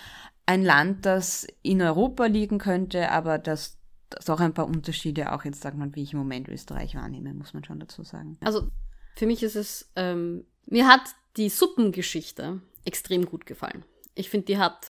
ein 0.44 0.62
Land, 0.62 1.06
das 1.06 1.46
in 1.62 1.80
Europa 1.80 2.26
liegen 2.26 2.58
könnte, 2.58 3.10
aber 3.10 3.38
das, 3.38 3.78
das 4.10 4.28
auch 4.28 4.40
ein 4.40 4.52
paar 4.52 4.66
Unterschiede 4.66 5.32
auch 5.32 5.46
jetzt, 5.46 5.62
sagt 5.62 5.78
man, 5.78 5.94
wie 5.94 6.02
ich 6.02 6.12
im 6.12 6.18
Moment 6.18 6.48
Österreich 6.48 6.94
wahrnehme, 6.94 7.32
muss 7.32 7.54
man 7.54 7.64
schon 7.64 7.80
dazu 7.80 8.02
sagen. 8.02 8.36
Also 8.42 8.68
für 9.14 9.27
mich 9.27 9.42
ist 9.42 9.57
es, 9.57 9.90
ähm, 9.96 10.46
mir 10.66 10.87
hat 10.87 11.03
die 11.37 11.48
Suppengeschichte 11.48 12.61
extrem 12.85 13.27
gut 13.27 13.46
gefallen. 13.46 13.85
Ich 14.14 14.31
finde, 14.31 14.46
die 14.46 14.59
hat 14.59 14.88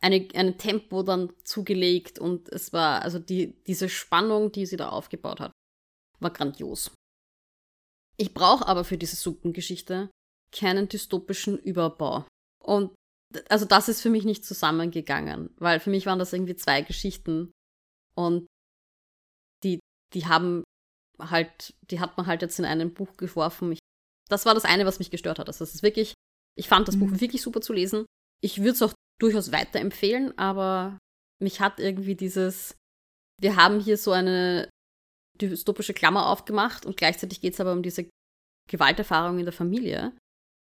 eine, 0.00 0.28
ein 0.34 0.58
Tempo 0.58 1.02
dann 1.02 1.32
zugelegt 1.44 2.18
und 2.18 2.48
es 2.50 2.72
war, 2.72 3.02
also 3.02 3.18
die, 3.18 3.54
diese 3.64 3.88
Spannung, 3.88 4.52
die 4.52 4.66
sie 4.66 4.76
da 4.76 4.88
aufgebaut 4.88 5.40
hat, 5.40 5.52
war 6.20 6.30
grandios. 6.30 6.90
Ich 8.16 8.32
brauche 8.32 8.66
aber 8.66 8.84
für 8.84 8.98
diese 8.98 9.16
Suppengeschichte 9.16 10.10
keinen 10.52 10.88
dystopischen 10.88 11.58
Überbau. 11.58 12.26
Und 12.62 12.94
also 13.48 13.66
das 13.66 13.88
ist 13.88 14.00
für 14.00 14.10
mich 14.10 14.24
nicht 14.24 14.44
zusammengegangen, 14.44 15.50
weil 15.58 15.80
für 15.80 15.90
mich 15.90 16.06
waren 16.06 16.18
das 16.18 16.32
irgendwie 16.32 16.56
zwei 16.56 16.82
Geschichten 16.82 17.52
und 18.14 18.46
die, 19.62 19.80
die 20.14 20.26
haben 20.26 20.62
halt, 21.18 21.74
die 21.90 22.00
hat 22.00 22.16
man 22.16 22.26
halt 22.26 22.42
jetzt 22.42 22.58
in 22.58 22.64
einem 22.64 22.92
Buch 22.92 23.16
geworfen. 23.16 23.72
Ich, 23.72 23.78
das 24.28 24.46
war 24.46 24.54
das 24.54 24.64
eine, 24.64 24.86
was 24.86 24.98
mich 24.98 25.10
gestört 25.10 25.38
hat. 25.38 25.48
Also 25.48 25.60
das 25.60 25.74
ist 25.74 25.82
wirklich, 25.82 26.14
ich 26.56 26.68
fand 26.68 26.88
das 26.88 26.96
mhm. 26.96 27.00
Buch 27.00 27.20
wirklich 27.20 27.42
super 27.42 27.60
zu 27.60 27.72
lesen. 27.72 28.06
Ich 28.42 28.58
würde 28.58 28.72
es 28.72 28.82
auch 28.82 28.92
durchaus 29.20 29.52
weiterempfehlen, 29.52 30.36
aber 30.38 30.98
mich 31.42 31.60
hat 31.60 31.80
irgendwie 31.80 32.14
dieses, 32.14 32.76
wir 33.40 33.56
haben 33.56 33.80
hier 33.80 33.96
so 33.96 34.12
eine 34.12 34.68
dystopische 35.40 35.94
Klammer 35.94 36.26
aufgemacht 36.26 36.86
und 36.86 36.96
gleichzeitig 36.96 37.40
geht 37.40 37.54
es 37.54 37.60
aber 37.60 37.72
um 37.72 37.82
diese 37.82 38.08
Gewalterfahrung 38.68 39.38
in 39.38 39.44
der 39.44 39.52
Familie. 39.52 40.12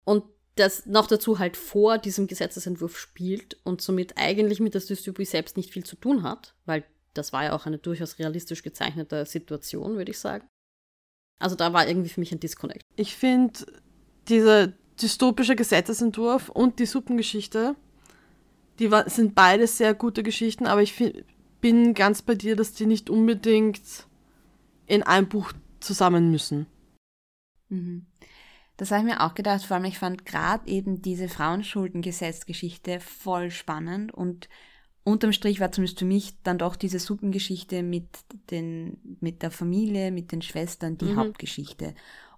Und 0.06 0.24
das 0.56 0.86
noch 0.86 1.08
dazu 1.08 1.40
halt 1.40 1.56
vor 1.56 1.98
diesem 1.98 2.28
Gesetzesentwurf 2.28 2.98
spielt 2.98 3.58
und 3.64 3.82
somit 3.82 4.18
eigentlich 4.18 4.60
mit 4.60 4.74
der 4.74 4.82
Dystopie 4.82 5.26
selbst 5.26 5.56
nicht 5.56 5.72
viel 5.72 5.86
zu 5.86 5.96
tun 5.96 6.24
hat, 6.24 6.56
weil 6.66 6.84
das 7.13 7.34
war 7.34 7.43
ja 7.43 7.54
auch 7.54 7.65
eine 7.65 7.78
durchaus 7.78 8.19
realistisch 8.19 8.63
gezeichnete 8.63 9.26
Situation, 9.26 9.97
würde 9.97 10.12
ich 10.12 10.19
sagen. 10.19 10.47
Also 11.39 11.56
da 11.56 11.74
war 11.74 11.88
irgendwie 11.88 12.10
für 12.10 12.19
mich 12.19 12.32
ein 12.32 12.39
Disconnect. 12.39 12.84
Ich 12.95 13.15
finde, 13.15 13.65
dieser 14.28 14.67
dystopische 15.02 15.56
Gesetzesentwurf 15.56 16.50
und 16.50 16.80
die 16.80 16.86
Suppengeschichte, 16.86 17.76
die 18.80 18.91
war, 18.91 19.10
sind 19.10 19.36
beide 19.36 19.67
sehr 19.67 19.93
gute 19.93 20.24
Geschichten, 20.24 20.67
aber 20.67 20.82
ich 20.82 20.93
find, 20.93 21.26
bin 21.60 21.93
ganz 21.93 22.21
bei 22.21 22.36
dir, 22.36 22.56
dass 22.56 22.74
die 22.74 22.86
nicht 22.86 23.10
unbedingt 23.10 24.08
in 24.86 25.04
ein 25.04 25.30
Buch 25.30 25.54
zusammen 25.80 26.32
müssen. 26.32 26.67
Mhm. 27.69 28.06
Das 28.78 28.91
habe 28.91 29.02
ich 29.02 29.13
mir 29.13 29.21
auch 29.21 29.36
gedacht, 29.36 29.63
vor 29.63 29.78
allem 29.78 29.86
ich 29.86 30.00
fand 30.00 30.26
gerade 30.26 30.67
eben 30.67 31.02
diese 31.02 31.30
Frauenschuldengesetzgeschichte 31.30 33.00
voll 33.00 33.52
spannend 33.52 34.12
und 34.13 34.50
unterm 35.04 35.34
Strich 35.34 35.60
war 35.60 35.72
zumindest 35.72 36.00
für 36.00 36.06
mich 36.06 36.42
dann 36.44 36.58
doch 36.58 36.76
diese 36.76 37.00
Suppengeschichte 37.00 37.84
mit, 37.84 38.08
den, 38.50 39.18
mit 39.20 39.42
der 39.42 39.52
Familie, 39.52 40.12
mit 40.12 40.32
den 40.32 40.42
Schwestern 40.42 40.98
die 40.98 41.06
mhm. 41.06 41.18
Hauptgeschichte. 41.18 41.96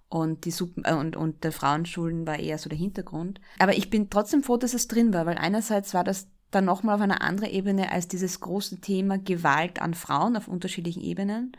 Und 0.08 0.44
die 0.44 0.50
Suppen 0.50 0.84
äh, 0.84 0.94
und, 0.94 1.16
und 1.16 1.44
der 1.44 1.52
Frauenschulen 1.52 2.26
war 2.26 2.38
eher 2.38 2.58
so 2.58 2.68
der 2.68 2.78
Hintergrund. 2.78 3.40
Aber 3.58 3.76
ich 3.76 3.90
bin 3.90 4.10
trotzdem 4.10 4.42
froh, 4.42 4.56
dass 4.56 4.74
es 4.74 4.88
drin 4.88 5.12
war, 5.12 5.26
weil 5.26 5.38
einerseits 5.38 5.92
war 5.92 6.04
das 6.04 6.28
dann 6.50 6.66
nochmal 6.66 6.94
auf 6.94 7.00
einer 7.00 7.22
anderen 7.22 7.50
Ebene 7.50 7.90
als 7.90 8.06
dieses 8.06 8.40
große 8.40 8.80
Thema 8.80 9.18
Gewalt 9.18 9.82
an 9.82 9.94
Frauen 9.94 10.36
auf 10.36 10.46
unterschiedlichen 10.46 11.02
Ebenen. 11.02 11.56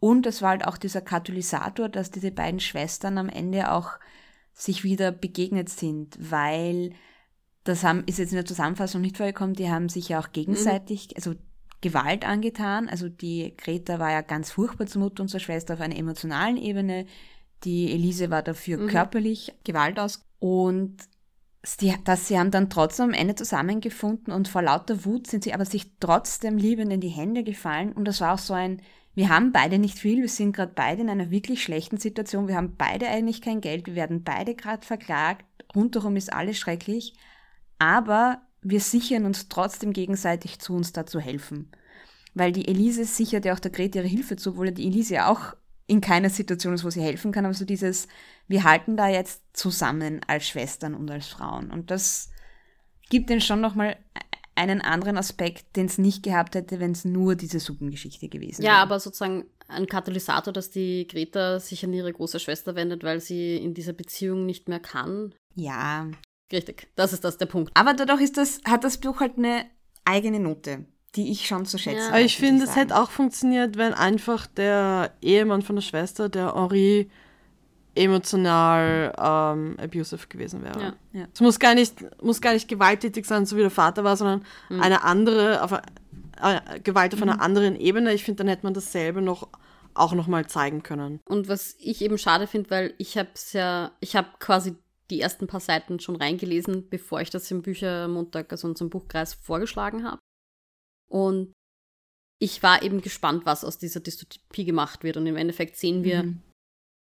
Und 0.00 0.26
es 0.26 0.42
war 0.42 0.50
halt 0.50 0.66
auch 0.66 0.76
dieser 0.76 1.00
Katalysator, 1.00 1.88
dass 1.88 2.10
diese 2.10 2.30
beiden 2.30 2.60
Schwestern 2.60 3.18
am 3.18 3.28
Ende 3.28 3.72
auch 3.72 3.92
sich 4.52 4.84
wieder 4.84 5.10
begegnet 5.10 5.68
sind, 5.68 6.16
weil 6.20 6.92
das 7.68 7.84
haben, 7.84 8.02
ist 8.06 8.18
jetzt 8.18 8.32
in 8.32 8.36
der 8.36 8.46
Zusammenfassung 8.46 9.02
nicht 9.02 9.18
vorgekommen, 9.18 9.54
die 9.54 9.70
haben 9.70 9.88
sich 9.88 10.08
ja 10.08 10.20
auch 10.20 10.32
gegenseitig, 10.32 11.08
mhm. 11.08 11.12
also 11.16 11.34
Gewalt 11.80 12.26
angetan. 12.26 12.88
Also 12.88 13.08
die 13.08 13.54
Greta 13.56 13.98
war 13.98 14.10
ja 14.10 14.22
ganz 14.22 14.50
furchtbar 14.50 14.86
zur 14.86 15.02
Mutter 15.02 15.22
und 15.22 15.28
zur 15.28 15.40
Schwester 15.40 15.74
auf 15.74 15.80
einer 15.80 15.96
emotionalen 15.96 16.56
Ebene. 16.56 17.06
Die 17.64 17.92
Elise 17.92 18.30
war 18.30 18.42
dafür 18.42 18.78
mhm. 18.78 18.88
körperlich 18.88 19.54
Gewalt 19.64 20.00
aus. 20.00 20.24
Und 20.40 20.96
sie, 21.62 21.94
dass 22.04 22.26
sie 22.26 22.38
haben 22.38 22.50
dann 22.50 22.70
trotzdem 22.70 23.06
am 23.06 23.14
Ende 23.14 23.34
zusammengefunden 23.34 24.32
und 24.32 24.48
vor 24.48 24.62
lauter 24.62 25.04
Wut 25.04 25.26
sind 25.26 25.44
sie 25.44 25.52
aber 25.52 25.64
sich 25.64 25.92
trotzdem 26.00 26.56
liebend 26.56 26.92
in 26.92 27.00
die 27.00 27.08
Hände 27.08 27.44
gefallen. 27.44 27.92
Und 27.92 28.06
das 28.06 28.20
war 28.20 28.34
auch 28.34 28.38
so 28.38 28.54
ein, 28.54 28.80
wir 29.14 29.28
haben 29.28 29.52
beide 29.52 29.78
nicht 29.78 29.98
viel, 29.98 30.22
wir 30.22 30.28
sind 30.28 30.56
gerade 30.56 30.72
beide 30.74 31.02
in 31.02 31.10
einer 31.10 31.30
wirklich 31.30 31.62
schlechten 31.62 31.98
Situation, 31.98 32.48
wir 32.48 32.56
haben 32.56 32.76
beide 32.76 33.08
eigentlich 33.08 33.42
kein 33.42 33.60
Geld, 33.60 33.86
wir 33.86 33.94
werden 33.94 34.22
beide 34.22 34.54
gerade 34.54 34.86
verklagt, 34.86 35.44
rundherum 35.74 36.16
ist 36.16 36.32
alles 36.32 36.58
schrecklich 36.58 37.14
aber 37.78 38.42
wir 38.62 38.80
sichern 38.80 39.24
uns 39.24 39.48
trotzdem 39.48 39.92
gegenseitig 39.92 40.58
zu, 40.58 40.74
uns 40.74 40.92
da 40.92 41.06
zu 41.06 41.20
helfen. 41.20 41.70
Weil 42.34 42.52
die 42.52 42.68
Elise 42.68 43.04
sichert 43.04 43.44
ja 43.44 43.54
auch 43.54 43.60
der 43.60 43.70
Grete 43.70 43.98
ihre 43.98 44.08
Hilfe 44.08 44.36
zu, 44.36 44.50
obwohl 44.50 44.66
ja 44.66 44.72
die 44.72 44.86
Elise 44.86 45.14
ja 45.14 45.30
auch 45.30 45.54
in 45.86 46.00
keiner 46.00 46.28
Situation 46.28 46.74
ist, 46.74 46.84
wo 46.84 46.90
sie 46.90 47.00
helfen 47.00 47.32
kann, 47.32 47.46
aber 47.46 47.54
so 47.54 47.64
dieses, 47.64 48.08
wir 48.46 48.64
halten 48.64 48.96
da 48.96 49.08
jetzt 49.08 49.42
zusammen 49.54 50.20
als 50.26 50.46
Schwestern 50.46 50.94
und 50.94 51.10
als 51.10 51.28
Frauen. 51.28 51.70
Und 51.70 51.90
das 51.90 52.30
gibt 53.08 53.30
den 53.30 53.40
schon 53.40 53.62
nochmal 53.62 53.96
einen 54.54 54.82
anderen 54.82 55.16
Aspekt, 55.16 55.76
den 55.76 55.86
es 55.86 55.96
nicht 55.96 56.22
gehabt 56.22 56.54
hätte, 56.54 56.78
wenn 56.78 56.92
es 56.92 57.04
nur 57.04 57.36
diese 57.36 57.60
Suppengeschichte 57.60 58.28
gewesen 58.28 58.62
wäre. 58.62 58.74
Ja, 58.74 58.82
aber 58.82 59.00
sozusagen 59.00 59.46
ein 59.68 59.86
Katalysator, 59.86 60.52
dass 60.52 60.70
die 60.70 61.06
Greta 61.06 61.60
sich 61.60 61.84
an 61.84 61.92
ihre 61.92 62.12
große 62.12 62.40
Schwester 62.40 62.74
wendet, 62.74 63.02
weil 63.04 63.20
sie 63.20 63.56
in 63.56 63.72
dieser 63.72 63.92
Beziehung 63.92 64.46
nicht 64.46 64.68
mehr 64.68 64.80
kann. 64.80 65.34
Ja, 65.54 66.10
Richtig, 66.52 66.88
das 66.94 67.12
ist 67.12 67.24
das 67.24 67.38
der 67.38 67.46
Punkt. 67.46 67.70
Aber 67.74 67.94
dadurch 67.94 68.22
ist 68.22 68.36
das, 68.36 68.60
hat 68.64 68.84
das 68.84 68.98
Buch 68.98 69.20
halt 69.20 69.36
eine 69.36 69.66
eigene 70.04 70.40
Note, 70.40 70.86
die 71.14 71.30
ich 71.30 71.46
schon 71.46 71.66
zu 71.66 71.78
schätzen 71.78 71.98
ja. 71.98 72.08
Aber 72.08 72.20
ich 72.20 72.36
finde, 72.36 72.64
es 72.64 72.76
hätte 72.76 72.96
auch 72.96 73.10
funktioniert, 73.10 73.76
wenn 73.76 73.92
einfach 73.92 74.46
der 74.46 75.12
Ehemann 75.20 75.62
von 75.62 75.76
der 75.76 75.82
Schwester, 75.82 76.28
der 76.28 76.54
Henri, 76.54 77.10
emotional 77.94 79.12
ähm, 79.18 79.76
abusive 79.78 80.28
gewesen 80.28 80.62
wäre. 80.62 80.80
Ja. 80.80 80.94
Ja. 81.12 81.26
Es 81.32 81.40
muss 81.40 81.58
gar, 81.58 81.74
nicht, 81.74 82.04
muss 82.22 82.40
gar 82.40 82.52
nicht 82.52 82.68
gewalttätig 82.68 83.26
sein, 83.26 83.44
so 83.44 83.56
wie 83.56 83.62
der 83.62 83.70
Vater 83.70 84.04
war, 84.04 84.16
sondern 84.16 84.44
mhm. 84.68 84.80
eine 84.80 85.02
andere, 85.02 85.62
auf, 85.62 85.72
äh, 85.72 86.80
Gewalt 86.80 87.12
auf 87.14 87.20
mhm. 87.20 87.30
einer 87.30 87.42
anderen 87.42 87.76
Ebene. 87.76 88.14
Ich 88.14 88.24
finde, 88.24 88.44
dann 88.44 88.48
hätte 88.48 88.64
man 88.64 88.74
dasselbe 88.74 89.20
noch 89.20 89.48
auch 89.94 90.12
noch 90.12 90.28
mal 90.28 90.46
zeigen 90.46 90.84
können. 90.84 91.18
Und 91.24 91.48
was 91.48 91.74
ich 91.80 92.02
eben 92.02 92.18
schade 92.18 92.46
finde, 92.46 92.70
weil 92.70 92.94
ich 92.98 93.18
habe 93.18 93.30
es 93.34 93.52
ja, 93.52 93.90
ich 93.98 94.14
habe 94.14 94.28
quasi 94.38 94.76
die 95.10 95.20
ersten 95.20 95.46
paar 95.46 95.60
Seiten 95.60 96.00
schon 96.00 96.16
reingelesen, 96.16 96.88
bevor 96.88 97.20
ich 97.20 97.30
das 97.30 97.50
im 97.50 97.62
Büchermontag, 97.62 98.50
also 98.52 98.68
unserem 98.68 98.90
Buchkreis, 98.90 99.34
vorgeschlagen 99.34 100.04
habe. 100.04 100.20
Und 101.08 101.52
ich 102.40 102.62
war 102.62 102.82
eben 102.82 103.00
gespannt, 103.00 103.46
was 103.46 103.64
aus 103.64 103.78
dieser 103.78 104.00
Dystopie 104.00 104.64
gemacht 104.64 105.02
wird. 105.02 105.16
Und 105.16 105.26
im 105.26 105.36
Endeffekt 105.36 105.76
sehen 105.76 106.04
wir, 106.04 106.22
mhm. 106.22 106.42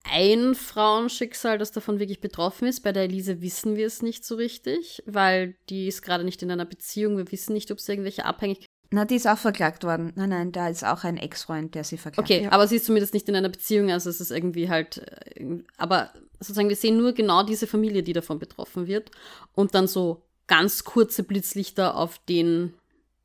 ein 0.03 0.55
Frauenschicksal, 0.55 1.57
das 1.57 1.71
davon 1.71 1.99
wirklich 1.99 2.21
betroffen 2.21 2.67
ist. 2.67 2.81
Bei 2.81 2.91
der 2.91 3.03
Elise 3.03 3.41
wissen 3.41 3.75
wir 3.75 3.87
es 3.87 4.01
nicht 4.01 4.23
so 4.23 4.35
richtig, 4.35 5.03
weil 5.05 5.55
die 5.69 5.87
ist 5.87 6.03
gerade 6.03 6.23
nicht 6.23 6.41
in 6.41 6.51
einer 6.51 6.65
Beziehung. 6.65 7.17
Wir 7.17 7.31
wissen 7.31 7.53
nicht, 7.53 7.71
ob 7.71 7.79
es 7.79 7.89
irgendwelche 7.89 8.25
Abhängigkeiten 8.25 8.68
na, 8.91 9.05
die 9.05 9.15
ist 9.15 9.27
auch 9.27 9.37
verklagt 9.37 9.83
worden. 9.83 10.11
Nein, 10.15 10.29
nein, 10.29 10.51
da 10.51 10.67
ist 10.67 10.83
auch 10.83 11.03
ein 11.03 11.17
Ex-Freund, 11.17 11.75
der 11.75 11.83
sie 11.83 11.97
verklagt 11.97 12.27
Okay, 12.27 12.43
ja. 12.43 12.51
aber 12.51 12.67
sie 12.67 12.77
ist 12.77 12.85
zumindest 12.85 13.13
nicht 13.13 13.29
in 13.29 13.35
einer 13.35 13.49
Beziehung, 13.49 13.91
also 13.91 14.09
es 14.09 14.19
ist 14.19 14.31
irgendwie 14.31 14.69
halt, 14.69 14.97
äh, 15.35 15.59
aber 15.77 16.11
sozusagen, 16.39 16.69
wir 16.69 16.75
sehen 16.75 16.97
nur 16.97 17.13
genau 17.13 17.43
diese 17.43 17.67
Familie, 17.67 18.03
die 18.03 18.13
davon 18.13 18.39
betroffen 18.39 18.87
wird. 18.87 19.11
Und 19.53 19.75
dann 19.75 19.87
so 19.87 20.23
ganz 20.47 20.83
kurze 20.83 21.23
Blitzlichter 21.23 21.95
auf 21.95 22.17
den 22.29 22.73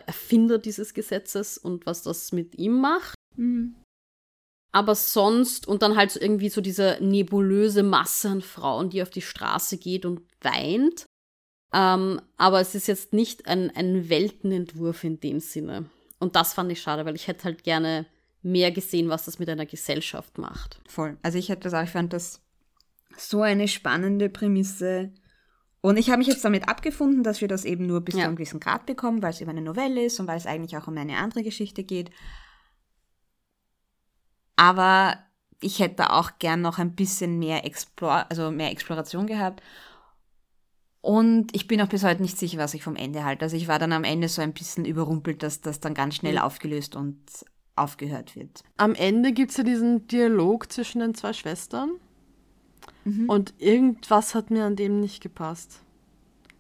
Erfinder 0.06 0.58
dieses 0.58 0.94
Gesetzes 0.94 1.56
und 1.56 1.86
was 1.86 2.02
das 2.02 2.32
mit 2.32 2.56
ihm 2.56 2.80
macht. 2.80 3.14
Mhm. 3.36 3.76
Aber 4.72 4.96
sonst, 4.96 5.68
und 5.68 5.82
dann 5.82 5.96
halt 5.96 6.10
so 6.10 6.20
irgendwie 6.20 6.48
so 6.48 6.60
diese 6.60 6.98
nebulöse 7.00 7.84
Masse 7.84 8.28
an 8.28 8.42
Frauen, 8.42 8.90
die 8.90 9.02
auf 9.02 9.10
die 9.10 9.22
Straße 9.22 9.78
geht 9.78 10.04
und 10.04 10.22
weint. 10.40 11.06
Ähm, 11.74 12.20
aber 12.36 12.60
es 12.60 12.76
ist 12.76 12.86
jetzt 12.86 13.12
nicht 13.12 13.48
ein, 13.48 13.70
ein 13.74 14.08
Weltenentwurf 14.08 15.02
in 15.02 15.18
dem 15.18 15.40
Sinne. 15.40 15.90
Und 16.20 16.36
das 16.36 16.54
fand 16.54 16.70
ich 16.70 16.80
schade, 16.80 17.04
weil 17.04 17.16
ich 17.16 17.26
hätte 17.26 17.44
halt 17.44 17.64
gerne 17.64 18.06
mehr 18.42 18.70
gesehen, 18.70 19.08
was 19.08 19.24
das 19.24 19.40
mit 19.40 19.48
einer 19.48 19.66
Gesellschaft 19.66 20.38
macht. 20.38 20.80
Voll. 20.86 21.16
Also 21.22 21.36
ich 21.38 21.48
hätte 21.48 21.62
das 21.62 21.74
auch, 21.74 21.82
ich 21.82 21.90
fand 21.90 22.12
das 22.12 22.40
so 23.16 23.42
eine 23.42 23.66
spannende 23.66 24.28
Prämisse. 24.28 25.10
Und 25.80 25.96
ich 25.96 26.10
habe 26.10 26.18
mich 26.18 26.28
jetzt 26.28 26.44
damit 26.44 26.68
abgefunden, 26.68 27.24
dass 27.24 27.40
wir 27.40 27.48
das 27.48 27.64
eben 27.64 27.86
nur 27.86 28.02
bis 28.02 28.14
ja. 28.14 28.20
zu 28.20 28.26
einem 28.28 28.36
gewissen 28.36 28.60
Grad 28.60 28.86
bekommen, 28.86 29.22
weil 29.22 29.30
es 29.30 29.40
eben 29.40 29.50
eine 29.50 29.60
Novelle 29.60 30.04
ist 30.04 30.20
und 30.20 30.28
weil 30.28 30.38
es 30.38 30.46
eigentlich 30.46 30.76
auch 30.76 30.86
um 30.86 30.96
eine 30.96 31.16
andere 31.16 31.42
Geschichte 31.42 31.82
geht. 31.82 32.10
Aber 34.56 35.18
ich 35.60 35.80
hätte 35.80 36.12
auch 36.12 36.38
gern 36.38 36.60
noch 36.60 36.78
ein 36.78 36.94
bisschen 36.94 37.38
mehr, 37.38 37.64
Explor 37.64 38.26
also 38.30 38.50
mehr 38.50 38.70
Exploration 38.70 39.26
gehabt. 39.26 39.62
Und 41.04 41.54
ich 41.54 41.66
bin 41.66 41.82
auch 41.82 41.88
bis 41.88 42.02
heute 42.02 42.22
nicht 42.22 42.38
sicher, 42.38 42.56
was 42.56 42.72
ich 42.72 42.82
vom 42.82 42.96
Ende 42.96 43.26
halte. 43.26 43.44
Also 43.44 43.58
ich 43.58 43.68
war 43.68 43.78
dann 43.78 43.92
am 43.92 44.04
Ende 44.04 44.26
so 44.26 44.40
ein 44.40 44.54
bisschen 44.54 44.86
überrumpelt, 44.86 45.42
dass 45.42 45.60
das 45.60 45.78
dann 45.78 45.92
ganz 45.92 46.14
schnell 46.14 46.36
mhm. 46.36 46.38
aufgelöst 46.38 46.96
und 46.96 47.18
aufgehört 47.76 48.34
wird. 48.36 48.62
Am 48.78 48.94
Ende 48.94 49.32
gibt 49.32 49.50
es 49.50 49.58
ja 49.58 49.64
diesen 49.64 50.08
Dialog 50.08 50.72
zwischen 50.72 51.00
den 51.00 51.14
zwei 51.14 51.34
Schwestern. 51.34 51.90
Mhm. 53.04 53.28
Und 53.28 53.52
irgendwas 53.58 54.34
hat 54.34 54.50
mir 54.50 54.64
an 54.64 54.76
dem 54.76 55.00
nicht 55.00 55.22
gepasst. 55.22 55.80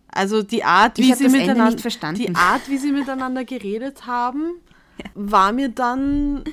Also 0.08 0.42
die 0.42 0.62
Art, 0.62 0.98
wie 0.98 1.14
sie 1.14 1.30
miteinander, 1.30 2.12
die 2.12 2.34
Art, 2.34 2.68
wie 2.68 2.76
sie 2.76 2.92
miteinander 2.92 3.46
geredet 3.46 4.06
haben, 4.06 4.56
ja. 4.98 5.06
war 5.14 5.52
mir 5.52 5.70
dann, 5.70 6.44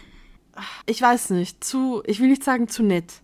ich 0.86 1.02
weiß 1.02 1.32
nicht, 1.32 1.62
zu, 1.62 2.04
ich 2.06 2.22
will 2.22 2.30
nicht 2.30 2.46
sagen 2.46 2.70
zu 2.70 2.84
nett. 2.84 3.16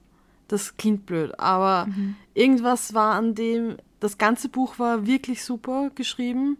Das 0.50 0.76
klingt 0.76 1.06
blöd, 1.06 1.40
aber 1.40 1.86
mhm. 1.86 2.18
irgendwas 2.34 2.94
war 2.94 3.16
an 3.16 3.34
dem, 3.34 3.78
das 4.00 4.18
ganze 4.18 4.50
Buch 4.50 4.80
war 4.80 5.06
wirklich 5.06 5.44
super 5.44 5.90
geschrieben, 5.94 6.58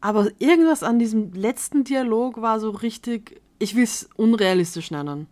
aber 0.00 0.30
irgendwas 0.38 0.82
an 0.82 0.98
diesem 0.98 1.32
letzten 1.32 1.84
Dialog 1.84 2.40
war 2.40 2.60
so 2.60 2.70
richtig, 2.70 3.40
ich 3.58 3.74
will 3.74 3.84
es 3.84 4.08
unrealistisch 4.16 4.90
nennen. 4.90 5.26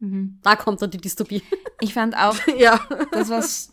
Mhm. 0.00 0.38
Da 0.42 0.54
kommt 0.54 0.82
dann 0.82 0.90
die 0.90 0.98
Dystopie. 0.98 1.42
Ich 1.80 1.94
fand 1.94 2.16
auch, 2.16 2.34
ja. 2.58 2.80
das 3.12 3.28
was 3.28 3.72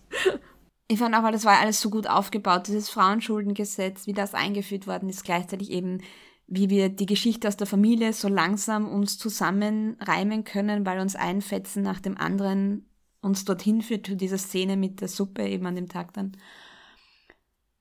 ich 0.88 1.00
fand 1.00 1.16
auch, 1.16 1.24
weil 1.24 1.32
das 1.32 1.46
war 1.46 1.60
alles 1.60 1.82
so 1.82 1.90
gut 1.90 2.08
aufgebaut, 2.08 2.68
dieses 2.68 2.90
Frauenschuldengesetz, 2.90 4.06
wie 4.06 4.14
das 4.14 4.36
eingeführt 4.36 4.86
worden 4.86 5.10
ist, 5.10 5.24
gleichzeitig 5.24 5.72
eben, 5.72 6.02
wie 6.48 6.70
wir 6.70 6.90
die 6.90 7.08
Geschichte 7.08 7.48
aus 7.48 7.58
der 7.58 7.66
Familie 7.66 8.14
so 8.14 8.28
langsam 8.28 8.88
uns 8.88 9.18
zusammenreimen 9.18 10.44
können, 10.44 10.86
weil 10.86 11.00
uns 11.00 11.16
ein 11.16 11.42
Fetzen 11.42 11.82
nach 11.82 12.00
dem 12.00 12.18
anderen 12.18 12.86
uns 13.26 13.44
dorthin 13.44 13.82
führt, 13.82 14.06
zu 14.06 14.16
dieser 14.16 14.38
Szene 14.38 14.78
mit 14.78 15.02
der 15.02 15.08
Suppe 15.08 15.46
eben 15.48 15.66
an 15.66 15.76
dem 15.76 15.90
Tag 15.90 16.14
dann. 16.14 16.38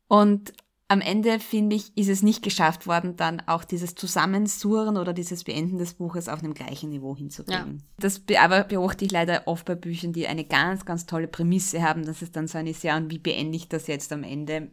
Und 0.08 0.52
am 0.88 1.00
Ende, 1.00 1.38
finde 1.40 1.76
ich, 1.76 1.96
ist 1.96 2.08
es 2.08 2.22
nicht 2.22 2.42
geschafft 2.42 2.86
worden, 2.86 3.16
dann 3.16 3.40
auch 3.46 3.64
dieses 3.64 3.94
Zusammensuren 3.94 4.96
oder 4.96 5.12
dieses 5.12 5.44
Beenden 5.44 5.78
des 5.78 5.94
Buches 5.94 6.28
auf 6.28 6.40
einem 6.40 6.54
gleichen 6.54 6.90
Niveau 6.90 7.16
hinzubringen. 7.16 7.78
Ja. 7.78 7.84
Das 7.98 8.22
aber 8.38 8.64
beobachte 8.64 9.04
ich 9.04 9.10
leider 9.10 9.42
oft 9.46 9.64
bei 9.64 9.74
Büchern, 9.74 10.12
die 10.12 10.26
eine 10.26 10.44
ganz, 10.44 10.84
ganz 10.84 11.06
tolle 11.06 11.26
Prämisse 11.26 11.82
haben, 11.82 12.04
dass 12.04 12.22
es 12.22 12.32
dann 12.32 12.46
so 12.48 12.58
eine 12.58 12.70
ist, 12.70 12.84
ja, 12.84 12.96
und 12.96 13.10
wie 13.10 13.18
beende 13.18 13.56
ich 13.56 13.68
das 13.68 13.86
jetzt 13.86 14.12
am 14.12 14.24
Ende? 14.24 14.70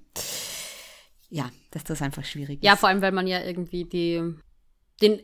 Ja, 1.29 1.49
dass 1.71 1.85
das 1.85 2.01
einfach 2.01 2.25
schwierig 2.25 2.57
ist. 2.57 2.65
Ja, 2.65 2.75
vor 2.75 2.89
allem, 2.89 3.01
weil 3.01 3.13
man 3.13 3.25
ja 3.25 3.41
irgendwie 3.41 3.85
die 3.85 4.21
den, 5.01 5.21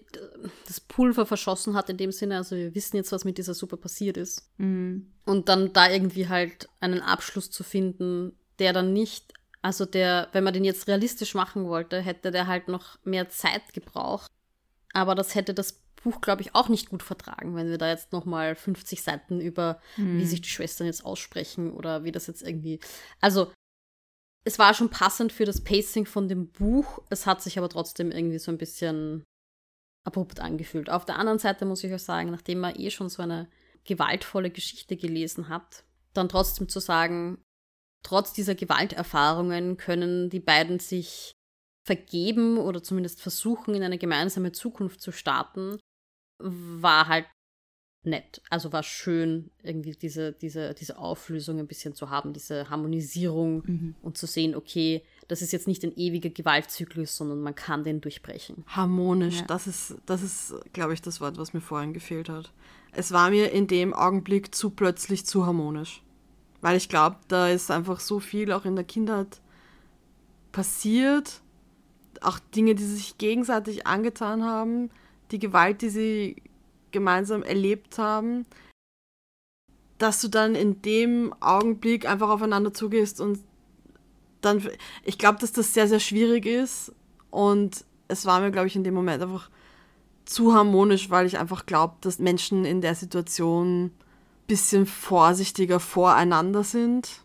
das 0.65 0.79
Pulver 0.79 1.25
verschossen 1.25 1.75
hat 1.75 1.89
in 1.89 1.97
dem 1.97 2.11
Sinne. 2.11 2.37
Also 2.37 2.55
wir 2.55 2.73
wissen 2.75 2.97
jetzt, 2.97 3.11
was 3.11 3.25
mit 3.25 3.37
dieser 3.37 3.53
Suppe 3.53 3.77
passiert 3.77 4.17
ist. 4.17 4.49
Mhm. 4.57 5.13
Und 5.25 5.49
dann 5.49 5.73
da 5.73 5.89
irgendwie 5.89 6.27
halt 6.27 6.67
einen 6.79 7.01
Abschluss 7.01 7.51
zu 7.51 7.63
finden, 7.63 8.37
der 8.59 8.73
dann 8.73 8.93
nicht, 8.93 9.33
also 9.61 9.85
der, 9.85 10.29
wenn 10.31 10.43
man 10.43 10.53
den 10.53 10.65
jetzt 10.65 10.87
realistisch 10.87 11.35
machen 11.35 11.65
wollte, 11.65 12.01
hätte 12.01 12.31
der 12.31 12.47
halt 12.47 12.67
noch 12.67 12.97
mehr 13.03 13.29
Zeit 13.29 13.73
gebraucht. 13.73 14.31
Aber 14.93 15.15
das 15.15 15.35
hätte 15.35 15.53
das 15.53 15.83
Buch, 16.03 16.21
glaube 16.21 16.41
ich, 16.41 16.55
auch 16.55 16.69
nicht 16.69 16.89
gut 16.89 17.03
vertragen, 17.03 17.55
wenn 17.55 17.69
wir 17.69 17.77
da 17.77 17.89
jetzt 17.89 18.13
noch 18.13 18.25
mal 18.25 18.55
50 18.55 19.01
Seiten 19.03 19.41
über, 19.41 19.79
mhm. 19.97 20.19
wie 20.19 20.25
sich 20.25 20.41
die 20.41 20.49
Schwestern 20.49 20.87
jetzt 20.87 21.05
aussprechen 21.05 21.71
oder 21.71 22.03
wie 22.03 22.11
das 22.11 22.27
jetzt 22.27 22.41
irgendwie. 22.41 22.79
Also 23.19 23.51
es 24.43 24.57
war 24.57 24.73
schon 24.73 24.89
passend 24.89 25.33
für 25.33 25.45
das 25.45 25.61
Pacing 25.61 26.05
von 26.05 26.29
dem 26.29 26.47
Buch. 26.47 27.01
Es 27.09 27.25
hat 27.25 27.41
sich 27.41 27.57
aber 27.57 27.67
trotzdem 27.67 28.11
irgendwie 28.11 28.39
so 28.39 28.49
ein 28.49 28.57
bisschen 28.57 29.25
abrupt 30.07 30.39
angefühlt. 30.39 30.89
Auf 30.89 31.05
der 31.05 31.19
anderen 31.19 31.37
Seite 31.37 31.65
muss 31.65 31.83
ich 31.83 31.93
euch 31.93 32.01
sagen, 32.01 32.31
nachdem 32.31 32.59
man 32.59 32.75
eh 32.75 32.89
schon 32.89 33.09
so 33.09 33.21
eine 33.21 33.47
gewaltvolle 33.83 34.49
Geschichte 34.49 34.95
gelesen 34.97 35.49
hat, 35.49 35.83
dann 36.13 36.29
trotzdem 36.29 36.69
zu 36.69 36.79
sagen, 36.79 37.43
trotz 38.03 38.33
dieser 38.33 38.55
Gewalterfahrungen 38.55 39.77
können 39.77 40.29
die 40.29 40.39
beiden 40.39 40.79
sich 40.79 41.33
vergeben 41.85 42.57
oder 42.57 42.81
zumindest 42.81 43.21
versuchen, 43.21 43.75
in 43.75 43.83
eine 43.83 43.97
gemeinsame 43.97 44.51
Zukunft 44.51 45.01
zu 45.01 45.11
starten, 45.11 45.77
war 46.39 47.07
halt 47.07 47.27
nett. 48.03 48.41
Also 48.49 48.71
war 48.71 48.83
schön, 48.83 49.51
irgendwie 49.61 49.91
diese, 49.91 50.33
diese, 50.33 50.73
diese 50.73 50.97
Auflösung 50.97 51.59
ein 51.59 51.67
bisschen 51.67 51.93
zu 51.93 52.09
haben, 52.09 52.33
diese 52.33 52.69
Harmonisierung 52.69 53.63
mhm. 53.65 53.95
und 54.01 54.17
zu 54.17 54.25
sehen, 54.27 54.55
okay, 54.55 55.03
das 55.27 55.41
ist 55.41 55.51
jetzt 55.51 55.67
nicht 55.67 55.83
ein 55.83 55.95
ewiger 55.97 56.29
Gewaltzyklus, 56.29 57.17
sondern 57.17 57.41
man 57.41 57.53
kann 57.53 57.83
den 57.83 57.99
durchbrechen. 57.99 58.63
Harmonisch, 58.67 59.39
ja. 59.39 59.45
das 59.45 59.67
ist, 59.67 59.95
das 60.05 60.23
ist, 60.23 60.55
glaube 60.73 60.93
ich, 60.93 61.01
das 61.01 61.19
Wort, 61.19 61.37
was 61.37 61.53
mir 61.53 61.61
vorhin 61.61 61.93
gefehlt 61.93 62.29
hat. 62.29 62.53
Es 62.93 63.11
war 63.11 63.29
mir 63.29 63.51
in 63.51 63.67
dem 63.67 63.93
Augenblick 63.93 64.55
zu 64.55 64.69
plötzlich 64.69 65.25
zu 65.25 65.45
harmonisch. 65.45 66.01
Weil 66.61 66.77
ich 66.77 66.89
glaube, 66.89 67.17
da 67.27 67.49
ist 67.49 67.69
einfach 67.69 67.99
so 67.99 68.19
viel 68.19 68.51
auch 68.51 68.65
in 68.65 68.75
der 68.75 68.85
Kindheit 68.85 69.41
passiert. 70.51 71.41
Auch 72.21 72.39
Dinge, 72.39 72.73
die 72.73 72.85
sich 72.85 73.17
gegenseitig 73.17 73.85
angetan 73.85 74.43
haben, 74.43 74.89
die 75.31 75.39
Gewalt, 75.39 75.81
die 75.81 75.89
sie 75.89 76.41
gemeinsam 76.91 77.43
erlebt 77.43 77.99
haben, 77.99 78.45
dass 79.97 80.21
du 80.21 80.29
dann 80.29 80.55
in 80.55 80.81
dem 80.81 81.33
Augenblick 81.41 82.07
einfach 82.07 82.29
aufeinander 82.29 82.73
zugehst 82.73 83.19
und 83.19 83.39
dann, 84.41 84.67
ich 85.03 85.17
glaube, 85.17 85.39
dass 85.39 85.51
das 85.51 85.73
sehr, 85.73 85.87
sehr 85.87 85.99
schwierig 85.99 86.45
ist 86.45 86.93
und 87.29 87.85
es 88.07 88.25
war 88.25 88.39
mir, 88.39 88.51
glaube 88.51 88.67
ich, 88.67 88.75
in 88.75 88.83
dem 88.83 88.93
Moment 88.93 89.21
einfach 89.21 89.49
zu 90.25 90.53
harmonisch, 90.53 91.09
weil 91.09 91.25
ich 91.25 91.37
einfach 91.37 91.65
glaube, 91.65 91.95
dass 92.01 92.19
Menschen 92.19 92.65
in 92.65 92.81
der 92.81 92.95
Situation 92.95 93.85
ein 93.85 93.91
bisschen 94.47 94.85
vorsichtiger 94.85 95.79
voreinander 95.79 96.63
sind 96.63 97.21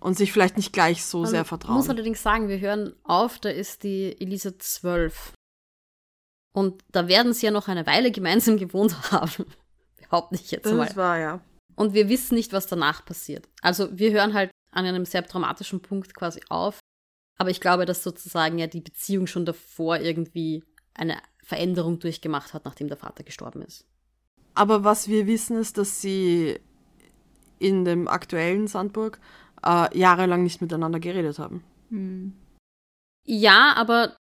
und 0.00 0.16
sich 0.16 0.32
vielleicht 0.32 0.56
nicht 0.56 0.72
gleich 0.72 1.04
so 1.04 1.22
Man 1.22 1.30
sehr 1.30 1.44
vertrauen. 1.44 1.76
Ich 1.76 1.82
muss 1.82 1.90
allerdings 1.90 2.22
sagen, 2.22 2.48
wir 2.48 2.60
hören 2.60 2.94
auf, 3.04 3.38
da 3.38 3.48
ist 3.48 3.82
die 3.82 4.20
Elise 4.20 4.58
zwölf. 4.58 5.32
Und 6.52 6.82
da 6.90 7.08
werden 7.08 7.32
sie 7.32 7.46
ja 7.46 7.52
noch 7.52 7.68
eine 7.68 7.86
Weile 7.86 8.10
gemeinsam 8.10 8.56
gewohnt 8.58 9.12
haben. 9.12 9.46
Behaupte 9.96 10.36
ich 10.36 10.50
jetzt 10.50 10.66
das 10.66 10.74
mal. 10.74 10.86
Das 10.86 10.96
war 10.96 11.18
ja. 11.18 11.40
Und 11.76 11.94
wir 11.94 12.08
wissen 12.08 12.34
nicht, 12.34 12.52
was 12.52 12.66
danach 12.66 13.04
passiert. 13.04 13.48
Also 13.62 13.96
wir 13.96 14.10
hören 14.10 14.34
halt 14.34 14.50
an 14.78 14.86
einem 14.86 15.04
sehr 15.04 15.22
dramatischen 15.22 15.80
Punkt 15.80 16.14
quasi 16.14 16.40
auf. 16.48 16.80
Aber 17.36 17.50
ich 17.50 17.60
glaube, 17.60 17.84
dass 17.84 18.02
sozusagen 18.02 18.58
ja 18.58 18.66
die 18.66 18.80
Beziehung 18.80 19.26
schon 19.26 19.44
davor 19.44 19.98
irgendwie 19.98 20.64
eine 20.94 21.18
Veränderung 21.44 21.98
durchgemacht 21.98 22.54
hat, 22.54 22.64
nachdem 22.64 22.88
der 22.88 22.96
Vater 22.96 23.22
gestorben 23.22 23.62
ist. 23.62 23.86
Aber 24.54 24.84
was 24.84 25.08
wir 25.08 25.26
wissen, 25.26 25.58
ist, 25.58 25.78
dass 25.78 26.00
sie 26.00 26.58
in 27.58 27.84
dem 27.84 28.08
aktuellen 28.08 28.66
Sandburg 28.66 29.20
äh, 29.64 29.96
jahrelang 29.96 30.42
nicht 30.42 30.60
miteinander 30.60 31.00
geredet 31.00 31.38
haben. 31.38 31.64
Hm. 31.90 32.34
Ja, 33.24 33.74
aber 33.76 34.16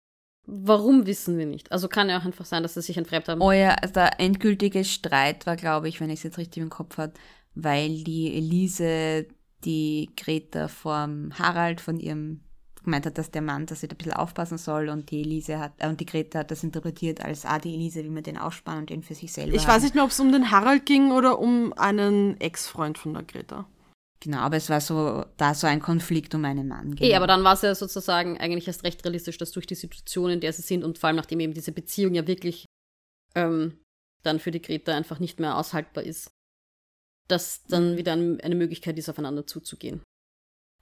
Warum 0.50 1.06
wissen 1.06 1.38
wir 1.38 1.46
nicht? 1.46 1.74
Also 1.74 1.90
kann 1.90 2.10
ja 2.10 2.18
auch 2.18 2.24
einfach 2.24 2.46
sein, 2.46 2.64
dass 2.64 2.76
sie 2.76 2.82
sich 2.82 2.96
entfremdet 2.96 3.28
haben. 3.28 3.42
Euer 3.42 3.76
oh 3.78 3.82
also 3.82 3.94
der 3.96 4.18
endgültige 4.22 4.86
Streit 4.86 5.46
war, 5.46 5.58
glaube 5.58 5.90
ich, 5.90 6.00
wenn 6.00 6.10
ich 6.10 6.20
es 6.20 6.24
jetzt 6.24 6.38
richtig 6.38 6.64
im 6.64 6.70
Kopf 6.70 6.98
habe, 6.98 7.12
weil 7.54 8.02
die 8.06 8.34
Elise 8.34 9.28
die 9.66 10.10
Greta 10.16 10.68
vom 10.68 11.38
Harald, 11.38 11.82
von 11.82 12.00
ihrem 12.00 12.42
gemeint 12.84 13.06
hat, 13.06 13.18
dass 13.18 13.32
der 13.32 13.42
Mann, 13.42 13.66
dass 13.66 13.82
sie 13.82 13.88
da 13.88 13.96
ein 13.96 13.98
bisschen 13.98 14.14
aufpassen 14.14 14.58
soll 14.58 14.88
und 14.88 15.12
die 15.12 15.20
Elise 15.22 15.60
hat, 15.60 15.74
äh, 15.78 15.90
und 15.90 16.00
die 16.00 16.06
Greta 16.06 16.40
hat 16.40 16.52
das 16.52 16.64
interpretiert 16.64 17.22
als, 17.22 17.46
ah, 17.46 17.60
die 17.60 17.74
Elise 17.74 18.04
will 18.04 18.12
man 18.12 18.24
den 18.24 18.38
ausspannen 18.38 18.82
und 18.82 18.90
den 18.90 19.04
für 19.04 19.14
sich 19.14 19.34
selber 19.34 19.54
Ich 19.54 19.64
haben. 19.68 19.76
weiß 19.76 19.84
nicht 19.84 19.94
mehr, 19.96 20.06
ob 20.06 20.12
es 20.12 20.20
um 20.20 20.32
den 20.32 20.52
Harald 20.52 20.86
ging 20.86 21.12
oder 21.12 21.38
um 21.40 21.74
einen 21.74 22.40
Ex-Freund 22.40 22.98
von 22.98 23.14
der 23.14 23.24
Greta. 23.24 23.68
Genau, 24.22 24.38
aber 24.38 24.56
es 24.56 24.70
war 24.70 24.82
so, 24.82 25.26
da 25.36 25.54
so 25.54 25.68
ein 25.68 25.82
Konflikt 25.82 26.34
um 26.34 26.44
einen 26.46 26.68
Mann. 26.68 26.96
Genau. 26.96 27.10
Eh, 27.10 27.16
aber 27.16 27.28
dann 27.28 27.44
war 27.44 27.54
es 27.54 27.62
ja 27.62 27.76
sozusagen 27.76 28.38
eigentlich 28.40 28.68
erst 28.68 28.84
recht 28.84 29.04
realistisch, 29.04 29.38
dass 29.38 29.52
durch 29.52 29.68
die 29.68 29.76
Situation, 29.76 30.32
in 30.32 30.40
der 30.40 30.54
sie 30.54 30.64
sind 30.64 30.84
und 30.84 30.98
vor 30.98 31.08
allem 31.08 31.18
nachdem 31.18 31.40
eben 31.40 31.54
diese 31.54 31.72
Beziehung 31.72 32.16
ja 32.16 32.26
wirklich 32.26 32.66
ähm, 33.36 33.78
dann 34.24 34.40
für 34.40 34.52
die 34.52 34.62
Greta 34.62 34.96
einfach 34.96 35.20
nicht 35.20 35.40
mehr 35.40 35.58
aushaltbar 35.58 36.04
ist, 36.04 36.32
dass 37.28 37.64
dann 37.64 37.98
wieder 37.98 38.14
ein, 38.14 38.40
eine 38.42 38.56
Möglichkeit 38.56 38.98
ist, 38.98 39.10
aufeinander 39.10 39.46
zuzugehen. 39.46 40.02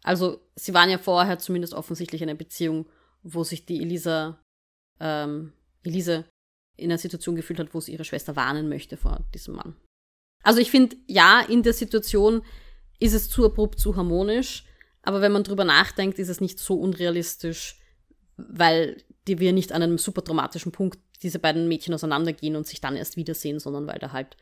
Also 0.04 0.42
sie 0.56 0.74
waren 0.74 0.90
ja 0.90 0.98
vorher 0.98 1.40
zumindest 1.40 1.74
offensichtlich 1.74 2.22
in 2.22 2.30
einer 2.30 2.38
Beziehung, 2.38 2.88
wo 3.24 3.44
sich 3.44 3.66
die 3.66 3.82
Elisa, 3.82 4.40
ähm, 5.00 5.54
Elise 5.84 6.26
in 6.78 6.92
einer 6.92 7.00
Situation 7.00 7.36
gefühlt 7.36 7.60
hat, 7.60 7.74
wo 7.74 7.80
sie 7.80 7.94
ihre 7.94 8.06
Schwester 8.06 8.36
warnen 8.36 8.70
möchte 8.70 8.98
vor 8.98 9.26
diesem 9.34 9.56
Mann. 9.56 9.76
Also 10.44 10.60
ich 10.60 10.70
finde, 10.70 10.96
ja, 11.08 11.42
in 11.42 11.64
der 11.64 11.74
Situation 11.74 12.44
ist 13.00 13.14
es 13.14 13.30
zu 13.30 13.46
abrupt, 13.46 13.80
zu 13.80 13.96
harmonisch, 13.96 14.66
aber 15.02 15.22
wenn 15.22 15.32
man 15.32 15.44
drüber 15.44 15.66
nachdenkt, 15.66 16.20
ist 16.20 16.30
es 16.30 16.42
nicht 16.42 16.60
so 16.60 16.76
unrealistisch, 16.80 17.80
weil 18.38 19.04
die 19.28 19.40
wir 19.40 19.54
nicht 19.54 19.72
an 19.72 19.82
einem 19.82 19.98
super 19.98 20.22
dramatischen 20.22 20.72
Punkt 20.72 21.00
diese 21.24 21.40
beiden 21.40 21.68
Mädchen 21.68 21.94
auseinandergehen 21.94 22.56
und 22.56 22.68
sich 22.68 22.82
dann 22.82 22.96
erst 22.96 23.18
wiedersehen, 23.18 23.60
sondern 23.60 23.88
weil 23.88 24.00
da 24.00 24.12
halt 24.12 24.38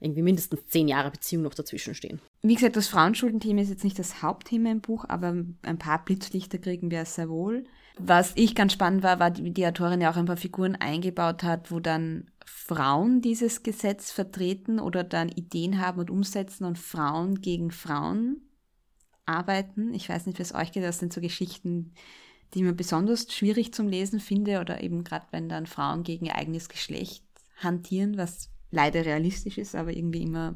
irgendwie 0.00 0.22
mindestens 0.22 0.66
zehn 0.66 0.88
Jahre 0.88 1.10
Beziehung 1.10 1.42
noch 1.42 1.54
dazwischen 1.54 1.94
stehen. 1.94 2.20
Wie 2.42 2.54
gesagt, 2.54 2.76
das 2.76 2.88
Frauenschuldenthema 2.88 3.62
ist 3.62 3.70
jetzt 3.70 3.84
nicht 3.84 3.98
das 3.98 4.22
Hauptthema 4.22 4.70
im 4.70 4.80
Buch, 4.80 5.04
aber 5.08 5.34
ein 5.62 5.78
paar 5.78 6.04
Blitzlichter 6.04 6.58
kriegen 6.58 6.90
wir 6.90 7.04
sehr 7.04 7.28
wohl. 7.28 7.64
Was 7.98 8.32
ich 8.34 8.54
ganz 8.54 8.74
spannend 8.74 9.02
war, 9.02 9.18
war, 9.18 9.36
wie 9.38 9.50
die 9.50 9.66
Autorin 9.66 10.02
ja 10.02 10.10
auch 10.10 10.16
ein 10.16 10.26
paar 10.26 10.36
Figuren 10.36 10.76
eingebaut 10.76 11.42
hat, 11.42 11.70
wo 11.70 11.80
dann 11.80 12.30
Frauen 12.44 13.22
dieses 13.22 13.62
Gesetz 13.62 14.10
vertreten 14.10 14.80
oder 14.80 15.02
dann 15.02 15.30
Ideen 15.30 15.80
haben 15.80 16.00
und 16.00 16.10
umsetzen 16.10 16.64
und 16.64 16.78
Frauen 16.78 17.40
gegen 17.40 17.70
Frauen 17.70 18.42
arbeiten. 19.24 19.94
Ich 19.94 20.08
weiß 20.08 20.26
nicht, 20.26 20.38
wie 20.38 20.42
es 20.42 20.54
euch 20.54 20.72
geht, 20.72 20.84
das 20.84 20.98
sind 20.98 21.12
so 21.12 21.20
Geschichten, 21.20 21.94
die 22.54 22.62
mir 22.62 22.74
besonders 22.74 23.32
schwierig 23.32 23.72
zum 23.72 23.88
Lesen 23.88 24.20
finde 24.20 24.60
oder 24.60 24.82
eben 24.82 25.02
gerade 25.02 25.26
wenn 25.30 25.48
dann 25.48 25.66
Frauen 25.66 26.02
gegen 26.02 26.26
ihr 26.26 26.36
eigenes 26.36 26.68
Geschlecht 26.68 27.24
hantieren, 27.56 28.18
was 28.18 28.50
leider 28.76 29.04
realistisch 29.04 29.58
ist, 29.58 29.74
aber 29.74 29.92
irgendwie 29.92 30.22
immer 30.22 30.54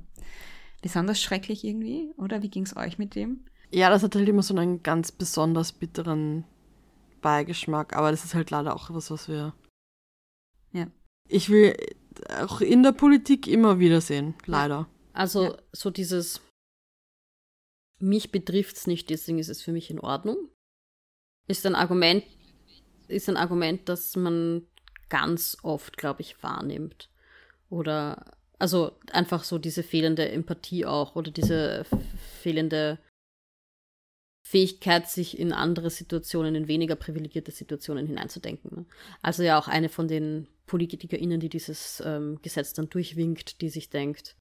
besonders 0.83 1.21
schrecklich 1.21 1.65
irgendwie, 1.65 2.13
oder? 2.17 2.43
Wie 2.43 2.51
ging 2.51 2.65
es 2.65 2.77
euch 2.77 2.99
mit 2.99 3.15
dem? 3.15 3.45
Ja, 3.73 3.91
das 3.91 4.03
hat 4.03 4.15
halt 4.15 4.29
immer 4.29 4.43
so 4.43 4.55
einen 4.55 4.83
ganz 4.83 5.11
besonders 5.11 5.73
bitteren 5.73 6.45
Beigeschmack, 7.23 7.97
aber 7.97 8.11
das 8.11 8.25
ist 8.25 8.35
halt 8.35 8.51
leider 8.51 8.75
auch 8.75 8.91
was, 8.91 9.11
was 9.11 9.29
wir. 9.29 9.55
Ja. 10.73 10.87
Ich 11.29 11.49
will 11.49 11.77
auch 12.41 12.61
in 12.61 12.83
der 12.83 12.93
Politik 12.93 13.47
immer 13.47 13.79
wieder 13.79 14.01
sehen, 14.01 14.35
leider. 14.47 14.89
Also 15.13 15.45
Ja. 15.45 15.59
so 15.73 15.91
dieses 15.91 16.41
mich 17.99 18.33
betrifft's 18.33 18.87
nicht, 18.87 19.11
deswegen 19.11 19.39
ist 19.39 19.51
es 19.51 19.63
für 19.63 19.73
mich 19.73 19.91
in 19.91 20.01
Ordnung. 20.01 20.49
Ist 21.47 21.67
ein 21.67 21.75
Argument, 21.75 22.25
ist 23.09 23.29
ein 23.29 23.37
Argument, 23.37 23.89
das 23.89 24.17
man 24.17 24.67
ganz 25.09 25.59
oft, 25.63 25.97
glaube 25.97 26.23
ich, 26.23 26.43
wahrnimmt. 26.43 27.10
Oder 27.71 28.27
also 28.59 28.93
einfach 29.13 29.45
so 29.45 29.59
diese 29.59 29.83
fehlende 29.83 30.29
Empathie 30.29 30.85
auch 30.85 31.17
oder 31.17 31.31
diese 31.31 31.87
fehlende 32.43 32.99
Fähigkeit, 34.43 35.09
sich 35.09 35.39
in 35.39 35.53
andere 35.53 35.91
Situationen, 35.91 36.55
in 36.55 36.69
weniger 36.69 36.97
privilegierte 36.97 37.53
Situationen 37.53 38.07
hineinzudenken. 38.07 38.71
Ne? 38.75 38.87
Also 39.23 39.43
ja 39.43 39.59
auch 39.59 39.69
eine 39.69 39.89
von 39.89 40.09
den 40.09 40.49
PolitikerInnen, 40.67 41.41
die 41.41 41.49
dieses 41.49 42.03
ähm, 42.05 42.41
Gesetz 42.43 42.73
dann 42.73 42.91
durchwinkt, 42.91 43.61
die 43.61 43.71
sich 43.71 43.91
denkt, 43.91 44.37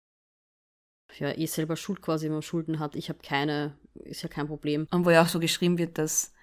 ja, 1.18 1.36
eh 1.36 1.46
selber 1.46 1.76
Schuld 1.76 2.02
quasi, 2.02 2.26
wenn 2.26 2.34
man 2.34 2.42
Schulden 2.42 2.80
hat, 2.80 2.96
ich 2.96 3.10
habe 3.10 3.20
keine, 3.24 3.78
ist 3.96 4.22
ja 4.22 4.30
kein 4.30 4.48
Problem. 4.48 4.88
Und 4.92 5.06
wo 5.06 5.10
ja 5.10 5.24
auch 5.24 5.28
so 5.28 5.40
geschrieben 5.40 5.78
wird, 5.78 5.98
dass 5.98 6.34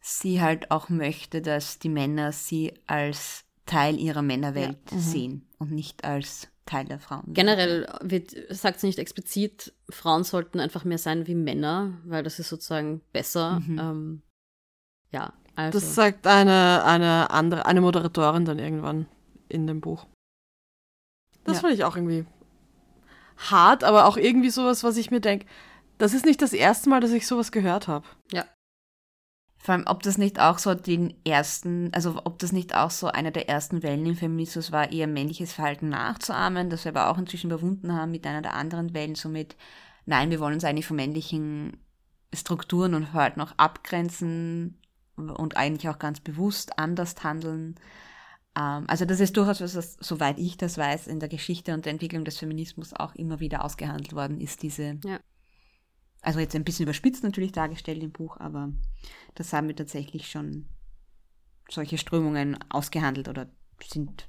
sie 0.00 0.40
halt 0.40 0.70
auch 0.70 0.88
möchte, 0.88 1.40
dass 1.40 1.78
die 1.78 1.88
Männer 1.88 2.32
sie 2.32 2.74
als 2.86 3.45
Teil 3.66 3.98
ihrer 3.98 4.22
Männerwelt 4.22 4.78
Ja, 4.90 4.96
mhm. 4.96 5.00
sehen 5.00 5.46
und 5.58 5.72
nicht 5.72 6.04
als 6.04 6.48
Teil 6.64 6.84
der 6.86 6.98
Frauen. 6.98 7.34
Generell 7.34 7.86
wird, 8.00 8.34
sagt 8.50 8.80
sie 8.80 8.86
nicht 8.86 8.98
explizit, 8.98 9.72
Frauen 9.88 10.24
sollten 10.24 10.58
einfach 10.58 10.84
mehr 10.84 10.98
sein 10.98 11.26
wie 11.26 11.34
Männer, 11.34 11.98
weil 12.04 12.22
das 12.22 12.38
ist 12.38 12.48
sozusagen 12.48 13.02
besser. 13.12 13.60
Mhm. 13.60 13.78
Ähm, 13.78 14.22
ja, 15.12 15.32
also. 15.54 15.78
Das 15.78 15.94
sagt 15.94 16.26
eine, 16.26 16.84
eine 16.84 17.30
andere, 17.30 17.66
eine 17.66 17.80
Moderatorin 17.80 18.44
dann 18.44 18.58
irgendwann 18.58 19.06
in 19.48 19.66
dem 19.66 19.80
Buch. 19.80 20.06
Das 21.44 21.56
Ja. 21.56 21.60
fand 21.62 21.74
ich 21.74 21.84
auch 21.84 21.96
irgendwie 21.96 22.26
hart, 23.36 23.84
aber 23.84 24.06
auch 24.06 24.16
irgendwie 24.16 24.50
sowas, 24.50 24.82
was 24.82 24.96
ich 24.96 25.10
mir 25.10 25.20
denke, 25.20 25.46
das 25.98 26.14
ist 26.14 26.26
nicht 26.26 26.42
das 26.42 26.52
erste 26.52 26.88
Mal, 26.90 27.00
dass 27.00 27.12
ich 27.12 27.26
sowas 27.26 27.52
gehört 27.52 27.86
habe. 27.88 28.06
Vor 29.66 29.74
allem, 29.74 29.86
ob 29.88 30.04
das 30.04 30.16
nicht 30.16 30.38
auch 30.38 30.58
so 30.58 30.74
den 30.74 31.12
ersten, 31.24 31.92
also 31.92 32.20
ob 32.22 32.38
das 32.38 32.52
nicht 32.52 32.76
auch 32.76 32.92
so 32.92 33.08
einer 33.08 33.32
der 33.32 33.48
ersten 33.48 33.82
Wellen 33.82 34.06
im 34.06 34.14
Feminismus 34.14 34.70
war, 34.70 34.92
eher 34.92 35.08
männliches 35.08 35.54
Verhalten 35.54 35.88
nachzuahmen, 35.88 36.70
das 36.70 36.84
wir 36.84 36.90
aber 36.90 37.10
auch 37.10 37.18
inzwischen 37.18 37.50
überwunden 37.50 37.92
haben 37.92 38.12
mit 38.12 38.28
einer 38.28 38.42
der 38.42 38.54
anderen 38.54 38.94
Wellen, 38.94 39.16
somit, 39.16 39.56
nein, 40.04 40.30
wir 40.30 40.38
wollen 40.38 40.54
uns 40.54 40.62
eigentlich 40.62 40.86
von 40.86 40.94
männlichen 40.94 41.78
Strukturen 42.32 42.94
und 42.94 43.06
Verhalten 43.06 43.40
auch 43.40 43.54
abgrenzen 43.56 44.78
und 45.16 45.56
eigentlich 45.56 45.88
auch 45.88 45.98
ganz 45.98 46.20
bewusst 46.20 46.78
anders 46.78 47.16
handeln. 47.24 47.74
Ähm, 48.56 48.84
also 48.86 49.04
das 49.04 49.18
ist 49.18 49.36
durchaus 49.36 49.60
was, 49.60 49.74
was, 49.74 49.96
soweit 49.98 50.38
ich 50.38 50.56
das 50.56 50.78
weiß, 50.78 51.08
in 51.08 51.18
der 51.18 51.28
Geschichte 51.28 51.74
und 51.74 51.86
der 51.86 51.92
Entwicklung 51.92 52.24
des 52.24 52.38
Feminismus 52.38 52.92
auch 52.92 53.16
immer 53.16 53.40
wieder 53.40 53.64
ausgehandelt 53.64 54.12
worden 54.12 54.40
ist, 54.40 54.62
diese 54.62 55.00
Ja. 55.04 55.18
Also 56.26 56.40
jetzt 56.40 56.56
ein 56.56 56.64
bisschen 56.64 56.82
überspitzt 56.82 57.22
natürlich 57.22 57.52
dargestellt 57.52 58.02
im 58.02 58.10
Buch, 58.10 58.36
aber 58.38 58.72
das 59.36 59.52
haben 59.52 59.68
wir 59.68 59.76
tatsächlich 59.76 60.28
schon 60.28 60.66
solche 61.70 61.98
Strömungen 61.98 62.58
ausgehandelt 62.68 63.28
oder 63.28 63.48
sind, 63.88 64.28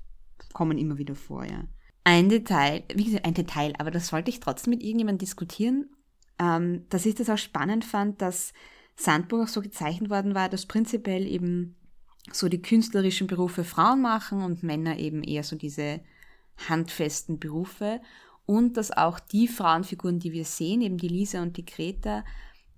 kommen 0.53 0.77
immer 0.77 0.99
wieder 0.99 1.15
vor, 1.15 1.43
ja. 1.43 1.63
Ein 2.03 2.29
Detail, 2.29 2.83
wie 2.93 3.05
gesagt, 3.05 3.25
ein 3.25 3.33
Detail, 3.33 3.73
aber 3.79 3.89
das 3.89 4.13
wollte 4.13 4.29
ich 4.29 4.39
trotzdem 4.39 4.71
mit 4.71 4.83
irgendjemandem 4.83 5.25
diskutieren, 5.25 5.89
ähm, 6.37 6.85
dass 6.89 7.05
ich 7.07 7.15
das 7.15 7.31
auch 7.31 7.37
spannend 7.37 7.83
fand, 7.83 8.21
dass 8.21 8.53
Sandburg 8.95 9.45
auch 9.47 9.51
so 9.51 9.61
gezeichnet 9.61 10.11
worden 10.11 10.35
war, 10.35 10.49
dass 10.49 10.67
prinzipiell 10.67 11.25
eben 11.25 11.75
so 12.31 12.47
die 12.47 12.61
künstlerischen 12.61 13.25
Berufe 13.25 13.63
Frauen 13.63 14.01
machen 14.01 14.43
und 14.43 14.61
Männer 14.61 14.99
eben 14.99 15.23
eher 15.23 15.43
so 15.43 15.55
diese 15.55 16.01
handfesten 16.69 17.39
Berufe 17.39 18.01
und 18.47 18.77
dass 18.77 18.89
auch 18.89 19.19
die 19.19 19.47
Frauenfiguren, 19.47 20.17
die 20.17 20.31
wir 20.31 20.45
sehen, 20.45 20.81
eben 20.81 20.97
die 20.97 21.09
Lisa 21.09 21.43
und 21.43 21.57
die 21.57 21.65
Greta, 21.65 22.23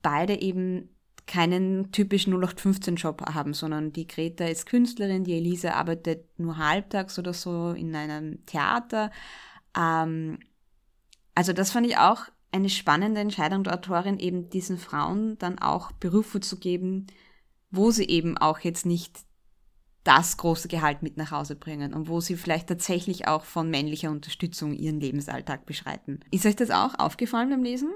beide 0.02 0.42
eben 0.42 0.90
keinen 1.28 1.92
typischen 1.92 2.34
0815-Job 2.34 3.22
haben, 3.34 3.54
sondern 3.54 3.94
die 3.94 4.08
Greta 4.08 4.46
ist 4.46 4.66
Künstlerin, 4.66 5.24
die 5.24 5.38
Elisa 5.38 5.74
arbeitet 5.74 6.40
nur 6.40 6.58
halbtags 6.58 7.20
oder 7.20 7.34
so 7.34 7.70
in 7.72 7.96
einem 7.96 8.44
Theater. 8.48 9.12
Ähm, 9.78 10.40
also 11.36 11.54
das 11.54 11.70
fand 11.70 11.86
ich 11.86 11.98
auch 11.98 12.24
eine 12.52 12.70
spannende 12.70 13.22
Entscheidung 13.22 13.64
der 13.64 13.76
Autorin, 13.76 14.18
eben 14.18 14.50
diesen 14.50 14.80
Frauen 14.80 15.38
dann 15.38 15.60
auch 15.60 15.92
Berufe 15.92 16.40
zu 16.40 16.58
geben, 16.58 17.06
wo 17.70 17.92
sie 17.92 18.06
eben 18.06 18.36
auch 18.36 18.60
jetzt 18.60 18.88
nicht 18.88 19.20
das 20.10 20.38
große 20.38 20.68
Gehalt 20.68 21.04
mit 21.04 21.18
nach 21.18 21.30
Hause 21.30 21.56
bringen 21.56 21.94
und 21.94 22.08
wo 22.08 22.20
sie 22.20 22.36
vielleicht 22.36 22.68
tatsächlich 22.68 23.28
auch 23.28 23.44
von 23.46 23.70
männlicher 23.70 24.10
Unterstützung 24.10 24.74
ihren 24.74 25.00
Lebensalltag 25.00 25.68
beschreiten. 25.68 26.20
Ist 26.32 26.48
euch 26.48 26.56
das 26.56 26.72
auch 26.72 26.98
aufgefallen 26.98 27.52
beim 27.52 27.62
Lesen? 27.64 27.90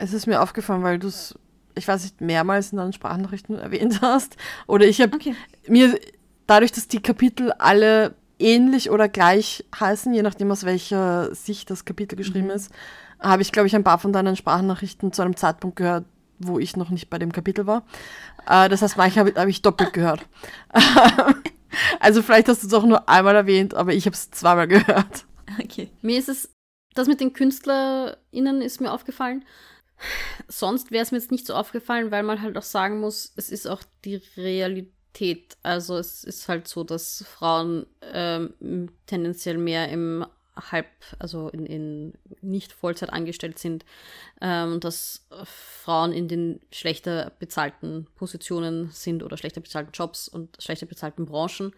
Es 0.00 0.12
ist 0.12 0.26
mir 0.26 0.42
aufgefallen, 0.42 0.82
weil 0.82 0.98
du 0.98 1.06
es, 1.06 1.38
ich 1.76 1.86
weiß 1.86 2.02
nicht, 2.02 2.20
mehrmals 2.20 2.72
in 2.72 2.78
deinen 2.78 2.92
Sprachnachrichten 2.92 3.56
erwähnt 3.58 4.00
hast. 4.02 4.36
Oder 4.66 4.86
ich 4.86 5.00
habe 5.00 5.14
Okay. 5.14 5.36
mir, 5.68 6.00
dadurch, 6.48 6.72
dass 6.72 6.88
die 6.88 7.00
Kapitel 7.00 7.52
alle 7.52 8.16
ähnlich 8.40 8.90
oder 8.90 9.08
gleich 9.08 9.64
heißen, 9.78 10.12
je 10.12 10.22
nachdem 10.22 10.50
aus 10.50 10.64
welcher 10.64 11.32
Sicht 11.32 11.70
das 11.70 11.84
Kapitel 11.84 12.16
geschrieben 12.16 12.46
Mhm. 12.48 12.54
ist, 12.54 12.72
habe 13.20 13.42
ich, 13.42 13.52
glaube 13.52 13.68
ich, 13.68 13.76
ein 13.76 13.84
paar 13.84 13.98
von 14.00 14.12
deinen 14.12 14.34
Sprachnachrichten 14.34 15.12
zu 15.12 15.22
einem 15.22 15.36
Zeitpunkt 15.36 15.76
gehört, 15.76 16.06
wo 16.46 16.58
ich 16.58 16.76
noch 16.76 16.90
nicht 16.90 17.10
bei 17.10 17.18
dem 17.18 17.32
Kapitel 17.32 17.66
war. 17.66 17.84
Äh, 18.48 18.68
das 18.68 18.82
heißt, 18.82 18.96
manche 18.96 19.20
habe 19.20 19.34
hab 19.34 19.48
ich 19.48 19.62
doppelt 19.62 19.92
gehört. 19.92 20.26
also 22.00 22.22
vielleicht 22.22 22.48
hast 22.48 22.62
du 22.62 22.66
es 22.66 22.74
auch 22.74 22.84
nur 22.84 23.08
einmal 23.08 23.34
erwähnt, 23.34 23.74
aber 23.74 23.92
ich 23.92 24.06
habe 24.06 24.14
es 24.14 24.30
zweimal 24.30 24.68
gehört. 24.68 25.26
Okay. 25.62 25.90
Mir 26.02 26.18
ist 26.18 26.28
es, 26.28 26.50
das 26.94 27.08
mit 27.08 27.20
den 27.20 27.32
KünstlerInnen 27.32 28.62
ist 28.62 28.80
mir 28.80 28.92
aufgefallen. 28.92 29.44
Sonst 30.48 30.90
wäre 30.90 31.02
es 31.02 31.12
mir 31.12 31.18
jetzt 31.18 31.30
nicht 31.30 31.46
so 31.46 31.54
aufgefallen, 31.54 32.10
weil 32.10 32.22
man 32.22 32.42
halt 32.42 32.56
auch 32.56 32.62
sagen 32.62 33.00
muss, 33.00 33.32
es 33.36 33.50
ist 33.50 33.66
auch 33.66 33.82
die 34.04 34.20
Realität. 34.36 35.56
Also 35.62 35.96
es 35.96 36.24
ist 36.24 36.48
halt 36.48 36.66
so, 36.66 36.84
dass 36.84 37.24
Frauen 37.28 37.86
ähm, 38.02 38.90
tendenziell 39.06 39.58
mehr 39.58 39.88
im 39.88 40.26
halb, 40.56 40.86
also 41.18 41.48
in, 41.48 41.66
in 41.66 42.12
nicht 42.40 42.72
Vollzeit 42.72 43.12
angestellt 43.12 43.58
sind, 43.58 43.84
ähm, 44.40 44.80
dass 44.80 45.26
Frauen 45.44 46.12
in 46.12 46.28
den 46.28 46.60
schlechter 46.70 47.32
bezahlten 47.38 48.06
Positionen 48.14 48.90
sind 48.90 49.22
oder 49.22 49.36
schlechter 49.36 49.60
bezahlten 49.60 49.92
Jobs 49.92 50.28
und 50.28 50.56
schlechter 50.60 50.86
bezahlten 50.86 51.26
Branchen 51.26 51.72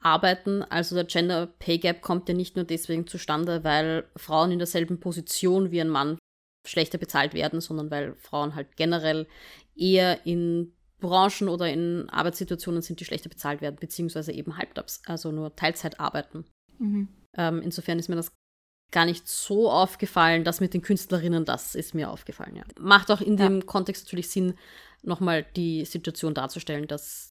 arbeiten. 0.00 0.62
Also 0.62 0.94
der 0.94 1.04
Gender 1.04 1.46
Pay 1.46 1.78
Gap 1.78 2.02
kommt 2.02 2.28
ja 2.28 2.34
nicht 2.34 2.56
nur 2.56 2.64
deswegen 2.64 3.06
zustande, 3.06 3.64
weil 3.64 4.04
Frauen 4.16 4.50
in 4.52 4.58
derselben 4.58 5.00
Position 5.00 5.70
wie 5.70 5.80
ein 5.80 5.88
Mann 5.88 6.18
schlechter 6.66 6.98
bezahlt 6.98 7.34
werden, 7.34 7.60
sondern 7.60 7.90
weil 7.90 8.14
Frauen 8.16 8.54
halt 8.54 8.76
generell 8.76 9.26
eher 9.76 10.26
in 10.26 10.72
Branchen 10.98 11.48
oder 11.48 11.70
in 11.70 12.08
Arbeitssituationen 12.08 12.82
sind, 12.82 13.00
die 13.00 13.04
schlechter 13.04 13.28
bezahlt 13.28 13.60
werden, 13.60 13.76
beziehungsweise 13.76 14.32
eben 14.32 14.56
halbtags, 14.56 15.02
also 15.06 15.30
nur 15.30 15.54
Teilzeit 15.54 16.00
arbeiten. 16.00 16.44
Mhm. 16.78 17.08
Ähm, 17.36 17.60
insofern 17.62 17.98
ist 17.98 18.08
mir 18.08 18.16
das 18.16 18.32
gar 18.92 19.04
nicht 19.04 19.28
so 19.28 19.70
aufgefallen. 19.70 20.44
Das 20.44 20.60
mit 20.60 20.74
den 20.74 20.82
Künstlerinnen, 20.82 21.44
das 21.44 21.74
ist 21.74 21.94
mir 21.94 22.10
aufgefallen, 22.10 22.56
ja. 22.56 22.64
Macht 22.78 23.10
auch 23.10 23.20
in 23.20 23.36
ja. 23.36 23.48
dem 23.48 23.66
Kontext 23.66 24.04
natürlich 24.04 24.30
Sinn, 24.30 24.54
nochmal 25.02 25.44
die 25.56 25.84
Situation 25.84 26.34
darzustellen, 26.34 26.86
dass 26.88 27.30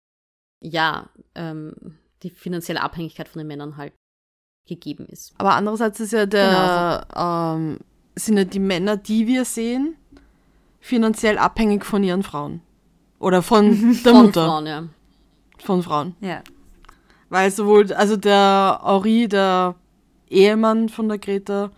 ja, 0.61 1.09
ähm, 1.35 1.97
die 2.23 2.29
finanzielle 2.29 2.81
Abhängigkeit 2.81 3.27
von 3.27 3.39
den 3.39 3.47
Männern 3.47 3.77
halt 3.77 3.93
gegeben 4.67 5.05
ist. 5.05 5.33
Aber 5.37 5.55
andererseits 5.55 5.99
ist 5.99 6.13
ja 6.13 6.25
der, 6.25 7.05
genau. 7.09 7.55
ähm, 7.55 7.79
sind 8.15 8.37
ja 8.37 8.45
die 8.45 8.59
Männer, 8.59 8.97
die 8.97 9.27
wir 9.27 9.45
sehen, 9.45 9.95
finanziell 10.79 11.37
abhängig 11.37 11.85
von 11.85 12.03
ihren 12.03 12.23
Frauen. 12.23 12.61
Oder 13.19 13.41
von 13.41 13.69
der 14.03 14.13
von 14.13 14.25
Mutter. 14.25 14.45
Von 14.45 14.49
Frauen, 14.49 14.67
ja. 14.67 14.89
Von 15.59 15.83
Frauen. 15.83 16.15
Ja. 16.19 16.41
Weil 17.29 17.51
sowohl, 17.51 17.91
also 17.93 18.17
der 18.17 18.81
Henri, 18.83 19.27
der 19.27 19.75
Ehemann 20.29 20.89
von 20.89 21.07
der 21.09 21.17
Greta, 21.17 21.71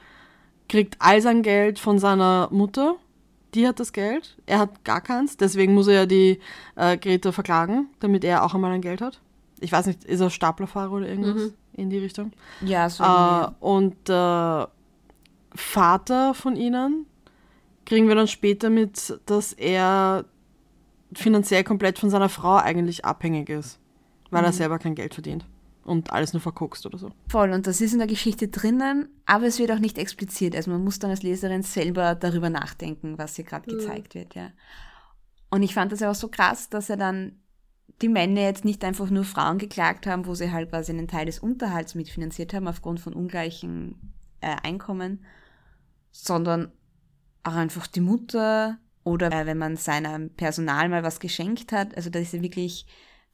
kriegt 0.68 0.98
all 1.00 1.22
sein 1.22 1.41
Geld 1.41 1.80
von 1.80 2.00
seiner 2.00 2.50
Mutter. 2.52 2.95
Die 3.54 3.68
hat 3.68 3.80
das 3.80 3.93
Geld. 3.93 4.38
Er 4.45 4.60
hat 4.60 4.84
gar 4.84 5.02
keins. 5.02 5.38
Deswegen 5.38 5.74
muss 5.74 5.88
er 5.88 5.93
ja 5.93 6.06
die 6.06 6.39
äh, 6.76 6.98
Greta 6.98 7.32
verklagen, 7.32 7.88
damit 8.00 8.24
er 8.24 8.43
auch 8.43 8.54
einmal 8.54 8.72
ein 8.72 8.82
Geld 8.82 9.02
hat. 9.02 9.22
Ich 9.60 9.72
weiß 9.72 9.88
nicht, 9.88 10.04
ist 10.04 10.20
er 10.20 10.30
Staplerfahrer 10.30 10.91
oder 10.91 11.08
irgendwas 11.08 11.36
mhm. 11.36 11.54
in 11.74 11.89
die 11.89 11.98
Richtung? 11.98 12.34
Ja, 12.62 12.89
so. 12.89 13.04
Äh, 13.04 13.48
und 13.60 13.95
der 14.08 14.70
Vater 15.56 16.34
von 16.34 16.56
ihnen 16.56 17.06
kriegen 17.86 18.08
wir 18.08 18.16
dann 18.16 18.28
später 18.28 18.70
mit, 18.70 19.20
dass 19.26 19.54
er 19.54 20.26
finanziell 21.14 21.64
komplett 21.64 21.98
von 21.98 22.10
seiner 22.10 22.30
Frau 22.30 22.58
eigentlich 22.58 23.06
abhängig 23.06 23.50
ist, 23.50 23.80
weil 24.30 24.41
mhm. 24.41 24.47
er 24.47 24.53
selber 24.53 24.80
kein 24.80 24.95
Geld 24.95 25.13
verdient 25.13 25.45
und 25.84 26.11
alles 26.11 26.34
nur 26.34 26.41
verguckst 26.41 26.86
oder 26.86 26.97
so. 26.97 27.11
Voll, 27.30 27.51
und 27.51 27.65
das 27.65 27.82
ist 27.82 27.93
in 27.93 27.99
der 27.99 28.07
Geschichte 28.07 28.49
drinnen, 28.49 29.07
aber 29.25 29.45
es 29.45 29.57
wird 29.57 29.71
auch 29.71 29.80
nicht 29.80 29.97
expliziert. 29.97 30.55
Also 30.55 30.69
man 30.69 30.84
muss 30.84 30.99
dann 30.99 31.11
als 31.11 31.23
Leserin 31.23 31.63
selber 31.63 32.13
darüber 32.15 32.49
nachdenken, 32.49 33.17
was 33.17 33.36
hier 33.36 33.45
gerade 33.45 33.71
mhm. 33.71 33.78
gezeigt 33.80 34.13
wird, 34.13 34.36
ja. 34.36 34.51
Und 35.49 35.63
ich 35.63 35.73
fand 35.73 35.93
das 35.93 36.01
ja 36.01 36.11
auch 36.11 36.15
so 36.15 36.28
krass, 36.28 36.69
dass 36.69 36.89
er 36.89 36.97
dann 36.97 37.39
die 38.01 38.09
Männer 38.09 38.41
jetzt 38.41 38.65
nicht 38.65 38.84
einfach 38.84 39.09
nur 39.09 39.23
Frauen 39.23 39.57
geklagt 39.57 40.05
haben, 40.05 40.25
wo 40.25 40.36
sie 40.36 40.51
halt 40.51 40.69
quasi 40.69 40.91
einen 40.91 41.07
Teil 41.07 41.25
des 41.25 41.39
Unterhalts 41.39 41.95
mitfinanziert 41.95 42.53
haben 42.53 42.67
aufgrund 42.67 42.99
von 42.99 43.13
ungleichen 43.13 44.13
äh, 44.41 44.55
Einkommen, 44.61 45.25
sondern 46.11 46.71
auch 47.43 47.55
einfach 47.55 47.88
die 47.88 48.01
Mutter 48.01 48.78
oder 49.03 49.32
äh, 49.32 49.45
wenn 49.45 49.57
man 49.57 49.78
seinem 49.78 50.30
Personal 50.32 50.89
mal 50.89 51.03
was 51.03 51.19
geschenkt 51.19 51.71
hat. 51.71 51.95
Also 51.95 52.09
das 52.09 52.23
ist 52.23 52.34
ja 52.34 52.41
wirklich, 52.41 52.86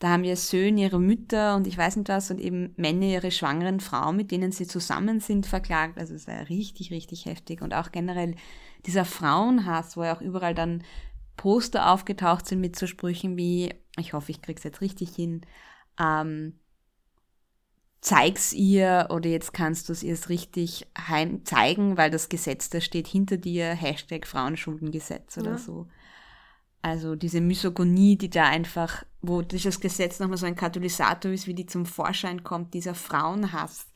da 0.04 0.10
haben 0.10 0.26
ja 0.26 0.36
Söhne 0.36 0.82
ihre 0.82 1.00
Mütter 1.00 1.56
und 1.56 1.66
ich 1.66 1.78
weiß 1.78 1.96
nicht 1.96 2.10
was 2.10 2.30
und 2.30 2.42
eben 2.42 2.74
Männer 2.76 3.06
ihre 3.06 3.32
schwangeren 3.32 3.80
Frauen, 3.80 4.18
mit 4.18 4.32
denen 4.32 4.52
sie 4.52 4.68
zusammen 4.68 5.22
sind, 5.22 5.46
verklagt. 5.46 5.98
Also 5.98 6.14
es 6.14 6.28
war 6.28 6.50
richtig, 6.50 6.92
richtig 6.92 7.26
heftig. 7.26 7.62
Und 7.62 7.74
auch 7.74 7.90
generell 7.90 8.36
dieser 8.86 9.06
Frauenhass, 9.06 9.96
wo 9.96 10.04
ja 10.04 10.14
auch 10.14 10.20
überall 10.20 10.54
dann 10.54 10.84
Poster 11.38 11.90
aufgetaucht 11.90 12.46
sind 12.46 12.60
mit 12.60 12.76
so 12.76 12.86
Sprüchen 12.86 13.38
wie, 13.38 13.74
ich 13.98 14.12
hoffe, 14.12 14.32
ich 14.32 14.42
krieg's 14.42 14.66
jetzt 14.66 14.82
richtig 14.82 15.16
hin, 15.16 15.46
ähm, 15.98 16.60
zeig's 18.02 18.52
ihr 18.52 19.08
oder 19.10 19.30
jetzt 19.30 19.54
kannst 19.54 19.88
du 19.88 19.94
es 19.94 20.04
ihr 20.04 20.18
richtig 20.28 20.86
heim 20.98 21.46
zeigen, 21.46 21.96
weil 21.96 22.12
das 22.12 22.28
Gesetz, 22.28 22.70
da 22.70 22.82
steht 22.82 23.08
hinter 23.08 23.38
dir, 23.38 23.68
Hashtag 23.68 24.28
Frauenschuldengesetz 24.28 25.38
oder 25.38 25.52
ja. 25.52 25.58
so. 25.58 25.88
Also 26.84 27.16
diese 27.16 27.40
Misogonie, 27.40 28.18
die 28.18 28.30
da 28.30 28.44
einfach, 28.44 29.04
wo 29.22 29.42
dieses 29.42 29.80
Gesetz 29.80 30.20
nochmal 30.20 30.38
so 30.38 30.46
ein 30.46 30.58
Katalysator 30.58 31.32
ist, 31.32 31.48
wie 31.48 31.54
die 31.54 31.66
zum 31.66 31.86
Vorschein 31.86 32.44
kommt, 32.44 32.74
dieser 32.74 32.94
Frauenhass. 32.94 33.88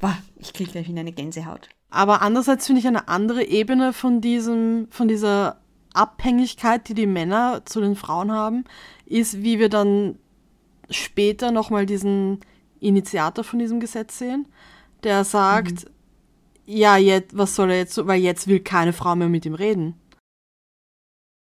Boah, 0.00 0.16
ich 0.36 0.52
kriege 0.52 0.70
gleich 0.70 0.88
in 0.88 0.98
eine 0.98 1.12
Gänsehaut. 1.12 1.68
Aber 1.90 2.22
andererseits 2.22 2.66
finde 2.66 2.80
ich 2.80 2.86
eine 2.86 3.08
andere 3.08 3.44
Ebene 3.44 3.92
von 3.92 4.20
diesem, 4.20 4.86
von 4.90 5.08
dieser 5.08 5.60
Abhängigkeit, 5.94 6.88
die 6.88 6.94
die 6.94 7.08
Männer 7.08 7.62
zu 7.64 7.80
den 7.80 7.96
Frauen 7.96 8.30
haben, 8.30 8.64
ist, 9.04 9.42
wie 9.42 9.58
wir 9.58 9.68
dann 9.68 10.16
später 10.90 11.50
nochmal 11.50 11.86
diesen 11.86 12.38
Initiator 12.78 13.42
von 13.42 13.58
diesem 13.58 13.80
Gesetz 13.80 14.16
sehen, 14.16 14.46
der 15.02 15.24
sagt, 15.24 15.86
mhm. 15.86 15.90
ja, 16.66 16.96
jetzt, 16.96 17.36
was 17.36 17.56
soll 17.56 17.72
er 17.72 17.78
jetzt, 17.78 18.06
weil 18.06 18.20
jetzt 18.20 18.46
will 18.46 18.60
keine 18.60 18.92
Frau 18.92 19.16
mehr 19.16 19.28
mit 19.28 19.44
ihm 19.44 19.54
reden. 19.54 19.94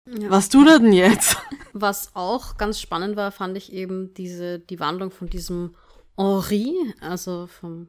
Ja. 0.06 0.30
Was 0.30 0.48
tut 0.48 0.68
er 0.68 0.80
denn 0.80 0.92
jetzt? 0.92 1.36
Was 1.72 2.14
auch 2.14 2.56
ganz 2.56 2.80
spannend 2.80 3.16
war, 3.16 3.32
fand 3.32 3.56
ich 3.56 3.72
eben 3.72 4.12
diese, 4.14 4.58
die 4.58 4.78
Wandlung 4.78 5.10
von 5.10 5.28
diesem 5.28 5.74
Henri, 6.16 6.74
also 7.00 7.46
vom 7.46 7.88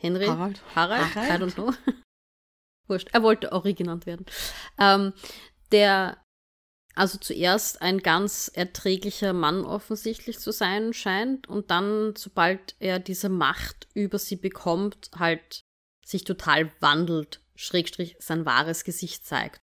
Henry, 0.00 0.26
Harald, 0.26 0.60
Harald, 0.74 1.14
Harald? 1.14 1.30
I 1.30 1.44
don't 1.44 1.54
know. 1.54 1.72
Wurscht, 2.88 3.08
er 3.12 3.22
wollte 3.22 3.50
Henri 3.50 3.74
genannt 3.74 4.06
werden. 4.06 4.26
Ähm, 4.78 5.12
der 5.72 6.22
also 6.94 7.18
zuerst 7.18 7.82
ein 7.82 7.98
ganz 7.98 8.50
erträglicher 8.52 9.34
Mann 9.34 9.64
offensichtlich 9.64 10.38
zu 10.38 10.50
sein 10.50 10.94
scheint 10.94 11.46
und 11.46 11.70
dann, 11.70 12.14
sobald 12.16 12.74
er 12.78 12.98
diese 12.98 13.28
Macht 13.28 13.86
über 13.92 14.18
sie 14.18 14.36
bekommt, 14.36 15.10
halt 15.14 15.60
sich 16.06 16.24
total 16.24 16.72
wandelt, 16.80 17.42
Schrägstrich 17.54 18.16
sein 18.18 18.46
wahres 18.46 18.82
Gesicht 18.84 19.26
zeigt. 19.26 19.60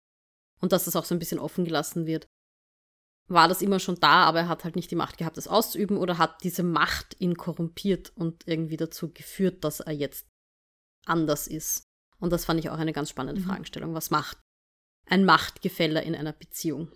Und 0.63 0.73
dass 0.73 0.85
das 0.85 0.97
auch 0.97 1.05
so 1.05 1.15
ein 1.15 1.19
bisschen 1.19 1.41
offen 1.41 1.65
gelassen 1.65 2.07
wird. 2.07 2.27
War 3.29 3.49
das 3.49 3.63
immer 3.63 3.81
schon 3.81 3.97
da, 3.97 4.25
aber 4.25 4.41
er 4.41 4.49
hat 4.49 4.65
halt 4.65 4.77
nicht 4.77 4.91
die 4.91 4.97
Macht 4.97 5.19
gehabt, 5.19 5.37
das 5.37 5.49
auszuüben 5.49 5.97
oder 5.97 6.19
hat 6.19 6.43
diese 6.43 6.63
Macht 6.63 7.21
ihn 7.21 7.37
korrumpiert 7.37 8.13
und 8.17 8.47
irgendwie 8.47 8.77
dazu 8.77 9.13
geführt, 9.13 9.65
dass 9.65 9.81
er 9.81 9.93
jetzt 9.93 10.27
anders 11.05 11.47
ist. 11.47 11.85
Und 12.19 12.31
das 12.31 12.45
fand 12.45 12.61
ich 12.61 12.71
auch 12.71 12.79
eine 12.79 12.93
ganz 12.93 13.11
spannende 13.11 13.41
mhm. 13.41 13.47
Fragestellung. 13.47 13.95
Was 13.95 14.11
macht 14.11 14.39
ein 15.07 15.25
Machtgefälle 15.25 16.03
in 16.03 16.15
einer 16.15 16.33
Beziehung? 16.33 16.89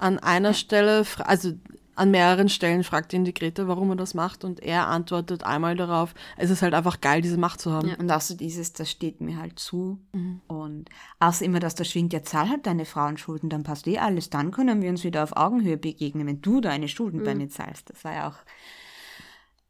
An 0.00 0.18
einer 0.18 0.54
Stelle, 0.54 1.04
also 1.18 1.52
an 2.00 2.10
mehreren 2.10 2.48
Stellen 2.48 2.82
fragt 2.82 3.12
ihn 3.12 3.24
die 3.24 3.34
Grete, 3.34 3.68
warum 3.68 3.90
er 3.90 3.96
das 3.96 4.14
macht 4.14 4.42
und 4.42 4.60
er 4.60 4.86
antwortet 4.86 5.44
einmal 5.44 5.76
darauf, 5.76 6.14
es 6.38 6.48
ist 6.48 6.62
halt 6.62 6.72
einfach 6.72 7.02
geil, 7.02 7.20
diese 7.20 7.36
Macht 7.36 7.60
zu 7.60 7.72
haben. 7.72 7.88
Ja, 7.88 7.96
und 7.96 8.10
außer 8.10 8.36
dieses, 8.36 8.72
das 8.72 8.90
steht 8.90 9.20
mir 9.20 9.36
halt 9.36 9.58
zu. 9.58 10.00
Mhm. 10.14 10.40
Und 10.46 10.88
außer 11.18 11.44
immer, 11.44 11.60
dass 11.60 11.74
da 11.74 11.84
schwingt, 11.84 12.14
ja, 12.14 12.22
zahl 12.22 12.48
halt 12.48 12.66
deine 12.66 12.86
Frauenschulden, 12.86 13.50
dann 13.50 13.64
passt 13.64 13.86
eh 13.86 13.98
alles, 13.98 14.30
dann 14.30 14.50
können 14.50 14.80
wir 14.80 14.88
uns 14.88 15.04
wieder 15.04 15.22
auf 15.22 15.36
Augenhöhe 15.36 15.76
begegnen, 15.76 16.26
wenn 16.26 16.40
du 16.40 16.62
deine 16.62 16.88
Schulden 16.88 17.20
mhm. 17.20 17.24
bei 17.24 17.34
mir 17.34 17.50
zahlst. 17.50 17.90
Das 17.90 18.02
war 18.02 18.14
ja 18.14 18.30
auch. 18.30 18.36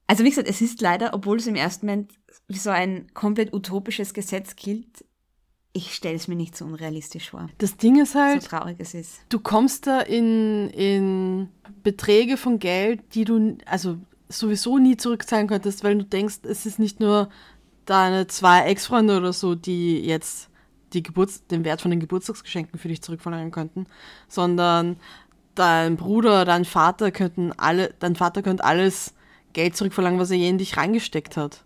Also 0.06 0.22
wie 0.22 0.30
gesagt, 0.30 0.48
es 0.48 0.60
ist 0.60 0.80
leider, 0.80 1.14
obwohl 1.14 1.38
es 1.38 1.48
im 1.48 1.56
ersten 1.56 1.86
Moment 1.86 2.12
wie 2.46 2.58
so 2.58 2.70
ein 2.70 3.12
komplett 3.12 3.52
utopisches 3.52 4.14
Gesetz 4.14 4.54
gilt, 4.54 5.04
ich 5.72 5.94
stelle 5.94 6.16
es 6.16 6.26
mir 6.26 6.34
nicht 6.34 6.56
so 6.56 6.64
unrealistisch 6.64 7.30
vor. 7.30 7.48
Das 7.58 7.76
Ding 7.76 8.00
ist 8.00 8.14
halt, 8.14 8.42
so 8.42 8.48
traurig 8.48 8.76
es 8.78 8.94
ist. 8.94 9.20
Du 9.28 9.38
kommst 9.38 9.86
da 9.86 10.00
in, 10.00 10.68
in 10.70 11.48
Beträge 11.82 12.36
von 12.36 12.58
Geld, 12.58 13.00
die 13.14 13.24
du 13.24 13.56
also 13.66 13.98
sowieso 14.28 14.78
nie 14.78 14.96
zurückzahlen 14.96 15.46
könntest, 15.46 15.84
weil 15.84 15.98
du 15.98 16.04
denkst, 16.04 16.40
es 16.42 16.66
ist 16.66 16.78
nicht 16.78 17.00
nur 17.00 17.28
deine 17.84 18.26
zwei 18.26 18.66
Ex-Freunde 18.66 19.16
oder 19.16 19.32
so, 19.32 19.54
die 19.54 20.00
jetzt 20.00 20.48
die 20.92 21.02
Geburts 21.02 21.46
den 21.46 21.64
Wert 21.64 21.80
von 21.80 21.90
den 21.90 22.00
Geburtstagsgeschenken 22.00 22.78
für 22.78 22.88
dich 22.88 23.02
zurückverlangen 23.02 23.52
könnten, 23.52 23.86
sondern 24.28 24.96
dein 25.54 25.96
Bruder, 25.96 26.44
dein 26.44 26.64
Vater 26.64 27.12
könnten 27.12 27.52
alle, 27.52 27.94
dein 28.00 28.16
Vater 28.16 28.42
könnte 28.42 28.64
alles 28.64 29.14
Geld 29.52 29.76
zurückverlangen, 29.76 30.18
was 30.18 30.30
er 30.30 30.36
je 30.36 30.48
in 30.48 30.58
dich 30.58 30.76
reingesteckt 30.76 31.36
hat. 31.36 31.64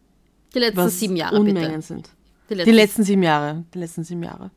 Die 0.54 0.58
letzten 0.58 0.88
sieben 0.90 1.16
Jahre 1.16 1.36
Unmengen 1.36 1.62
bitte. 1.62 1.82
sind. 1.82 2.10
Die 2.54 2.58
letzten, 2.58 2.70
die 2.70 2.76
letzten 2.76 3.02
sieben 3.04 3.22
Jahre. 3.22 3.64
Die 3.74 3.78
letzten 3.78 4.04
sieben 4.04 4.22
Jahre. 4.22 4.50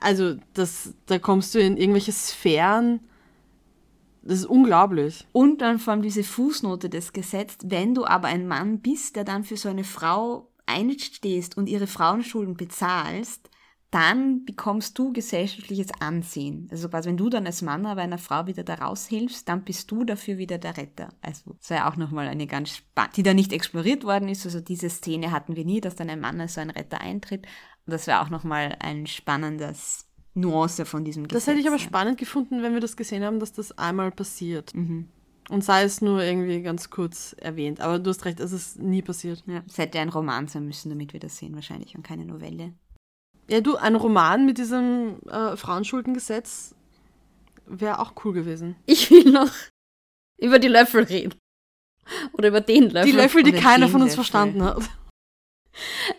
Also, 0.00 0.36
das, 0.52 0.94
da 1.06 1.18
kommst 1.18 1.54
du 1.54 1.60
in 1.60 1.76
irgendwelche 1.76 2.12
Sphären. 2.12 3.00
Das 4.22 4.38
ist 4.38 4.46
unglaublich. 4.46 5.26
Und 5.32 5.60
dann 5.60 5.78
vor 5.78 5.92
allem 5.92 6.02
diese 6.02 6.24
Fußnote 6.24 6.88
des 6.88 7.12
Gesetzes, 7.12 7.58
wenn 7.64 7.94
du 7.94 8.04
aber 8.04 8.28
ein 8.28 8.48
Mann 8.48 8.80
bist, 8.80 9.16
der 9.16 9.24
dann 9.24 9.44
für 9.44 9.56
so 9.56 9.68
eine 9.68 9.84
Frau 9.84 10.48
einstehst 10.66 11.56
und 11.56 11.68
ihre 11.68 11.86
Frauenschulden 11.86 12.56
bezahlst, 12.56 13.50
dann 13.94 14.44
bekommst 14.44 14.98
du 14.98 15.12
gesellschaftliches 15.12 15.86
Ansehen. 16.00 16.66
Also 16.72 16.88
quasi, 16.88 17.08
wenn 17.08 17.16
du 17.16 17.30
dann 17.30 17.46
als 17.46 17.62
Mann 17.62 17.86
aber 17.86 18.00
einer 18.00 18.18
Frau 18.18 18.48
wieder 18.48 18.64
da 18.64 18.74
raushilfst, 18.74 19.48
dann 19.48 19.62
bist 19.62 19.88
du 19.88 20.02
dafür 20.02 20.36
wieder 20.36 20.58
der 20.58 20.76
Retter. 20.76 21.10
Also 21.22 21.54
das 21.60 21.70
war 21.70 21.88
auch 21.88 21.96
nochmal 21.96 22.26
eine 22.26 22.48
ganz 22.48 22.70
spannende, 22.70 23.14
die 23.14 23.22
da 23.22 23.34
nicht 23.34 23.52
exploriert 23.52 24.02
worden 24.02 24.28
ist. 24.28 24.44
Also 24.44 24.60
diese 24.60 24.90
Szene 24.90 25.30
hatten 25.30 25.54
wir 25.54 25.64
nie, 25.64 25.80
dass 25.80 25.94
dann 25.94 26.10
ein 26.10 26.18
Mann 26.18 26.40
als 26.40 26.54
so 26.54 26.60
ein 26.60 26.70
Retter 26.70 27.00
eintritt. 27.00 27.46
Und 27.86 27.92
das 27.92 28.08
wäre 28.08 28.20
auch 28.20 28.30
nochmal 28.30 28.76
ein 28.80 29.06
spannendes 29.06 30.08
Nuance 30.34 30.86
von 30.86 31.04
diesem 31.04 31.28
Gesetz. 31.28 31.44
Das 31.44 31.52
hätte 31.52 31.60
ich 31.60 31.68
aber 31.68 31.78
spannend 31.78 32.18
gefunden, 32.18 32.62
wenn 32.62 32.74
wir 32.74 32.80
das 32.80 32.96
gesehen 32.96 33.22
haben, 33.22 33.38
dass 33.38 33.52
das 33.52 33.78
einmal 33.78 34.10
passiert. 34.10 34.74
Mhm. 34.74 35.08
Und 35.50 35.62
sei 35.62 35.84
es 35.84 36.00
nur 36.00 36.20
irgendwie 36.20 36.62
ganz 36.62 36.90
kurz 36.90 37.36
erwähnt. 37.38 37.80
Aber 37.80 38.00
du 38.00 38.10
hast 38.10 38.24
recht, 38.24 38.40
es 38.40 38.50
ist 38.50 38.80
nie 38.80 39.02
passiert. 39.02 39.44
Ja, 39.46 39.62
es 39.68 39.78
hätte 39.78 40.00
ein 40.00 40.08
Roman 40.08 40.48
sein 40.48 40.66
müssen, 40.66 40.88
damit 40.88 41.12
wir 41.12 41.20
das 41.20 41.36
sehen, 41.36 41.54
wahrscheinlich, 41.54 41.94
und 41.94 42.02
keine 42.02 42.24
Novelle. 42.24 42.72
Ja, 43.48 43.60
du, 43.60 43.76
ein 43.76 43.94
Roman 43.94 44.46
mit 44.46 44.58
diesem 44.58 45.20
äh, 45.28 45.56
Frauenschuldengesetz 45.56 46.74
wäre 47.66 47.98
auch 47.98 48.12
cool 48.24 48.32
gewesen. 48.32 48.76
Ich 48.86 49.10
will 49.10 49.30
noch 49.30 49.52
über 50.38 50.58
die 50.58 50.68
Löffel 50.68 51.04
reden. 51.04 51.34
Oder 52.32 52.48
über 52.48 52.60
den 52.60 52.90
Löffel. 52.90 53.10
Die 53.10 53.16
Löffel, 53.16 53.42
die 53.42 53.52
Oder 53.52 53.60
keiner 53.60 53.88
von 53.88 54.02
uns 54.02 54.12
Löffel. 54.12 54.24
verstanden 54.24 54.64
hat. 54.64 54.82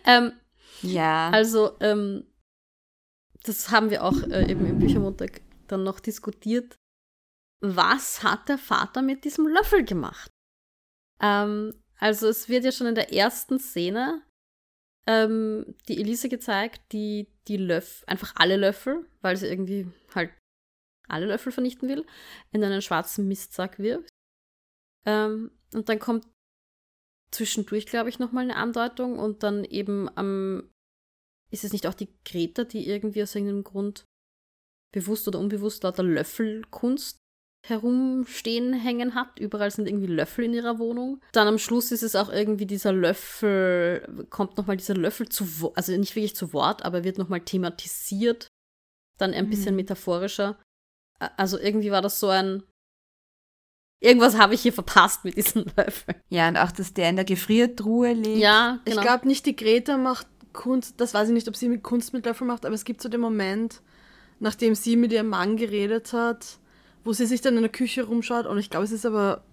Ähm, 0.04 0.34
ja. 0.82 1.30
Also, 1.30 1.78
ähm, 1.80 2.26
das 3.44 3.72
haben 3.72 3.90
wir 3.90 4.04
auch 4.04 4.22
äh, 4.24 4.52
eben 4.52 4.66
im 4.66 4.80
Büchermontag 4.80 5.40
dann 5.68 5.84
noch 5.86 6.02
diskutiert. 6.02 6.76
Was 7.62 8.22
hat 8.22 8.50
der 8.50 8.58
Vater 8.58 9.02
mit 9.02 9.24
diesem 9.24 9.48
Löffel 9.48 9.86
gemacht? 9.86 10.30
Ähm, 11.22 11.74
also 11.98 12.28
es 12.28 12.50
wird 12.50 12.66
ja 12.66 12.74
schon 12.74 12.88
in 12.88 12.96
der 12.96 13.14
ersten 13.14 13.58
Szene 13.58 14.22
ähm, 15.08 15.76
die 15.88 16.00
Elise 16.00 16.30
gezeigt, 16.30 16.82
die 16.92 17.28
die 17.48 17.58
Löffel, 17.58 18.06
einfach 18.08 18.34
alle 18.36 18.58
Löffel, 18.58 19.06
weil 19.22 19.38
sie 19.38 19.48
irgendwie 19.48 19.88
halt 20.14 20.32
alle 21.08 21.28
Löffel 21.28 21.52
vernichten 21.52 21.88
will, 21.88 22.06
in 22.52 22.64
einen 22.64 22.82
schwarzen 22.82 23.28
Mistsack 23.28 23.78
wirft. 23.78 24.10
Ähm, 25.06 25.52
und 25.74 25.90
dann 25.90 26.00
kommt 26.00 26.26
zwischendurch, 27.32 27.86
glaube 27.86 28.10
ich, 28.10 28.18
nochmal 28.18 28.46
eine 28.46 28.56
Andeutung 28.56 29.20
und 29.20 29.44
dann 29.44 29.64
eben 29.66 30.10
am, 30.18 30.72
ist 31.52 31.64
es 31.64 31.74
nicht 31.74 31.86
auch 31.86 31.94
die 31.94 32.10
Greta, 32.24 32.64
die 32.64 32.88
irgendwie 32.88 33.22
aus 33.22 33.36
irgendeinem 33.36 33.64
Grund 33.64 34.06
bewusst 34.94 35.28
oder 35.28 35.40
unbewusst 35.40 35.84
lauter 35.84 36.04
Löffelkunst 36.04 37.20
herumstehen 37.68 38.74
hängen 38.74 39.16
hat. 39.16 39.40
Überall 39.40 39.72
sind 39.72 39.88
irgendwie 39.88 40.08
Löffel 40.08 40.46
in 40.46 40.54
ihrer 40.54 40.78
Wohnung. 40.80 41.22
Dann 41.32 41.48
am 41.48 41.58
Schluss 41.58 41.92
ist 41.92 42.04
es 42.04 42.16
auch 42.16 42.30
irgendwie 42.30 42.66
dieser 42.66 42.94
Löffel, 42.94 44.26
kommt 44.30 44.58
nochmal 44.58 44.78
dieser 44.78 44.96
Löffel 44.96 45.30
zu 45.30 45.62
Wort, 45.62 45.78
also 45.78 45.92
nicht 45.98 46.16
wirklich 46.16 46.36
zu 46.36 46.54
Wort, 46.54 46.86
aber 46.86 47.04
wird 47.04 47.18
nochmal 47.18 47.42
thematisiert. 47.42 48.48
Dann 49.18 49.34
ein 49.34 49.46
mhm. 49.46 49.50
bisschen 49.50 49.76
metaphorischer. 49.76 50.60
Also 51.38 51.58
irgendwie 51.60 51.92
war 51.92 52.02
das 52.02 52.20
so 52.20 52.28
ein. 52.30 52.64
Irgendwas 54.02 54.38
habe 54.38 54.54
ich 54.54 54.62
hier 54.62 54.74
verpasst 54.74 55.24
mit 55.24 55.38
diesem 55.38 55.66
Löffel. 55.78 56.16
Ja, 56.30 56.48
und 56.50 56.58
auch, 56.58 56.72
dass 56.72 56.94
der 56.94 57.10
in 57.10 57.16
der 57.16 57.26
Gefriertruhe 57.26 58.14
liegt. 58.14 58.38
Ja, 58.38 58.80
genau. 58.86 58.98
Ich 58.98 59.02
glaube 59.02 59.28
nicht, 59.28 59.46
die 59.46 59.56
Greta 59.56 59.98
macht 59.98 60.28
Kunst, 60.54 61.00
das 61.02 61.14
weiß 61.14 61.30
ich 61.30 61.34
nicht, 61.34 61.48
ob 61.48 61.56
sie 61.56 61.70
mit 61.70 61.84
Kunst 61.84 62.14
mit 62.14 62.26
Löffel 62.26 62.48
macht, 62.48 62.66
aber 62.66 62.76
es 62.76 62.86
gibt 62.86 63.02
so 63.02 63.10
den 63.10 63.22
Moment, 63.22 63.82
nachdem 64.40 64.76
sie 64.76 64.96
mit 64.96 65.12
ihrem 65.12 65.30
Mann 65.30 65.58
geredet 65.58 66.14
hat, 66.14 66.60
wo 67.06 67.14
sie 67.14 67.26
sich 67.26 67.40
dann 67.40 67.56
in 67.56 67.62
der 67.62 67.72
Küche 67.72 68.04
rumschaut 68.04 68.48
und 68.48 68.58
ich 68.58 68.70
glaube, 68.70 68.84
es 68.84 68.92
ist 68.92 69.06
aber, 69.06 69.44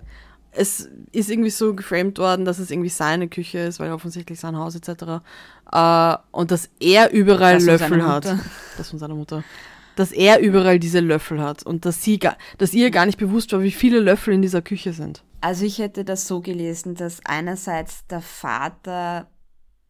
es 0.50 0.90
ist 1.12 1.30
irgendwie 1.30 1.50
so 1.50 1.74
geframed 1.74 2.18
worden, 2.18 2.44
dass 2.44 2.58
es 2.58 2.70
irgendwie 2.70 2.88
seine 2.88 3.28
Küche 3.28 3.58
ist, 3.58 3.78
weil 3.78 3.92
offensichtlich 3.92 4.40
sein 4.40 4.56
Haus 4.56 4.74
etc. 4.74 5.22
Äh, 5.70 6.16
und 6.32 6.50
dass 6.50 6.70
er 6.80 7.12
überall 7.12 7.54
das 7.54 7.64
Löffel 7.64 8.04
hat. 8.04 8.24
Das 8.76 8.90
von 8.90 8.98
seiner 8.98 9.14
Mutter. 9.14 9.44
Dass 9.96 10.12
er 10.12 10.40
überall 10.40 10.78
diese 10.78 11.00
Löffel 11.00 11.40
hat 11.40 11.62
und 11.62 11.84
dass 11.84 12.02
sie 12.02 12.18
dass 12.56 12.72
ihr 12.72 12.90
gar 12.90 13.04
nicht 13.04 13.18
bewusst 13.18 13.52
war, 13.52 13.62
wie 13.62 13.70
viele 13.70 14.00
Löffel 14.00 14.32
in 14.32 14.40
dieser 14.40 14.62
Küche 14.62 14.94
sind. 14.94 15.22
Also 15.42 15.66
ich 15.66 15.78
hätte 15.78 16.04
das 16.04 16.26
so 16.26 16.40
gelesen, 16.40 16.94
dass 16.94 17.20
einerseits 17.26 18.06
der 18.06 18.22
Vater 18.22 19.28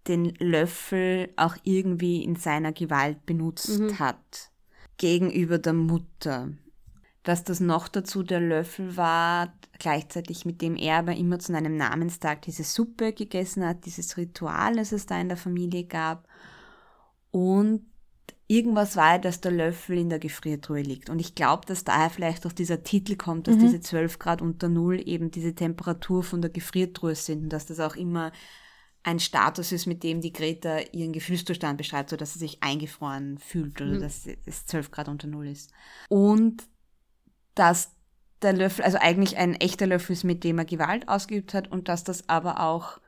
den 0.09 0.35
Löffel 0.39 1.29
auch 1.37 1.55
irgendwie 1.63 2.25
in 2.25 2.35
seiner 2.35 2.73
Gewalt 2.73 3.25
benutzt 3.25 3.79
mhm. 3.79 4.01
hat 4.01 4.51
gegenüber 4.97 5.59
der 5.59 5.75
Mutter 5.75 6.49
dass 7.23 7.45
das 7.45 7.61
noch 7.61 7.89
dazu 7.89 8.23
der 8.23 8.41
Löffel 8.41 8.97
war, 8.97 9.53
gleichzeitig 9.79 10.45
mit 10.45 10.61
dem 10.61 10.77
er 10.77 10.99
aber 10.99 11.15
immer 11.15 11.39
zu 11.39 11.55
einem 11.55 11.77
Namenstag 11.77 12.43
diese 12.43 12.65
Suppe 12.65 13.13
gegessen 13.13 13.65
hat, 13.65 13.85
dieses 13.87 14.17
Ritual, 14.17 14.77
das 14.77 14.93
es 14.93 15.07
da 15.07 15.21
in 15.21 15.29
der 15.29 15.37
Familie 15.37 15.85
gab. 15.85 16.27
Und 17.31 17.87
irgendwas 18.49 18.97
war, 18.97 19.19
dass 19.19 19.41
der 19.41 19.53
Löffel 19.53 19.99
in 19.99 20.11
der 20.11 20.19
Gefriertruhe 20.19 20.83
liegt. 20.83 21.11
Und 21.11 21.21
ich 21.21 21.35
glaube, 21.35 21.65
dass 21.67 21.85
daher 21.85 22.11
vielleicht 22.11 22.47
auch 22.47 22.53
dieser 22.53 22.83
Titel 22.83 23.17
kommt, 23.17 23.47
dass 23.47 23.57
mhm. 23.57 23.61
diese 23.61 23.81
12 23.81 24.19
Grad 24.19 24.43
unter 24.43 24.69
Null 24.69 25.01
eben 25.07 25.31
diese 25.31 25.55
Temperatur 25.55 26.23
von 26.23 26.43
der 26.43 26.51
Gefriertruhe 26.51 27.15
sind 27.15 27.45
und 27.45 27.53
dass 27.53 27.67
das 27.67 27.81
auch 27.81 27.97
immer 27.97 28.33
ein 29.05 29.19
Status 29.19 29.73
ist, 29.73 29.87
mit 29.87 30.03
dem 30.05 30.21
die 30.21 30.33
Greta 30.33 30.79
ihren 30.93 31.13
Gefühlszustand 31.13 31.77
beschreibt, 31.77 32.11
so 32.11 32.17
dass 32.17 32.35
sie 32.35 32.39
sich 32.39 32.63
eingefroren 32.63 33.39
fühlt 33.39 33.81
oder 33.81 33.93
mhm. 33.93 34.01
dass 34.01 34.29
es 34.45 34.67
12 34.67 34.91
Grad 34.91 35.09
unter 35.09 35.27
Null 35.27 35.49
ist. 35.49 35.73
Und 36.09 36.63
dass 37.55 37.93
der 38.43 38.53
Löffel, 38.53 38.85
also 38.85 38.99
eigentlich 39.01 39.37
ein 39.37 39.55
echter 39.55 39.87
Löffel 39.87 40.13
ist, 40.13 40.25
mit 40.25 40.45
dem 40.45 40.59
er 40.59 40.65
Gewalt 40.65 41.09
ausgeübt 41.09 41.55
hat 41.55 41.71
und 41.71 41.89
dass 41.89 42.05
das 42.05 42.29
aber 42.29 42.61
auch 42.61 42.99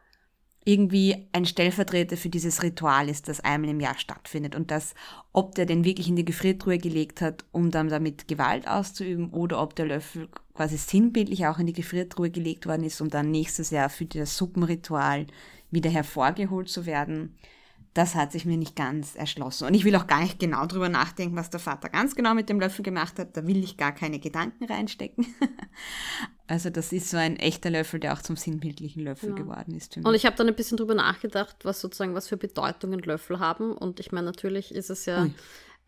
irgendwie 0.64 1.28
ein 1.32 1.44
Stellvertreter 1.44 2.16
für 2.16 2.30
dieses 2.30 2.62
Ritual 2.62 3.10
ist, 3.10 3.28
das 3.28 3.40
einmal 3.40 3.70
im 3.70 3.80
Jahr 3.80 3.98
stattfindet. 3.98 4.56
Und 4.56 4.70
dass, 4.70 4.94
ob 5.32 5.54
der 5.54 5.66
den 5.66 5.84
wirklich 5.84 6.08
in 6.08 6.16
die 6.16 6.24
Gefriertruhe 6.24 6.78
gelegt 6.78 7.20
hat, 7.20 7.44
um 7.52 7.70
dann 7.70 7.88
damit 7.88 8.28
Gewalt 8.28 8.66
auszuüben 8.66 9.30
oder 9.30 9.60
ob 9.60 9.76
der 9.76 9.86
Löffel 9.86 10.28
quasi 10.54 10.78
sinnbildlich 10.78 11.46
auch 11.46 11.58
in 11.58 11.66
die 11.66 11.74
Gefriertruhe 11.74 12.30
gelegt 12.30 12.66
worden 12.66 12.84
ist, 12.84 13.00
um 13.00 13.10
dann 13.10 13.30
nächstes 13.30 13.70
Jahr 13.70 13.90
für 13.90 14.06
das 14.06 14.38
Suppenritual 14.38 15.26
wieder 15.70 15.90
hervorgeholt 15.90 16.68
zu 16.68 16.86
werden 16.86 17.36
das 17.94 18.16
hat 18.16 18.32
sich 18.32 18.44
mir 18.44 18.56
nicht 18.56 18.74
ganz 18.74 19.14
erschlossen. 19.14 19.68
Und 19.68 19.74
ich 19.74 19.84
will 19.84 19.94
auch 19.94 20.08
gar 20.08 20.20
nicht 20.20 20.40
genau 20.40 20.66
drüber 20.66 20.88
nachdenken, 20.88 21.36
was 21.36 21.50
der 21.50 21.60
Vater 21.60 21.88
ganz 21.88 22.16
genau 22.16 22.34
mit 22.34 22.48
dem 22.48 22.58
Löffel 22.58 22.82
gemacht 22.82 23.20
hat. 23.20 23.36
Da 23.36 23.46
will 23.46 23.62
ich 23.62 23.76
gar 23.76 23.92
keine 23.92 24.18
Gedanken 24.18 24.64
reinstecken. 24.64 25.26
also 26.48 26.70
das 26.70 26.92
ist 26.92 27.08
so 27.08 27.16
ein 27.16 27.36
echter 27.36 27.70
Löffel, 27.70 28.00
der 28.00 28.12
auch 28.12 28.20
zum 28.20 28.34
sinnbildlichen 28.34 29.04
Löffel 29.04 29.30
ja. 29.30 29.34
geworden 29.36 29.76
ist. 29.76 29.96
Und 29.96 30.14
ich 30.14 30.26
habe 30.26 30.34
dann 30.34 30.48
ein 30.48 30.56
bisschen 30.56 30.76
drüber 30.76 30.94
nachgedacht, 30.94 31.64
was 31.64 31.80
sozusagen, 31.80 32.14
was 32.14 32.28
für 32.28 32.36
Bedeutungen 32.36 32.98
Löffel 32.98 33.38
haben. 33.38 33.72
Und 33.72 34.00
ich 34.00 34.10
meine, 34.10 34.26
natürlich 34.26 34.74
ist 34.74 34.90
es 34.90 35.06
ja 35.06 35.28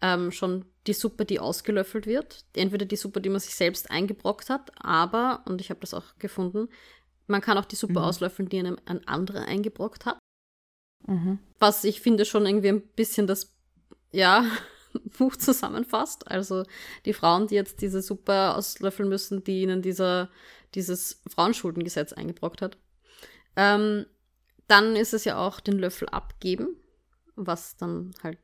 ähm, 0.00 0.30
schon 0.30 0.64
die 0.86 0.92
Suppe, 0.92 1.24
die 1.24 1.40
ausgelöffelt 1.40 2.06
wird. 2.06 2.44
Entweder 2.54 2.86
die 2.86 2.96
Suppe, 2.96 3.20
die 3.20 3.30
man 3.30 3.40
sich 3.40 3.56
selbst 3.56 3.90
eingebrockt 3.90 4.48
hat, 4.48 4.70
aber, 4.78 5.42
und 5.46 5.60
ich 5.60 5.70
habe 5.70 5.80
das 5.80 5.92
auch 5.92 6.04
gefunden, 6.20 6.68
man 7.26 7.40
kann 7.40 7.58
auch 7.58 7.64
die 7.64 7.74
Suppe 7.76 7.94
mhm. 7.94 8.04
auslöffeln, 8.04 8.48
die 8.48 8.60
einem 8.60 8.78
ein 8.84 9.06
anderer 9.08 9.46
eingebrockt 9.46 10.06
hat. 10.06 10.18
Mhm. 11.06 11.38
Was 11.58 11.84
ich 11.84 12.00
finde 12.00 12.24
schon 12.24 12.46
irgendwie 12.46 12.68
ein 12.68 12.82
bisschen 12.82 13.26
das, 13.26 13.54
ja, 14.12 14.44
Buch 15.18 15.36
zusammenfasst. 15.36 16.28
Also 16.30 16.64
die 17.04 17.12
Frauen, 17.12 17.46
die 17.46 17.54
jetzt 17.54 17.82
diese 17.82 18.02
Suppe 18.02 18.54
auslöffeln 18.54 19.08
müssen, 19.08 19.44
die 19.44 19.62
ihnen 19.62 19.82
dieser, 19.82 20.30
dieses 20.74 21.22
Frauenschuldengesetz 21.28 22.12
eingebrockt 22.12 22.62
hat. 22.62 22.78
Ähm, 23.56 24.06
dann 24.68 24.96
ist 24.96 25.14
es 25.14 25.24
ja 25.24 25.38
auch 25.38 25.60
den 25.60 25.78
Löffel 25.78 26.08
abgeben, 26.08 26.76
was 27.36 27.76
dann 27.76 28.14
halt 28.22 28.38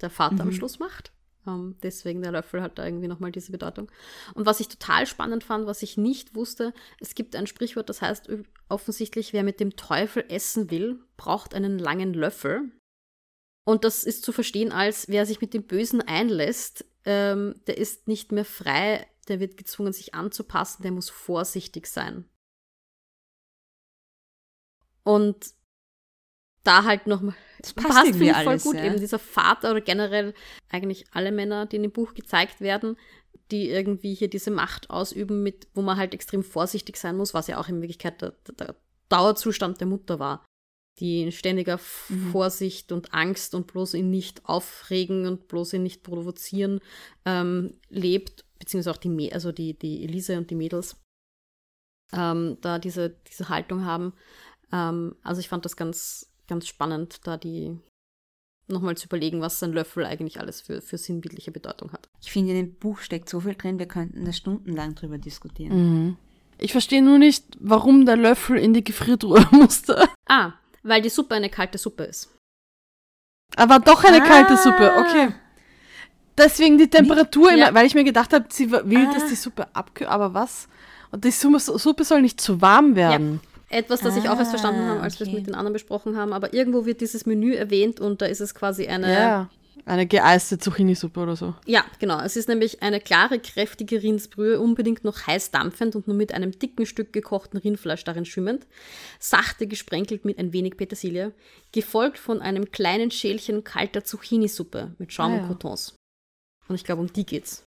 der 0.00 0.10
Vater 0.10 0.34
mhm. 0.34 0.40
am 0.42 0.52
Schluss 0.52 0.78
macht. 0.78 1.13
Ähm, 1.46 1.76
deswegen 1.82 2.22
der 2.22 2.32
Löffel 2.32 2.62
hat 2.62 2.78
da 2.78 2.84
irgendwie 2.84 3.08
nochmal 3.08 3.32
diese 3.32 3.52
Bedeutung. 3.52 3.90
Und 4.34 4.46
was 4.46 4.60
ich 4.60 4.68
total 4.68 5.06
spannend 5.06 5.44
fand, 5.44 5.66
was 5.66 5.82
ich 5.82 5.96
nicht 5.96 6.34
wusste, 6.34 6.72
es 7.00 7.14
gibt 7.14 7.36
ein 7.36 7.46
Sprichwort, 7.46 7.88
das 7.88 8.02
heißt 8.02 8.30
offensichtlich, 8.68 9.32
wer 9.32 9.42
mit 9.42 9.60
dem 9.60 9.76
Teufel 9.76 10.24
essen 10.28 10.70
will, 10.70 11.00
braucht 11.16 11.54
einen 11.54 11.78
langen 11.78 12.14
Löffel. 12.14 12.72
Und 13.64 13.84
das 13.84 14.04
ist 14.04 14.24
zu 14.24 14.32
verstehen 14.32 14.72
als, 14.72 15.08
wer 15.08 15.26
sich 15.26 15.40
mit 15.40 15.54
dem 15.54 15.64
Bösen 15.64 16.02
einlässt, 16.02 16.84
ähm, 17.04 17.54
der 17.66 17.78
ist 17.78 18.08
nicht 18.08 18.32
mehr 18.32 18.44
frei, 18.44 19.06
der 19.28 19.40
wird 19.40 19.56
gezwungen, 19.56 19.92
sich 19.92 20.14
anzupassen, 20.14 20.82
der 20.82 20.92
muss 20.92 21.10
vorsichtig 21.10 21.86
sein. 21.86 22.28
Und 25.02 25.54
da 26.64 26.84
halt 26.84 27.06
nochmal 27.06 27.34
das 27.60 27.72
passt, 27.72 27.88
passt 27.88 28.08
finde 28.08 28.26
ich 28.26 28.36
voll 28.36 28.58
gut. 28.58 28.74
Ja. 28.76 28.84
Eben 28.84 29.00
dieser 29.00 29.18
Vater 29.18 29.70
oder 29.70 29.80
generell 29.80 30.34
eigentlich 30.68 31.06
alle 31.12 31.32
Männer, 31.32 31.66
die 31.66 31.76
in 31.76 31.82
dem 31.82 31.92
Buch 31.92 32.14
gezeigt 32.14 32.60
werden, 32.60 32.96
die 33.50 33.70
irgendwie 33.70 34.14
hier 34.14 34.28
diese 34.28 34.50
Macht 34.50 34.90
ausüben, 34.90 35.42
mit, 35.42 35.68
wo 35.74 35.82
man 35.82 35.96
halt 35.96 36.14
extrem 36.14 36.42
vorsichtig 36.42 36.96
sein 36.96 37.16
muss, 37.16 37.34
was 37.34 37.46
ja 37.46 37.58
auch 37.58 37.68
in 37.68 37.80
Wirklichkeit 37.80 38.20
der, 38.20 38.34
der 38.58 38.74
Dauerzustand 39.08 39.80
der 39.80 39.86
Mutter 39.86 40.18
war. 40.18 40.44
Die 41.00 41.22
in 41.22 41.32
ständiger 41.32 41.80
mhm. 42.08 42.30
Vorsicht 42.30 42.92
und 42.92 43.12
Angst 43.12 43.54
und 43.54 43.66
bloß 43.66 43.94
ihn 43.94 44.10
nicht 44.10 44.46
aufregen 44.46 45.26
und 45.26 45.48
bloß 45.48 45.72
ihn 45.74 45.82
nicht 45.82 46.04
provozieren 46.04 46.80
ähm, 47.24 47.74
lebt, 47.88 48.44
beziehungsweise 48.58 48.94
auch 48.94 49.00
die, 49.00 49.32
also 49.32 49.50
die, 49.50 49.76
die 49.76 50.04
Elise 50.04 50.38
und 50.38 50.50
die 50.50 50.54
Mädels 50.54 50.96
ähm, 52.12 52.58
da 52.60 52.78
diese, 52.78 53.10
diese 53.10 53.48
Haltung 53.48 53.84
haben. 53.84 54.12
Ähm, 54.72 55.16
also 55.22 55.40
ich 55.40 55.48
fand 55.48 55.64
das 55.64 55.76
ganz, 55.76 56.32
ganz 56.48 56.66
spannend, 56.66 57.26
da 57.26 57.36
die, 57.36 57.78
nochmal 58.68 58.96
zu 58.96 59.06
überlegen, 59.06 59.40
was 59.40 59.58
sein 59.58 59.72
Löffel 59.72 60.04
eigentlich 60.04 60.40
alles 60.40 60.60
für, 60.60 60.80
für 60.82 60.98
sinnbildliche 60.98 61.50
Bedeutung 61.52 61.92
hat. 61.92 62.08
Ich 62.22 62.30
finde, 62.32 62.52
in 62.52 62.56
dem 62.66 62.74
Buch 62.74 62.98
steckt 62.98 63.28
so 63.28 63.40
viel 63.40 63.54
drin, 63.54 63.78
wir 63.78 63.86
könnten 63.86 64.24
da 64.24 64.32
stundenlang 64.32 64.94
drüber 64.94 65.18
diskutieren. 65.18 65.76
Mhm. 66.06 66.16
Ich 66.58 66.72
verstehe 66.72 67.02
nur 67.02 67.18
nicht, 67.18 67.44
warum 67.60 68.06
der 68.06 68.16
Löffel 68.16 68.58
in 68.58 68.72
die 68.74 68.84
Gefriertruhe 68.84 69.44
musste. 69.50 70.08
Ah, 70.26 70.52
weil 70.82 71.02
die 71.02 71.08
Suppe 71.10 71.34
eine 71.34 71.50
kalte 71.50 71.78
Suppe 71.78 72.04
ist. 72.04 72.30
Aber 73.56 73.78
doch 73.80 74.04
eine 74.04 74.22
Ah. 74.22 74.26
kalte 74.26 74.56
Suppe, 74.56 74.92
okay. 74.98 75.34
Deswegen 76.36 76.78
die 76.78 76.88
Temperatur, 76.90 77.52
Ja. 77.52 77.68
immer, 77.68 77.74
weil 77.78 77.86
ich 77.86 77.94
mir 77.94 78.04
gedacht 78.04 78.32
habe, 78.32 78.46
sie 78.50 78.70
will, 78.70 79.06
dass 79.12 79.24
Ah. 79.24 79.28
die 79.28 79.34
Suppe 79.36 79.74
abkühlt, 79.74 80.10
aber 80.10 80.34
was? 80.34 80.68
Und 81.10 81.24
die 81.24 81.30
Suppe, 81.30 81.60
Suppe 81.60 82.04
soll 82.04 82.22
nicht 82.22 82.40
zu 82.40 82.60
warm 82.60 82.96
werden. 82.96 83.40
Etwas, 83.70 84.00
das 84.00 84.16
ich 84.16 84.28
auch 84.28 84.38
erst 84.38 84.50
verstanden 84.50 84.82
Ah, 84.82 84.88
habe, 84.90 85.00
als 85.00 85.18
wir 85.18 85.24
es 85.26 85.28
okay. 85.28 85.38
mit 85.38 85.46
den 85.46 85.54
anderen 85.54 85.72
besprochen 85.72 86.16
haben, 86.16 86.32
aber 86.32 86.52
irgendwo 86.54 86.86
wird 86.86 87.00
dieses 87.00 87.26
Menü 87.26 87.54
erwähnt 87.54 87.98
und 88.00 88.22
da 88.22 88.26
ist 88.26 88.40
es 88.40 88.54
quasi 88.54 88.86
eine. 88.86 89.12
Ja. 89.12 89.50
Eine 89.86 90.06
geeiste 90.06 90.56
Zucchini-Suppe 90.56 91.20
oder 91.20 91.36
so. 91.36 91.54
Ja, 91.66 91.84
genau. 91.98 92.18
Es 92.20 92.36
ist 92.36 92.48
nämlich 92.48 92.82
eine 92.82 93.00
klare, 93.00 93.38
kräftige 93.38 94.02
Rindsbrühe, 94.02 94.58
unbedingt 94.58 95.04
noch 95.04 95.26
heiß 95.26 95.50
dampfend 95.50 95.94
und 95.94 96.06
nur 96.06 96.16
mit 96.16 96.32
einem 96.32 96.58
dicken 96.58 96.86
Stück 96.86 97.12
gekochten 97.12 97.58
Rindfleisch 97.58 98.02
darin 98.04 98.24
schwimmend, 98.24 98.66
sachte 99.18 99.66
gesprenkelt 99.66 100.24
mit 100.24 100.38
ein 100.38 100.54
wenig 100.54 100.78
Petersilie, 100.78 101.32
gefolgt 101.72 102.18
von 102.18 102.40
einem 102.40 102.70
kleinen 102.70 103.10
Schälchen 103.10 103.62
kalter 103.62 104.04
Zucchini-Suppe 104.04 104.94
mit 104.98 105.12
Schaum 105.12 105.32
Ah, 105.32 105.34
und 105.34 105.40
ja. 105.42 105.46
Croutons. 105.48 105.96
Und 106.68 106.76
ich 106.76 106.84
glaube, 106.84 107.02
um 107.02 107.12
die 107.12 107.26
geht's. 107.26 107.63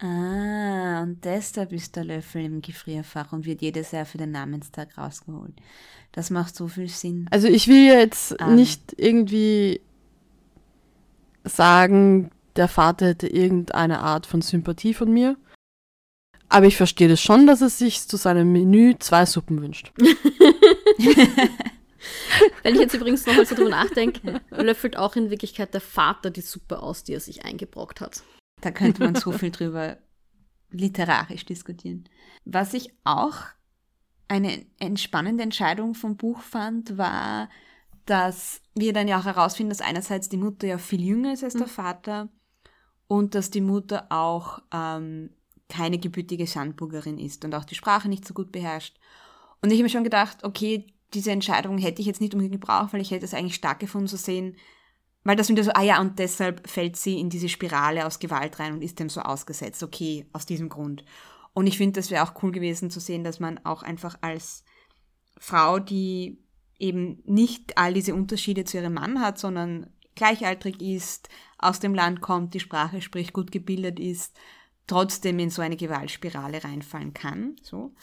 Ah, 0.00 1.02
und 1.02 1.24
deshalb 1.24 1.72
ist 1.72 1.94
der 1.96 2.04
Löffel 2.04 2.42
im 2.44 2.62
Gefrierfach 2.62 3.32
und 3.32 3.44
wird 3.44 3.60
jedes 3.60 3.90
Jahr 3.90 4.06
für 4.06 4.18
den 4.18 4.30
Namenstag 4.30 4.96
rausgeholt. 4.96 5.52
Das 6.12 6.30
macht 6.30 6.56
so 6.56 6.68
viel 6.68 6.88
Sinn. 6.88 7.26
Also 7.30 7.48
ich 7.48 7.68
will 7.68 7.86
jetzt 7.86 8.34
Ähm. 8.40 8.54
nicht 8.56 8.94
irgendwie 8.96 9.80
sagen, 11.44 12.30
der 12.56 12.68
Vater 12.68 13.08
hätte 13.08 13.28
irgendeine 13.28 14.00
Art 14.00 14.26
von 14.26 14.40
Sympathie 14.42 14.94
von 14.94 15.12
mir. 15.12 15.36
Aber 16.48 16.66
ich 16.66 16.76
verstehe 16.76 17.08
das 17.08 17.20
schon, 17.20 17.46
dass 17.46 17.60
er 17.60 17.68
sich 17.68 18.08
zu 18.08 18.16
seinem 18.16 18.50
Menü 18.52 18.96
zwei 18.98 19.24
Suppen 19.26 19.62
wünscht. 19.62 19.92
Wenn 22.62 22.74
ich 22.74 22.80
jetzt 22.80 22.94
übrigens 22.94 23.26
nochmal 23.26 23.46
so 23.46 23.54
drüber 23.54 23.70
nachdenke, 23.70 24.40
löffelt 24.50 24.96
auch 24.96 25.16
in 25.16 25.30
Wirklichkeit 25.30 25.74
der 25.74 25.80
Vater 25.80 26.30
die 26.30 26.40
Suppe 26.40 26.82
aus, 26.82 27.04
die 27.04 27.12
er 27.14 27.20
sich 27.20 27.44
eingebrockt 27.44 28.00
hat. 28.00 28.22
Da 28.60 28.70
könnte 28.70 29.04
man 29.04 29.14
so 29.14 29.32
viel 29.38 29.50
drüber 29.50 29.98
literarisch 30.70 31.44
diskutieren. 31.44 32.08
Was 32.44 32.74
ich 32.74 32.92
auch 33.04 33.36
eine 34.28 34.64
entspannende 34.78 35.42
Entscheidung 35.42 35.94
vom 35.94 36.16
Buch 36.16 36.40
fand, 36.40 36.96
war, 36.96 37.48
dass 38.06 38.60
wir 38.74 38.92
dann 38.92 39.08
ja 39.08 39.18
auch 39.18 39.24
herausfinden, 39.24 39.70
dass 39.70 39.80
einerseits 39.80 40.28
die 40.28 40.36
Mutter 40.36 40.66
ja 40.66 40.78
viel 40.78 41.02
jünger 41.02 41.32
ist 41.32 41.44
als 41.44 41.54
der 41.54 41.66
Vater 41.66 42.28
und 43.08 43.34
dass 43.34 43.50
die 43.50 43.60
Mutter 43.60 44.06
auch 44.10 44.62
ähm, 44.72 45.30
keine 45.68 45.98
gebürtige 45.98 46.46
Sandburgerin 46.46 47.18
ist 47.18 47.44
und 47.44 47.54
auch 47.54 47.64
die 47.64 47.74
Sprache 47.74 48.08
nicht 48.08 48.26
so 48.26 48.34
gut 48.34 48.52
beherrscht. 48.52 48.96
Und 49.62 49.70
ich 49.70 49.78
habe 49.78 49.84
mir 49.84 49.90
schon 49.90 50.04
gedacht, 50.04 50.44
okay, 50.44 50.86
diese 51.12 51.32
Entscheidung 51.32 51.78
hätte 51.78 52.00
ich 52.00 52.06
jetzt 52.06 52.20
nicht 52.20 52.34
unbedingt 52.34 52.60
gebraucht, 52.60 52.92
weil 52.92 53.00
ich 53.00 53.10
hätte 53.10 53.24
es 53.24 53.34
eigentlich 53.34 53.56
stark 53.56 53.80
gefunden 53.80 54.08
zu 54.08 54.16
sehen, 54.16 54.56
weil 55.24 55.36
das 55.36 55.48
wieder 55.48 55.64
so, 55.64 55.72
ah 55.74 55.82
ja, 55.82 56.00
und 56.00 56.18
deshalb 56.18 56.68
fällt 56.68 56.96
sie 56.96 57.18
in 57.18 57.30
diese 57.30 57.48
Spirale 57.48 58.06
aus 58.06 58.18
Gewalt 58.18 58.58
rein 58.58 58.72
und 58.72 58.82
ist 58.82 58.98
dem 58.98 59.08
so 59.08 59.20
ausgesetzt. 59.20 59.82
Okay, 59.82 60.26
aus 60.32 60.46
diesem 60.46 60.68
Grund. 60.68 61.04
Und 61.52 61.66
ich 61.66 61.76
finde, 61.76 62.00
das 62.00 62.10
wäre 62.10 62.24
auch 62.24 62.42
cool 62.42 62.52
gewesen 62.52 62.90
zu 62.90 63.00
sehen, 63.00 63.24
dass 63.24 63.40
man 63.40 63.58
auch 63.64 63.82
einfach 63.82 64.16
als 64.22 64.64
Frau, 65.38 65.78
die 65.78 66.38
eben 66.78 67.22
nicht 67.26 67.76
all 67.76 67.92
diese 67.92 68.14
Unterschiede 68.14 68.64
zu 68.64 68.78
ihrem 68.78 68.94
Mann 68.94 69.20
hat, 69.20 69.38
sondern 69.38 69.90
gleichaltrig 70.14 70.80
ist, 70.80 71.28
aus 71.58 71.80
dem 71.80 71.94
Land 71.94 72.20
kommt, 72.20 72.54
die 72.54 72.60
Sprache 72.60 73.02
spricht, 73.02 73.32
gut 73.32 73.52
gebildet 73.52 74.00
ist, 74.00 74.38
trotzdem 74.86 75.38
in 75.38 75.50
so 75.50 75.60
eine 75.62 75.76
Gewaltspirale 75.76 76.64
reinfallen 76.64 77.12
kann. 77.12 77.56
So. 77.62 77.94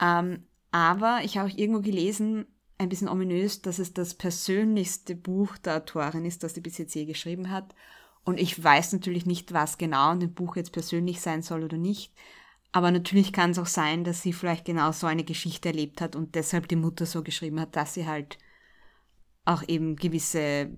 Ähm, 0.00 0.46
aber 0.70 1.20
ich 1.22 1.36
habe 1.36 1.50
auch 1.50 1.56
irgendwo 1.56 1.80
gelesen, 1.80 2.46
ein 2.78 2.88
bisschen 2.88 3.08
ominös, 3.08 3.62
dass 3.62 3.78
es 3.78 3.94
das 3.94 4.14
persönlichste 4.14 5.14
Buch 5.14 5.56
der 5.58 5.76
Autorin 5.76 6.24
ist, 6.24 6.42
das 6.42 6.54
sie 6.54 6.60
bis 6.60 6.78
jetzt 6.78 6.94
je 6.94 7.06
geschrieben 7.06 7.50
hat. 7.50 7.74
Und 8.24 8.40
ich 8.40 8.62
weiß 8.62 8.92
natürlich 8.92 9.24
nicht, 9.24 9.52
was 9.52 9.78
genau 9.78 10.12
in 10.12 10.20
dem 10.20 10.34
Buch 10.34 10.56
jetzt 10.56 10.72
persönlich 10.72 11.20
sein 11.20 11.42
soll 11.42 11.62
oder 11.64 11.78
nicht. 11.78 12.12
Aber 12.72 12.90
natürlich 12.90 13.32
kann 13.32 13.52
es 13.52 13.58
auch 13.58 13.66
sein, 13.66 14.04
dass 14.04 14.20
sie 14.20 14.32
vielleicht 14.32 14.64
genau 14.64 14.92
so 14.92 15.06
eine 15.06 15.24
Geschichte 15.24 15.68
erlebt 15.68 16.00
hat 16.00 16.16
und 16.16 16.34
deshalb 16.34 16.68
die 16.68 16.76
Mutter 16.76 17.06
so 17.06 17.22
geschrieben 17.22 17.60
hat, 17.60 17.76
dass 17.76 17.94
sie 17.94 18.06
halt 18.06 18.36
auch 19.44 19.62
eben 19.66 19.96
gewisse 19.96 20.76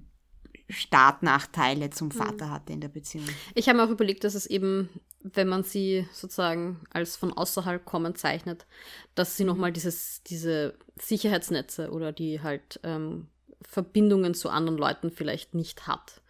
Startnachteile 0.68 1.90
zum 1.90 2.10
Vater 2.10 2.50
hatte 2.50 2.72
in 2.72 2.80
der 2.80 2.88
Beziehung. 2.88 3.26
Ich 3.54 3.68
habe 3.68 3.78
mir 3.78 3.84
auch 3.84 3.90
überlegt, 3.90 4.24
dass 4.24 4.34
es 4.34 4.46
eben, 4.46 4.90
wenn 5.22 5.48
man 5.48 5.62
sie 5.62 6.06
sozusagen 6.12 6.80
als 6.90 7.16
von 7.16 7.32
außerhalb 7.32 7.84
kommend 7.84 8.18
zeichnet, 8.18 8.66
dass 9.14 9.36
sie 9.36 9.44
nochmal 9.44 9.72
dieses, 9.72 10.22
diese 10.24 10.74
Sicherheitsnetze 11.00 11.90
oder 11.90 12.12
die 12.12 12.42
halt 12.42 12.80
ähm, 12.82 13.28
Verbindungen 13.62 14.34
zu 14.34 14.50
anderen 14.50 14.78
Leuten 14.78 15.10
vielleicht 15.10 15.54
nicht 15.54 15.86
hat. 15.86 16.20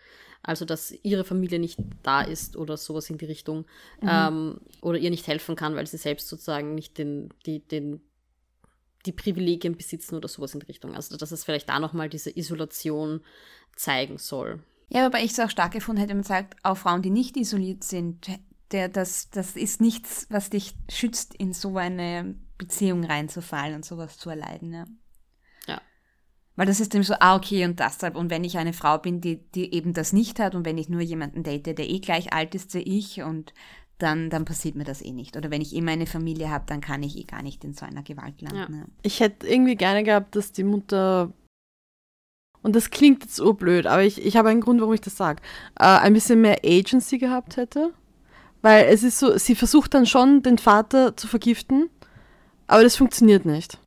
Also, 0.43 0.65
dass 0.65 0.95
ihre 1.03 1.25
Familie 1.25 1.59
nicht 1.59 1.79
da 2.03 2.23
ist 2.23 2.57
oder 2.57 2.77
sowas 2.77 3.11
in 3.11 3.19
die 3.19 3.27
Richtung. 3.27 3.67
Ähm, 4.03 4.61
oder 4.81 4.99
ihr 4.99 5.11
nicht 5.11 5.27
helfen 5.27 5.57
kann, 5.57 5.75
weil 5.75 5.87
sie 5.87 5.99
selbst 5.99 6.29
sozusagen 6.29 6.75
nicht 6.75 6.97
den, 6.97 7.29
die, 7.45 7.59
den, 7.61 8.01
die 9.05 9.13
Privilegien 9.13 9.77
besitzen 9.77 10.15
oder 10.15 10.29
sowas 10.29 10.55
in 10.55 10.61
die 10.61 10.67
Richtung. 10.67 10.95
Also, 10.95 11.17
dass 11.17 11.33
es 11.33 11.45
vielleicht 11.45 11.69
da 11.69 11.81
nochmal 11.81 12.09
diese 12.09 12.35
Isolation 12.35 13.21
zeigen 13.79 14.19
soll. 14.19 14.61
Ja, 14.89 15.07
wobei 15.07 15.23
ich 15.23 15.33
es 15.33 15.41
auch 15.41 15.51
stark 15.51 15.73
gefunden 15.73 16.01
hätte, 16.01 16.11
wenn 16.11 16.19
man 16.19 16.25
sagt, 16.25 16.57
auch 16.63 16.77
Frauen, 16.77 17.03
die 17.03 17.11
nicht 17.11 17.37
isoliert 17.37 17.85
sind, 17.85 18.27
der, 18.73 18.89
das, 18.89 19.31
das 19.31 19.57
ist 19.57 19.81
nichts, 19.81 20.27
was 20.31 20.51
dich 20.51 20.75
schützt, 20.91 21.35
in 21.35 21.53
so 21.53 21.77
eine 21.77 22.35
Beziehung 22.57 23.05
reinzufallen 23.05 23.77
und 23.77 23.85
sowas 23.85 24.19
zu 24.19 24.31
erleiden. 24.31 24.73
Ja. 24.73 24.85
Ja. 25.67 25.81
Weil 26.57 26.67
das 26.67 26.81
ist 26.81 26.95
eben 26.95 27.05
so, 27.05 27.15
ah, 27.21 27.37
okay, 27.37 27.65
und 27.65 27.81
deshalb, 27.81 28.17
und 28.17 28.31
wenn 28.31 28.45
ich 28.45 28.59
eine 28.59 28.73
Frau 28.73 28.99
bin, 28.99 29.21
die, 29.21 29.37
die 29.53 29.73
eben 29.75 29.93
das 29.93 30.13
nicht 30.13 30.39
hat 30.39 30.55
und 30.55 30.65
wenn 30.65 30.79
ich 30.79 30.89
nur 30.89 31.01
jemanden 31.01 31.43
date, 31.43 31.79
der 31.79 31.89
eh 31.89 32.01
gleich 32.01 32.33
alt 32.33 32.55
ist 32.55 32.75
wie 32.75 32.81
ich 32.81 33.23
und 33.23 33.53
dann, 33.99 34.31
dann 34.31 34.45
passiert 34.45 34.77
mir 34.77 34.85
das 34.85 35.03
eh 35.03 35.13
nicht. 35.13 35.37
Oder 35.37 35.51
wenn 35.51 35.61
ich 35.61 35.75
immer 35.75 35.93
eine 35.93 36.07
Familie 36.07 36.51
habe, 36.51 36.65
dann 36.67 36.81
kann 36.81 37.03
ich 37.03 37.17
eh 37.17 37.25
gar 37.25 37.43
nicht 37.43 37.65
in 37.65 37.75
so 37.75 37.85
einer 37.85 38.03
Gewalt 38.03 38.41
landen. 38.41 38.79
Ja. 38.79 38.87
Ich 39.03 39.21
hätte 39.21 39.47
irgendwie 39.47 39.77
gerne 39.77 40.05
gehabt, 40.05 40.37
dass 40.37 40.53
die 40.53 40.65
Mutter, 40.65 41.33
und 42.69 42.77
das 42.77 42.91
klingt 42.91 43.25
jetzt 43.25 43.41
urblöd, 43.41 43.87
aber 43.87 44.03
ich, 44.05 44.25
ich 44.25 44.37
habe 44.37 44.51
einen 44.51 44.61
Grund, 44.61 44.81
warum 44.81 44.93
ich 44.95 45.01
das 45.01 45.17
sage, 45.17 45.41
äh, 45.81 45.85
ein 45.85 46.13
bisschen 46.13 46.41
mehr 46.43 46.59
Agency 46.65 47.17
gehabt 47.19 47.57
hätte. 47.57 47.93
Weil 48.61 48.87
es 48.87 49.03
ist 49.03 49.19
so, 49.19 49.39
sie 49.39 49.55
versucht 49.55 49.95
dann 49.95 50.05
schon, 50.05 50.43
den 50.43 50.59
Vater 50.59 51.17
zu 51.17 51.27
vergiften, 51.29 51.89
aber 52.67 52.83
das 52.83 52.97
funktioniert 52.97 53.47
nicht. 53.47 53.79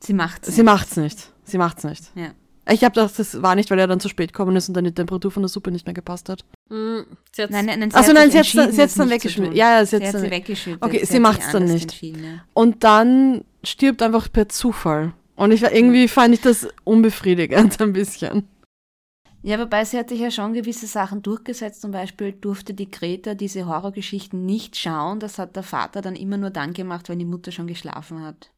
Sie 0.00 0.12
macht 0.12 0.44
Sie 0.44 0.62
macht's 0.62 0.96
nicht. 0.96 1.30
Sie 1.44 1.58
macht's 1.58 1.84
nicht. 1.84 2.10
Ja. 2.14 2.32
Ich 2.70 2.84
habe 2.84 2.94
gedacht, 2.94 3.18
das 3.18 3.42
war 3.42 3.54
nicht, 3.56 3.70
weil 3.70 3.78
er 3.78 3.86
dann 3.88 3.98
zu 4.00 4.08
spät 4.08 4.32
gekommen 4.32 4.54
ist 4.54 4.68
und 4.68 4.74
dann 4.74 4.84
die 4.84 4.92
Temperatur 4.94 5.30
von 5.32 5.42
der 5.42 5.48
Suppe 5.48 5.70
nicht 5.72 5.86
mehr 5.86 5.94
gepasst 5.94 6.28
hat. 6.28 6.44
Mm, 6.68 7.00
sie 7.34 7.46
Nein, 7.48 7.66
nein, 7.66 7.78
nein, 7.80 7.90
sie 7.90 7.96
Ach 7.96 8.02
so, 8.04 8.08
hat 8.10 8.14
nein, 8.14 8.30
sie 8.30 8.36
dann- 8.36 8.66
hat's 8.66 8.76
es 8.76 8.76
dann 8.76 8.76
nicht 8.76 8.92
zu 8.92 9.10
weggeschmissen. 9.10 9.56
Ja, 9.56 9.78
ja, 9.78 9.84
sie 9.84 9.90
sie 9.90 9.96
hat's 9.96 10.06
hat 10.08 10.14
dann- 10.14 10.22
sie 10.22 10.30
weggeschüttet. 10.30 10.82
Okay, 10.82 11.04
sie 11.04 11.14
hat 11.14 11.22
macht's 11.22 11.50
dann 11.50 11.64
nicht. 11.64 12.02
ja. 12.02 12.14
Und 12.54 12.84
dann 12.84 13.44
stirbt 13.64 14.02
einfach 14.02 14.30
per 14.32 14.48
Zufall. 14.48 15.12
Und 15.42 15.50
ich 15.50 15.60
war 15.60 15.72
irgendwie 15.72 16.06
fand 16.06 16.34
ich 16.34 16.40
das 16.40 16.68
unbefriedigend 16.84 17.80
ein 17.80 17.92
bisschen. 17.92 18.48
Ja, 19.42 19.58
wobei 19.58 19.84
sie 19.84 19.98
hat 19.98 20.10
sich 20.10 20.20
ja 20.20 20.30
schon 20.30 20.52
gewisse 20.52 20.86
Sachen 20.86 21.20
durchgesetzt. 21.20 21.80
Zum 21.80 21.90
Beispiel 21.90 22.30
durfte 22.30 22.74
die 22.74 22.88
Greta 22.88 23.34
diese 23.34 23.66
Horrorgeschichten 23.66 24.46
nicht 24.46 24.76
schauen. 24.76 25.18
Das 25.18 25.40
hat 25.40 25.56
der 25.56 25.64
Vater 25.64 26.00
dann 26.00 26.14
immer 26.14 26.36
nur 26.36 26.50
dann 26.50 26.74
gemacht, 26.74 27.08
wenn 27.08 27.18
die 27.18 27.24
Mutter 27.24 27.50
schon 27.50 27.66
geschlafen 27.66 28.22
hat. 28.22 28.52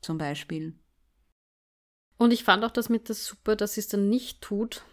Zum 0.00 0.18
Beispiel. 0.18 0.74
Und 2.18 2.32
ich 2.32 2.42
fand 2.42 2.64
auch 2.64 2.72
das 2.72 2.88
mit 2.88 3.08
der 3.08 3.14
Suppe, 3.14 3.54
dass 3.54 3.74
sie 3.74 3.80
es 3.82 3.86
dann 3.86 4.08
nicht 4.08 4.40
tut, 4.40 4.84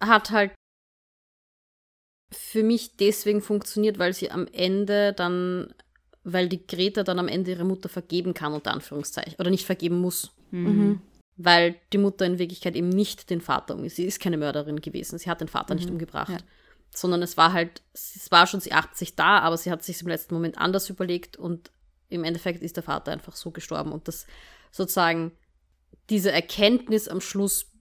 hat 0.00 0.32
halt 0.32 0.52
für 2.32 2.64
mich 2.64 2.96
deswegen 2.96 3.40
funktioniert, 3.40 4.00
weil 4.00 4.14
sie 4.14 4.32
am 4.32 4.48
Ende 4.48 5.12
dann, 5.12 5.72
weil 6.24 6.48
die 6.48 6.66
Greta 6.66 7.04
dann 7.04 7.18
am 7.18 7.28
Ende 7.28 7.52
ihre 7.52 7.64
Mutter 7.64 7.88
vergeben 7.88 8.34
kann, 8.34 8.54
unter 8.54 8.72
Anführungszeichen, 8.72 9.36
oder 9.38 9.50
nicht 9.50 9.66
vergeben 9.66 10.00
muss. 10.00 10.32
Mhm. 10.50 11.00
Weil 11.36 11.76
die 11.92 11.98
Mutter 11.98 12.24
in 12.24 12.38
Wirklichkeit 12.38 12.76
eben 12.76 12.88
nicht 12.88 13.28
den 13.28 13.40
Vater 13.40 13.74
umgebracht 13.74 13.90
Sie 13.90 14.04
ist 14.04 14.20
keine 14.20 14.38
Mörderin 14.38 14.80
gewesen. 14.80 15.18
Sie 15.18 15.28
hat 15.28 15.40
den 15.40 15.48
Vater 15.48 15.74
nicht 15.74 15.90
umgebracht. 15.90 16.30
Ja. 16.30 16.38
Sondern 16.94 17.22
es 17.22 17.36
war 17.36 17.52
halt, 17.52 17.82
es 17.92 18.30
war 18.30 18.46
schon 18.46 18.60
sie 18.60 18.72
80 18.72 19.16
da, 19.16 19.40
aber 19.40 19.56
sie 19.56 19.70
hat 19.70 19.82
sich 19.82 20.00
im 20.00 20.08
letzten 20.08 20.34
Moment 20.34 20.58
anders 20.58 20.88
überlegt 20.88 21.36
und 21.36 21.70
im 22.08 22.24
Endeffekt 22.24 22.62
ist 22.62 22.76
der 22.76 22.84
Vater 22.84 23.12
einfach 23.12 23.34
so 23.34 23.50
gestorben. 23.50 23.92
Und 23.92 24.06
das 24.06 24.26
sozusagen, 24.70 25.32
diese 26.08 26.30
Erkenntnis 26.30 27.08
am 27.08 27.20
Schluss 27.20 27.72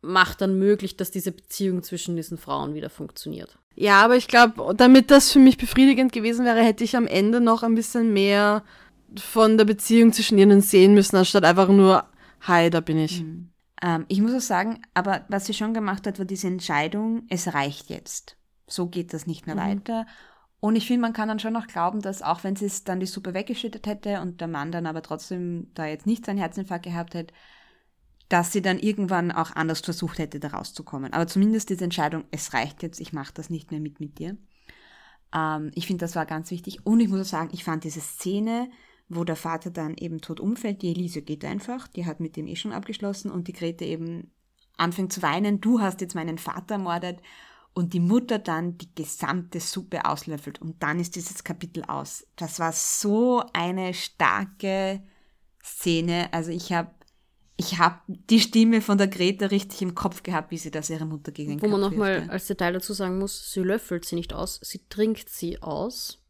macht 0.00 0.40
dann 0.40 0.58
möglich, 0.58 0.96
dass 0.96 1.10
diese 1.10 1.32
Beziehung 1.32 1.82
zwischen 1.82 2.16
diesen 2.16 2.38
Frauen 2.38 2.74
wieder 2.74 2.90
funktioniert. 2.90 3.58
Ja, 3.76 4.02
aber 4.02 4.16
ich 4.16 4.26
glaube, 4.26 4.74
damit 4.74 5.10
das 5.10 5.30
für 5.30 5.38
mich 5.38 5.58
befriedigend 5.58 6.10
gewesen 6.10 6.46
wäre, 6.46 6.62
hätte 6.62 6.82
ich 6.82 6.96
am 6.96 7.06
Ende 7.06 7.40
noch 7.42 7.62
ein 7.62 7.74
bisschen 7.74 8.12
mehr 8.12 8.64
von 9.14 9.58
der 9.58 9.66
Beziehung 9.66 10.12
zwischen 10.12 10.38
ihnen 10.38 10.62
sehen 10.62 10.94
müssen, 10.94 11.16
anstatt 11.16 11.44
einfach 11.44 11.68
nur, 11.68 12.04
hi, 12.40 12.70
da 12.70 12.80
bin 12.80 12.98
ich. 12.98 13.22
Mhm. 13.22 13.50
Ähm, 13.82 14.06
ich 14.08 14.22
muss 14.22 14.34
auch 14.34 14.40
sagen, 14.40 14.80
aber 14.94 15.26
was 15.28 15.44
sie 15.44 15.54
schon 15.54 15.74
gemacht 15.74 16.06
hat, 16.06 16.18
war 16.18 16.24
diese 16.24 16.46
Entscheidung, 16.46 17.26
es 17.28 17.52
reicht 17.52 17.90
jetzt. 17.90 18.38
So 18.66 18.86
geht 18.86 19.12
das 19.12 19.26
nicht 19.26 19.46
mehr 19.46 19.56
mhm. 19.56 19.60
weiter. 19.60 20.06
Und 20.58 20.74
ich 20.74 20.86
finde, 20.86 21.02
man 21.02 21.12
kann 21.12 21.28
dann 21.28 21.38
schon 21.38 21.52
noch 21.52 21.66
glauben, 21.66 22.00
dass 22.00 22.22
auch 22.22 22.42
wenn 22.44 22.56
sie 22.56 22.64
es 22.64 22.82
dann 22.82 22.98
die 22.98 23.06
Suppe 23.06 23.34
weggeschüttet 23.34 23.86
hätte 23.86 24.22
und 24.22 24.40
der 24.40 24.48
Mann 24.48 24.72
dann 24.72 24.86
aber 24.86 25.02
trotzdem 25.02 25.70
da 25.74 25.84
jetzt 25.84 26.06
nicht 26.06 26.24
seinen 26.24 26.38
Herzinfarkt 26.38 26.86
gehabt 26.86 27.14
hätte, 27.14 27.34
dass 28.28 28.52
sie 28.52 28.62
dann 28.62 28.78
irgendwann 28.78 29.30
auch 29.30 29.54
anders 29.54 29.80
versucht 29.80 30.18
hätte, 30.18 30.40
da 30.40 30.48
rauszukommen. 30.48 31.12
Aber 31.12 31.26
zumindest 31.26 31.70
diese 31.70 31.84
Entscheidung, 31.84 32.24
es 32.30 32.52
reicht 32.52 32.82
jetzt, 32.82 33.00
ich 33.00 33.12
mache 33.12 33.32
das 33.34 33.50
nicht 33.50 33.70
mehr 33.70 33.80
mit 33.80 34.00
mit 34.00 34.18
dir. 34.18 34.36
Ähm, 35.32 35.70
ich 35.74 35.86
finde, 35.86 36.04
das 36.04 36.16
war 36.16 36.26
ganz 36.26 36.50
wichtig. 36.50 36.84
Und 36.84 37.00
ich 37.00 37.08
muss 37.08 37.20
auch 37.20 37.38
sagen, 37.38 37.50
ich 37.52 37.64
fand 37.64 37.84
diese 37.84 38.00
Szene, 38.00 38.68
wo 39.08 39.24
der 39.24 39.36
Vater 39.36 39.70
dann 39.70 39.94
eben 39.96 40.20
tot 40.20 40.40
umfällt, 40.40 40.82
die 40.82 40.90
Elise 40.90 41.22
geht 41.22 41.44
einfach, 41.44 41.86
die 41.88 42.06
hat 42.06 42.18
mit 42.18 42.36
dem 42.36 42.48
eh 42.48 42.56
schon 42.56 42.72
abgeschlossen 42.72 43.30
und 43.30 43.46
die 43.46 43.52
Grete 43.52 43.84
eben 43.84 44.32
anfängt 44.76 45.12
zu 45.12 45.22
weinen, 45.22 45.60
du 45.60 45.80
hast 45.80 46.00
jetzt 46.00 46.14
meinen 46.14 46.38
Vater 46.38 46.74
ermordet 46.74 47.20
und 47.72 47.92
die 47.92 48.00
Mutter 48.00 48.38
dann 48.38 48.78
die 48.78 48.92
gesamte 48.94 49.60
Suppe 49.60 50.04
auslöffelt 50.04 50.60
und 50.60 50.82
dann 50.82 50.98
ist 50.98 51.14
dieses 51.14 51.44
Kapitel 51.44 51.84
aus. 51.84 52.26
Das 52.34 52.58
war 52.58 52.72
so 52.72 53.44
eine 53.52 53.94
starke 53.94 55.02
Szene. 55.62 56.32
Also 56.32 56.50
ich 56.50 56.72
habe 56.72 56.90
ich 57.56 57.78
habe 57.78 58.00
die 58.06 58.40
Stimme 58.40 58.82
von 58.82 58.98
der 58.98 59.08
Greta 59.08 59.46
richtig 59.46 59.80
im 59.82 59.94
Kopf 59.94 60.22
gehabt, 60.22 60.50
wie 60.50 60.58
sie 60.58 60.70
das 60.70 60.90
ihrer 60.90 61.06
Mutter 61.06 61.32
gegen 61.32 61.52
den 61.52 61.62
Wo 61.62 61.68
man 61.68 61.80
nochmal 61.80 62.26
als 62.28 62.46
Detail 62.46 62.74
dazu 62.74 62.92
sagen 62.92 63.18
muss, 63.18 63.52
sie 63.52 63.60
löffelt 63.60 64.04
sie 64.04 64.14
nicht 64.14 64.34
aus, 64.34 64.60
sie 64.62 64.82
trinkt 64.88 65.30
sie 65.30 65.62
aus. 65.62 66.22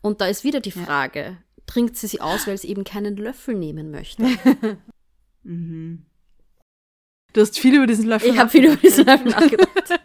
Und 0.00 0.20
da 0.20 0.26
ist 0.26 0.42
wieder 0.42 0.60
die 0.60 0.70
Frage, 0.70 1.20
ja. 1.20 1.36
trinkt 1.66 1.96
sie 1.96 2.06
sie 2.06 2.20
aus, 2.20 2.46
weil 2.46 2.56
sie 2.56 2.68
eben 2.68 2.84
keinen 2.84 3.16
Löffel 3.16 3.54
nehmen 3.54 3.90
möchte? 3.90 4.24
mhm. 5.42 6.06
Du 7.32 7.40
hast 7.42 7.58
viel 7.58 7.76
über 7.76 7.86
diesen 7.86 8.06
Löffel 8.06 8.30
Ich 8.30 8.38
habe 8.38 8.50
viel 8.50 8.64
über 8.64 8.76
diesen 8.76 9.04
Löffel 9.04 9.28
nachgedacht. 9.30 10.00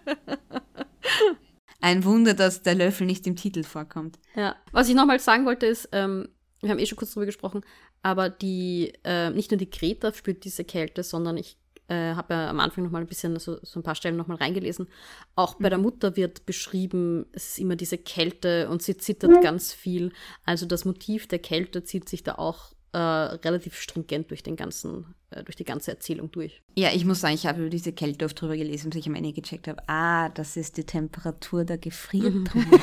Ein 1.82 2.03
Wunder, 2.03 2.34
dass 2.34 2.63
der 2.63 2.76
Löffel 2.76 3.07
nicht 3.07 3.26
im 3.26 3.36
Titel 3.36 3.63
vorkommt. 3.63 4.19
Ja. 4.36 4.55
Was 4.71 4.89
ich 4.89 4.95
nochmal 4.95 5.19
sagen 5.19 5.45
wollte, 5.45 5.65
ist, 5.67 5.89
ähm, 5.91 6.28
wir 6.66 6.72
haben 6.72 6.80
eh 6.80 6.86
schon 6.86 6.97
kurz 6.97 7.13
drüber 7.13 7.26
gesprochen, 7.26 7.61
aber 8.01 8.30
die, 8.30 8.93
äh, 9.03 9.30
nicht 9.30 9.51
nur 9.51 9.57
die 9.57 9.70
Greta 9.70 10.13
spürt 10.13 10.43
diese 10.43 10.63
Kälte, 10.63 11.03
sondern 11.03 11.38
ich 11.38 11.57
äh, 11.88 12.16
habe 12.16 12.34
ja 12.34 12.49
am 12.49 12.59
Anfang 12.59 12.84
noch 12.84 12.91
mal 12.91 13.01
ein 13.01 13.07
bisschen 13.07 13.38
so, 13.39 13.57
so 13.61 13.80
ein 13.80 13.84
paar 13.84 13.95
Stellen 13.95 14.18
noch 14.18 14.28
mal 14.28 14.38
reingelesen. 14.38 14.88
Auch 15.36 15.55
bei 15.55 15.70
der 15.70 15.78
mhm. 15.78 15.86
Mutter 15.86 16.16
wird 16.16 16.45
beschrieben, 16.45 17.26
es 17.32 17.49
ist 17.49 17.59
immer 17.59 17.76
diese 17.76 17.97
Kälte 17.97 18.70
und 18.70 18.82
sie 18.82 18.97
zittert 18.97 19.32
mhm. 19.32 19.41
ganz 19.41 19.72
viel. 19.72 20.11
Also 20.45 20.66
das 20.66 20.86
Motiv 20.86 21.28
der 21.28 21.39
Kälte 21.39 21.84
zieht 21.84 22.09
sich 22.09 22.24
da 22.24 22.36
auch 22.36 22.74
äh, 22.93 22.97
relativ 22.97 23.80
stringent 23.80 24.32
durch 24.32 24.41
den 24.41 24.55
ganzen, 24.55 25.13
äh, 25.30 25.43
durch 25.43 25.55
die 25.55 25.66
ganze 25.66 25.91
Erzählung 25.91 26.32
durch. 26.32 26.61
Ja, 26.76 26.89
ich 26.93 27.05
muss 27.05 27.22
sagen, 27.22 27.36
ich 27.36 27.45
habe 27.45 27.61
über 27.61 27.70
diese 27.70 27.93
Kälte 27.93 28.26
oft 28.26 28.39
drüber 28.39 28.57
gelesen, 28.57 28.89
bis 28.89 29.01
ich 29.01 29.07
am 29.07 29.16
Ende 29.16 29.34
gecheckt 29.34 29.68
habe, 29.68 29.84
ah, 29.88 30.30
das 30.30 30.57
ist 30.57 30.78
die 30.78 30.86
Temperatur 30.86 31.66
der 31.66 31.78
Gefriertruhe. 31.78 32.63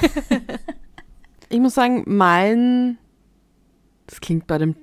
ich 1.48 1.58
muss 1.58 1.74
sagen, 1.74 2.04
mein, 2.06 2.98
das 4.12 4.20
klingt 4.20 4.46
bei 4.46 4.58
dem 4.58 4.74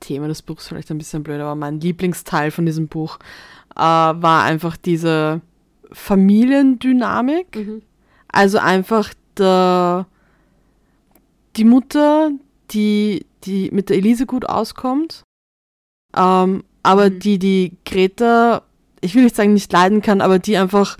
Thema 0.00 0.28
des 0.28 0.40
Buchs 0.40 0.66
vielleicht 0.66 0.90
ein 0.90 0.96
bisschen 0.96 1.22
blöd, 1.22 1.42
aber 1.42 1.54
mein 1.54 1.78
Lieblingsteil 1.78 2.50
von 2.50 2.64
diesem 2.64 2.88
Buch 2.88 3.18
äh, 3.76 3.80
war 3.80 4.44
einfach 4.44 4.78
diese 4.78 5.42
Familiendynamik. 5.92 7.54
Mhm. 7.54 7.82
Also 8.28 8.56
einfach 8.56 9.12
der, 9.36 10.06
die 11.56 11.64
Mutter, 11.64 12.30
die, 12.70 13.26
die 13.44 13.68
mit 13.72 13.90
der 13.90 13.98
Elise 13.98 14.24
gut 14.24 14.48
auskommt, 14.48 15.22
ähm, 16.16 16.64
aber 16.82 17.10
mhm. 17.10 17.18
die 17.18 17.38
die 17.38 17.76
Greta, 17.84 18.62
ich 19.02 19.14
will 19.14 19.24
nicht 19.24 19.36
sagen 19.36 19.52
nicht 19.52 19.70
leiden 19.70 20.00
kann, 20.00 20.22
aber 20.22 20.38
die 20.38 20.56
einfach 20.56 20.96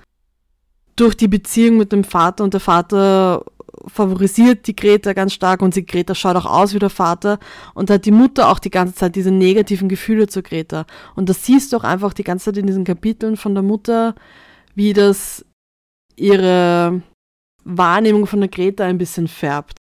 durch 0.95 1.17
die 1.17 1.27
Beziehung 1.27 1.77
mit 1.77 1.91
dem 1.91 2.03
Vater 2.03 2.43
und 2.43 2.53
der 2.53 2.61
Vater 2.61 3.45
favorisiert 3.87 4.67
die 4.67 4.75
Greta 4.75 5.13
ganz 5.13 5.33
stark 5.33 5.61
und 5.61 5.73
sie 5.73 5.85
Greta 5.85 6.15
schaut 6.15 6.35
auch 6.35 6.45
aus 6.45 6.73
wie 6.73 6.79
der 6.79 6.89
Vater 6.89 7.39
und 7.73 7.89
hat 7.89 8.05
die 8.05 8.11
Mutter 8.11 8.49
auch 8.49 8.59
die 8.59 8.69
ganze 8.69 8.95
Zeit 8.95 9.15
diese 9.15 9.31
negativen 9.31 9.89
Gefühle 9.89 10.27
zu 10.27 10.41
Greta. 10.41 10.85
Und 11.15 11.29
das 11.29 11.45
siehst 11.45 11.71
du 11.71 11.77
auch 11.77 11.83
einfach 11.83 12.13
die 12.13 12.23
ganze 12.23 12.45
Zeit 12.45 12.57
in 12.57 12.67
diesen 12.67 12.83
Kapiteln 12.83 13.37
von 13.37 13.53
der 13.53 13.63
Mutter, 13.63 14.15
wie 14.75 14.93
das 14.93 15.45
ihre 16.15 17.01
Wahrnehmung 17.63 18.25
von 18.25 18.39
der 18.39 18.49
Greta 18.49 18.85
ein 18.85 18.97
bisschen 18.97 19.27
färbt. 19.27 19.77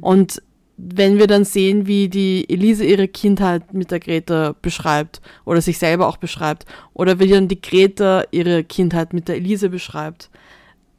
Und 0.00 0.42
wenn 0.76 1.18
wir 1.18 1.26
dann 1.26 1.44
sehen, 1.44 1.86
wie 1.86 2.08
die 2.08 2.48
Elise 2.48 2.84
ihre 2.84 3.06
Kindheit 3.06 3.72
mit 3.74 3.90
der 3.90 4.00
Greta 4.00 4.54
beschreibt 4.62 5.20
oder 5.44 5.60
sich 5.60 5.78
selber 5.78 6.08
auch 6.08 6.16
beschreibt, 6.16 6.66
oder 6.94 7.20
wie 7.20 7.28
dann 7.28 7.46
die 7.46 7.60
Greta 7.60 8.24
ihre 8.30 8.64
Kindheit 8.64 9.12
mit 9.12 9.28
der 9.28 9.36
Elise 9.36 9.68
beschreibt, 9.68 10.30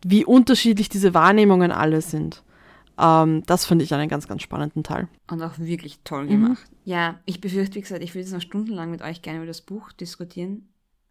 wie 0.06 0.26
unterschiedlich 0.26 0.90
diese 0.90 1.14
Wahrnehmungen 1.14 1.72
alle 1.72 2.02
sind. 2.02 2.44
Ähm, 2.98 3.44
das 3.46 3.66
finde 3.66 3.84
ich 3.84 3.94
einen 3.94 4.10
ganz, 4.10 4.28
ganz 4.28 4.42
spannenden 4.42 4.84
Teil. 4.84 5.08
Und 5.30 5.42
auch 5.42 5.58
wirklich 5.58 6.00
toll 6.04 6.28
gemacht. 6.28 6.64
Mhm. 6.70 6.78
Ja, 6.86 7.20
ich 7.26 7.42
befürchte, 7.42 7.76
wie 7.76 7.82
gesagt, 7.82 8.04
ich 8.04 8.14
würde 8.14 8.22
jetzt 8.22 8.34
noch 8.34 8.42
stundenlang 8.42 8.92
mit 8.92 9.02
euch 9.02 9.22
gerne 9.22 9.40
über 9.40 9.48
das 9.48 9.62
Buch 9.62 9.92
diskutieren. 9.92 10.70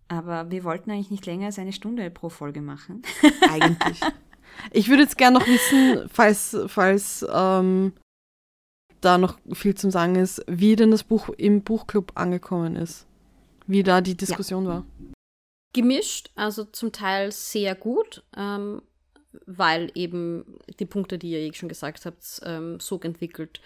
Aber 0.08 0.50
wir 0.50 0.64
wollten 0.64 0.90
eigentlich 0.90 1.10
nicht 1.10 1.26
länger 1.26 1.46
als 1.46 1.58
eine 1.58 1.72
Stunde 1.72 2.08
pro 2.10 2.28
Folge 2.28 2.60
machen. 2.60 3.02
Eigentlich. 3.50 4.00
Ich 4.70 4.88
würde 4.88 5.02
jetzt 5.02 5.16
gerne 5.16 5.38
noch 5.38 5.46
wissen, 5.46 6.08
falls, 6.12 6.56
falls 6.66 7.24
ähm, 7.32 7.94
da 9.00 9.16
noch 9.16 9.38
viel 9.52 9.74
zum 9.74 9.90
Sagen 9.90 10.16
ist, 10.16 10.44
wie 10.46 10.76
denn 10.76 10.90
das 10.90 11.04
Buch 11.04 11.30
im 11.30 11.62
Buchclub 11.62 12.12
angekommen 12.14 12.76
ist. 12.76 13.06
Wie 13.66 13.82
da 13.82 14.02
die 14.02 14.16
Diskussion 14.16 14.64
ja. 14.64 14.70
war 14.70 14.84
gemischt, 15.72 16.30
also 16.34 16.64
zum 16.64 16.92
Teil 16.92 17.32
sehr 17.32 17.74
gut, 17.74 18.22
ähm, 18.36 18.82
weil 19.46 19.90
eben 19.94 20.58
die 20.78 20.84
Punkte, 20.84 21.18
die 21.18 21.30
ihr 21.30 21.38
eh 21.38 21.52
schon 21.54 21.68
gesagt 21.68 22.04
habt, 22.04 22.40
ähm, 22.44 22.78
so 22.80 23.00
entwickelt. 23.00 23.60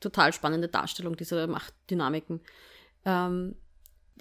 Total 0.00 0.32
spannende 0.32 0.68
Darstellung 0.68 1.16
dieser 1.16 1.46
Machtdynamiken. 1.46 2.40
Ähm, 3.04 3.54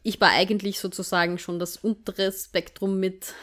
ich 0.04 0.22
war 0.22 0.30
eigentlich 0.30 0.80
sozusagen 0.80 1.38
schon 1.38 1.60
das 1.60 1.78
untere 1.78 2.32
Spektrum 2.32 3.00
mit. 3.00 3.34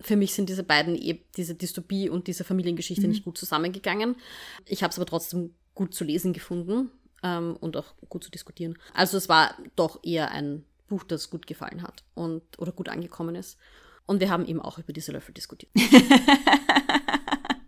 Für 0.00 0.16
mich 0.16 0.32
sind 0.34 0.48
diese 0.48 0.64
beiden, 0.64 0.96
e 0.96 1.20
diese 1.36 1.54
Dystopie 1.54 2.08
und 2.08 2.26
diese 2.26 2.42
Familiengeschichte 2.42 3.02
mhm. 3.02 3.10
nicht 3.10 3.24
gut 3.24 3.38
zusammengegangen. 3.38 4.16
Ich 4.66 4.82
habe 4.82 4.90
es 4.90 4.98
aber 4.98 5.06
trotzdem 5.06 5.54
gut 5.74 5.94
zu 5.94 6.04
lesen 6.04 6.32
gefunden 6.32 6.90
ähm, 7.22 7.56
und 7.60 7.76
auch 7.76 7.94
gut 8.08 8.24
zu 8.24 8.30
diskutieren. 8.30 8.76
Also 8.94 9.16
es 9.16 9.28
war 9.28 9.56
doch 9.76 10.00
eher 10.02 10.32
ein 10.32 10.64
Buch, 10.90 11.04
das 11.04 11.30
gut 11.30 11.46
gefallen 11.46 11.82
hat 11.82 12.04
und 12.14 12.42
oder 12.58 12.72
gut 12.72 12.90
angekommen 12.90 13.34
ist. 13.34 13.58
Und 14.06 14.20
wir 14.20 14.28
haben 14.28 14.44
eben 14.44 14.60
auch 14.60 14.78
über 14.78 14.92
diese 14.92 15.12
Löffel 15.12 15.32
diskutiert. 15.32 15.70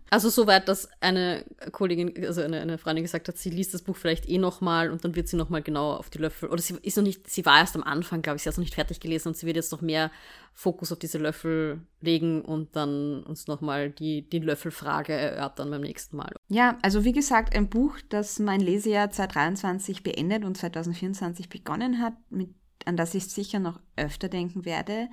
also 0.09 0.29
soweit, 0.29 0.67
dass 0.67 0.89
eine 0.99 1.45
Kollegin, 1.71 2.13
also 2.25 2.41
eine, 2.41 2.59
eine 2.59 2.77
Freundin 2.77 3.05
gesagt 3.05 3.29
hat, 3.29 3.37
sie 3.37 3.49
liest 3.49 3.73
das 3.73 3.81
Buch 3.81 3.95
vielleicht 3.95 4.29
eh 4.29 4.37
nochmal 4.37 4.91
und 4.91 5.05
dann 5.05 5.15
wird 5.15 5.29
sie 5.29 5.37
nochmal 5.37 5.61
genau 5.61 5.93
auf 5.93 6.09
die 6.09 6.17
Löffel. 6.17 6.49
Oder 6.49 6.61
sie 6.61 6.75
ist 6.81 6.97
noch 6.97 7.03
nicht, 7.03 7.29
sie 7.29 7.45
war 7.45 7.59
erst 7.59 7.77
am 7.77 7.83
Anfang, 7.83 8.21
glaube 8.21 8.35
ich, 8.35 8.43
sie 8.43 8.49
hat 8.49 8.57
noch 8.57 8.63
nicht 8.63 8.75
fertig 8.75 8.99
gelesen 8.99 9.29
und 9.29 9.37
sie 9.37 9.47
wird 9.47 9.55
jetzt 9.55 9.71
noch 9.71 9.81
mehr 9.81 10.11
Fokus 10.53 10.91
auf 10.91 10.99
diese 10.99 11.17
Löffel 11.17 11.79
legen 12.01 12.43
und 12.43 12.75
dann 12.75 13.23
uns 13.23 13.47
nochmal 13.47 13.89
die, 13.89 14.29
die 14.29 14.39
Löffelfrage 14.39 15.13
erörtern 15.13 15.71
beim 15.71 15.81
nächsten 15.81 16.17
Mal. 16.17 16.33
Ja, 16.49 16.77
also 16.81 17.05
wie 17.05 17.13
gesagt, 17.13 17.55
ein 17.55 17.69
Buch, 17.69 17.95
das 18.09 18.37
mein 18.37 18.59
Lesejahr 18.59 19.09
2023 19.09 20.03
beendet 20.03 20.43
und 20.43 20.57
2024 20.57 21.47
begonnen 21.47 22.01
hat, 22.01 22.15
mit 22.29 22.49
an 22.87 22.97
das 22.97 23.13
ich 23.13 23.27
sicher 23.27 23.59
noch 23.59 23.79
öfter 23.95 24.29
denken 24.29 24.65
werde. 24.65 25.09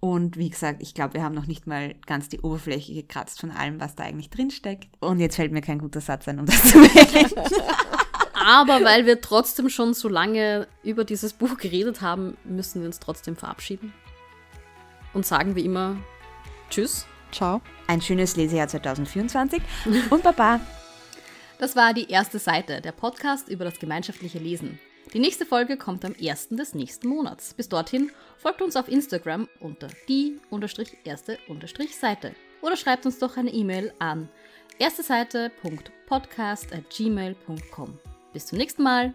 Und 0.00 0.36
wie 0.36 0.50
gesagt, 0.50 0.82
ich 0.82 0.92
glaube, 0.92 1.14
wir 1.14 1.22
haben 1.22 1.34
noch 1.34 1.46
nicht 1.46 1.66
mal 1.66 1.94
ganz 2.06 2.28
die 2.28 2.40
Oberfläche 2.40 2.92
gekratzt 2.92 3.40
von 3.40 3.50
allem, 3.50 3.80
was 3.80 3.94
da 3.94 4.04
eigentlich 4.04 4.28
drinsteckt. 4.28 4.88
Und 5.00 5.18
jetzt 5.18 5.36
fällt 5.36 5.52
mir 5.52 5.62
kein 5.62 5.78
guter 5.78 6.02
Satz 6.02 6.28
ein, 6.28 6.38
um 6.38 6.46
das 6.46 6.62
zu 6.70 6.78
wählen. 6.78 7.30
Aber 8.34 8.84
weil 8.84 9.06
wir 9.06 9.22
trotzdem 9.22 9.70
schon 9.70 9.94
so 9.94 10.08
lange 10.08 10.68
über 10.82 11.04
dieses 11.04 11.32
Buch 11.32 11.56
geredet 11.56 12.02
haben, 12.02 12.36
müssen 12.44 12.82
wir 12.82 12.86
uns 12.86 13.00
trotzdem 13.00 13.36
verabschieden. 13.36 13.94
Und 15.14 15.24
sagen 15.24 15.56
wie 15.56 15.64
immer 15.64 15.96
Tschüss. 16.68 17.06
Ciao. 17.32 17.62
Ein 17.86 18.02
schönes 18.02 18.36
Lesejahr 18.36 18.68
2024 18.68 19.62
und 20.10 20.22
Baba. 20.22 20.60
Das 21.58 21.76
war 21.76 21.94
die 21.94 22.10
erste 22.10 22.38
Seite, 22.38 22.80
der 22.80 22.92
Podcast 22.92 23.48
über 23.48 23.64
das 23.64 23.78
gemeinschaftliche 23.78 24.38
Lesen. 24.38 24.78
Die 25.14 25.20
nächste 25.20 25.46
Folge 25.46 25.76
kommt 25.76 26.04
am 26.04 26.16
1. 26.20 26.48
des 26.50 26.74
nächsten 26.74 27.06
Monats. 27.06 27.54
Bis 27.54 27.68
dorthin 27.68 28.10
folgt 28.36 28.62
uns 28.62 28.74
auf 28.74 28.88
Instagram 28.88 29.48
unter 29.60 29.86
die-erste-seite 30.08 32.32
oder 32.60 32.76
schreibt 32.76 33.06
uns 33.06 33.20
doch 33.20 33.36
eine 33.36 33.52
E-Mail 33.52 33.92
an 34.00 34.28
erste 34.76 35.04
Seite.podcast@gmail.com. 35.04 37.98
Bis 38.32 38.46
zum 38.46 38.58
nächsten 38.58 38.82
Mal. 38.82 39.14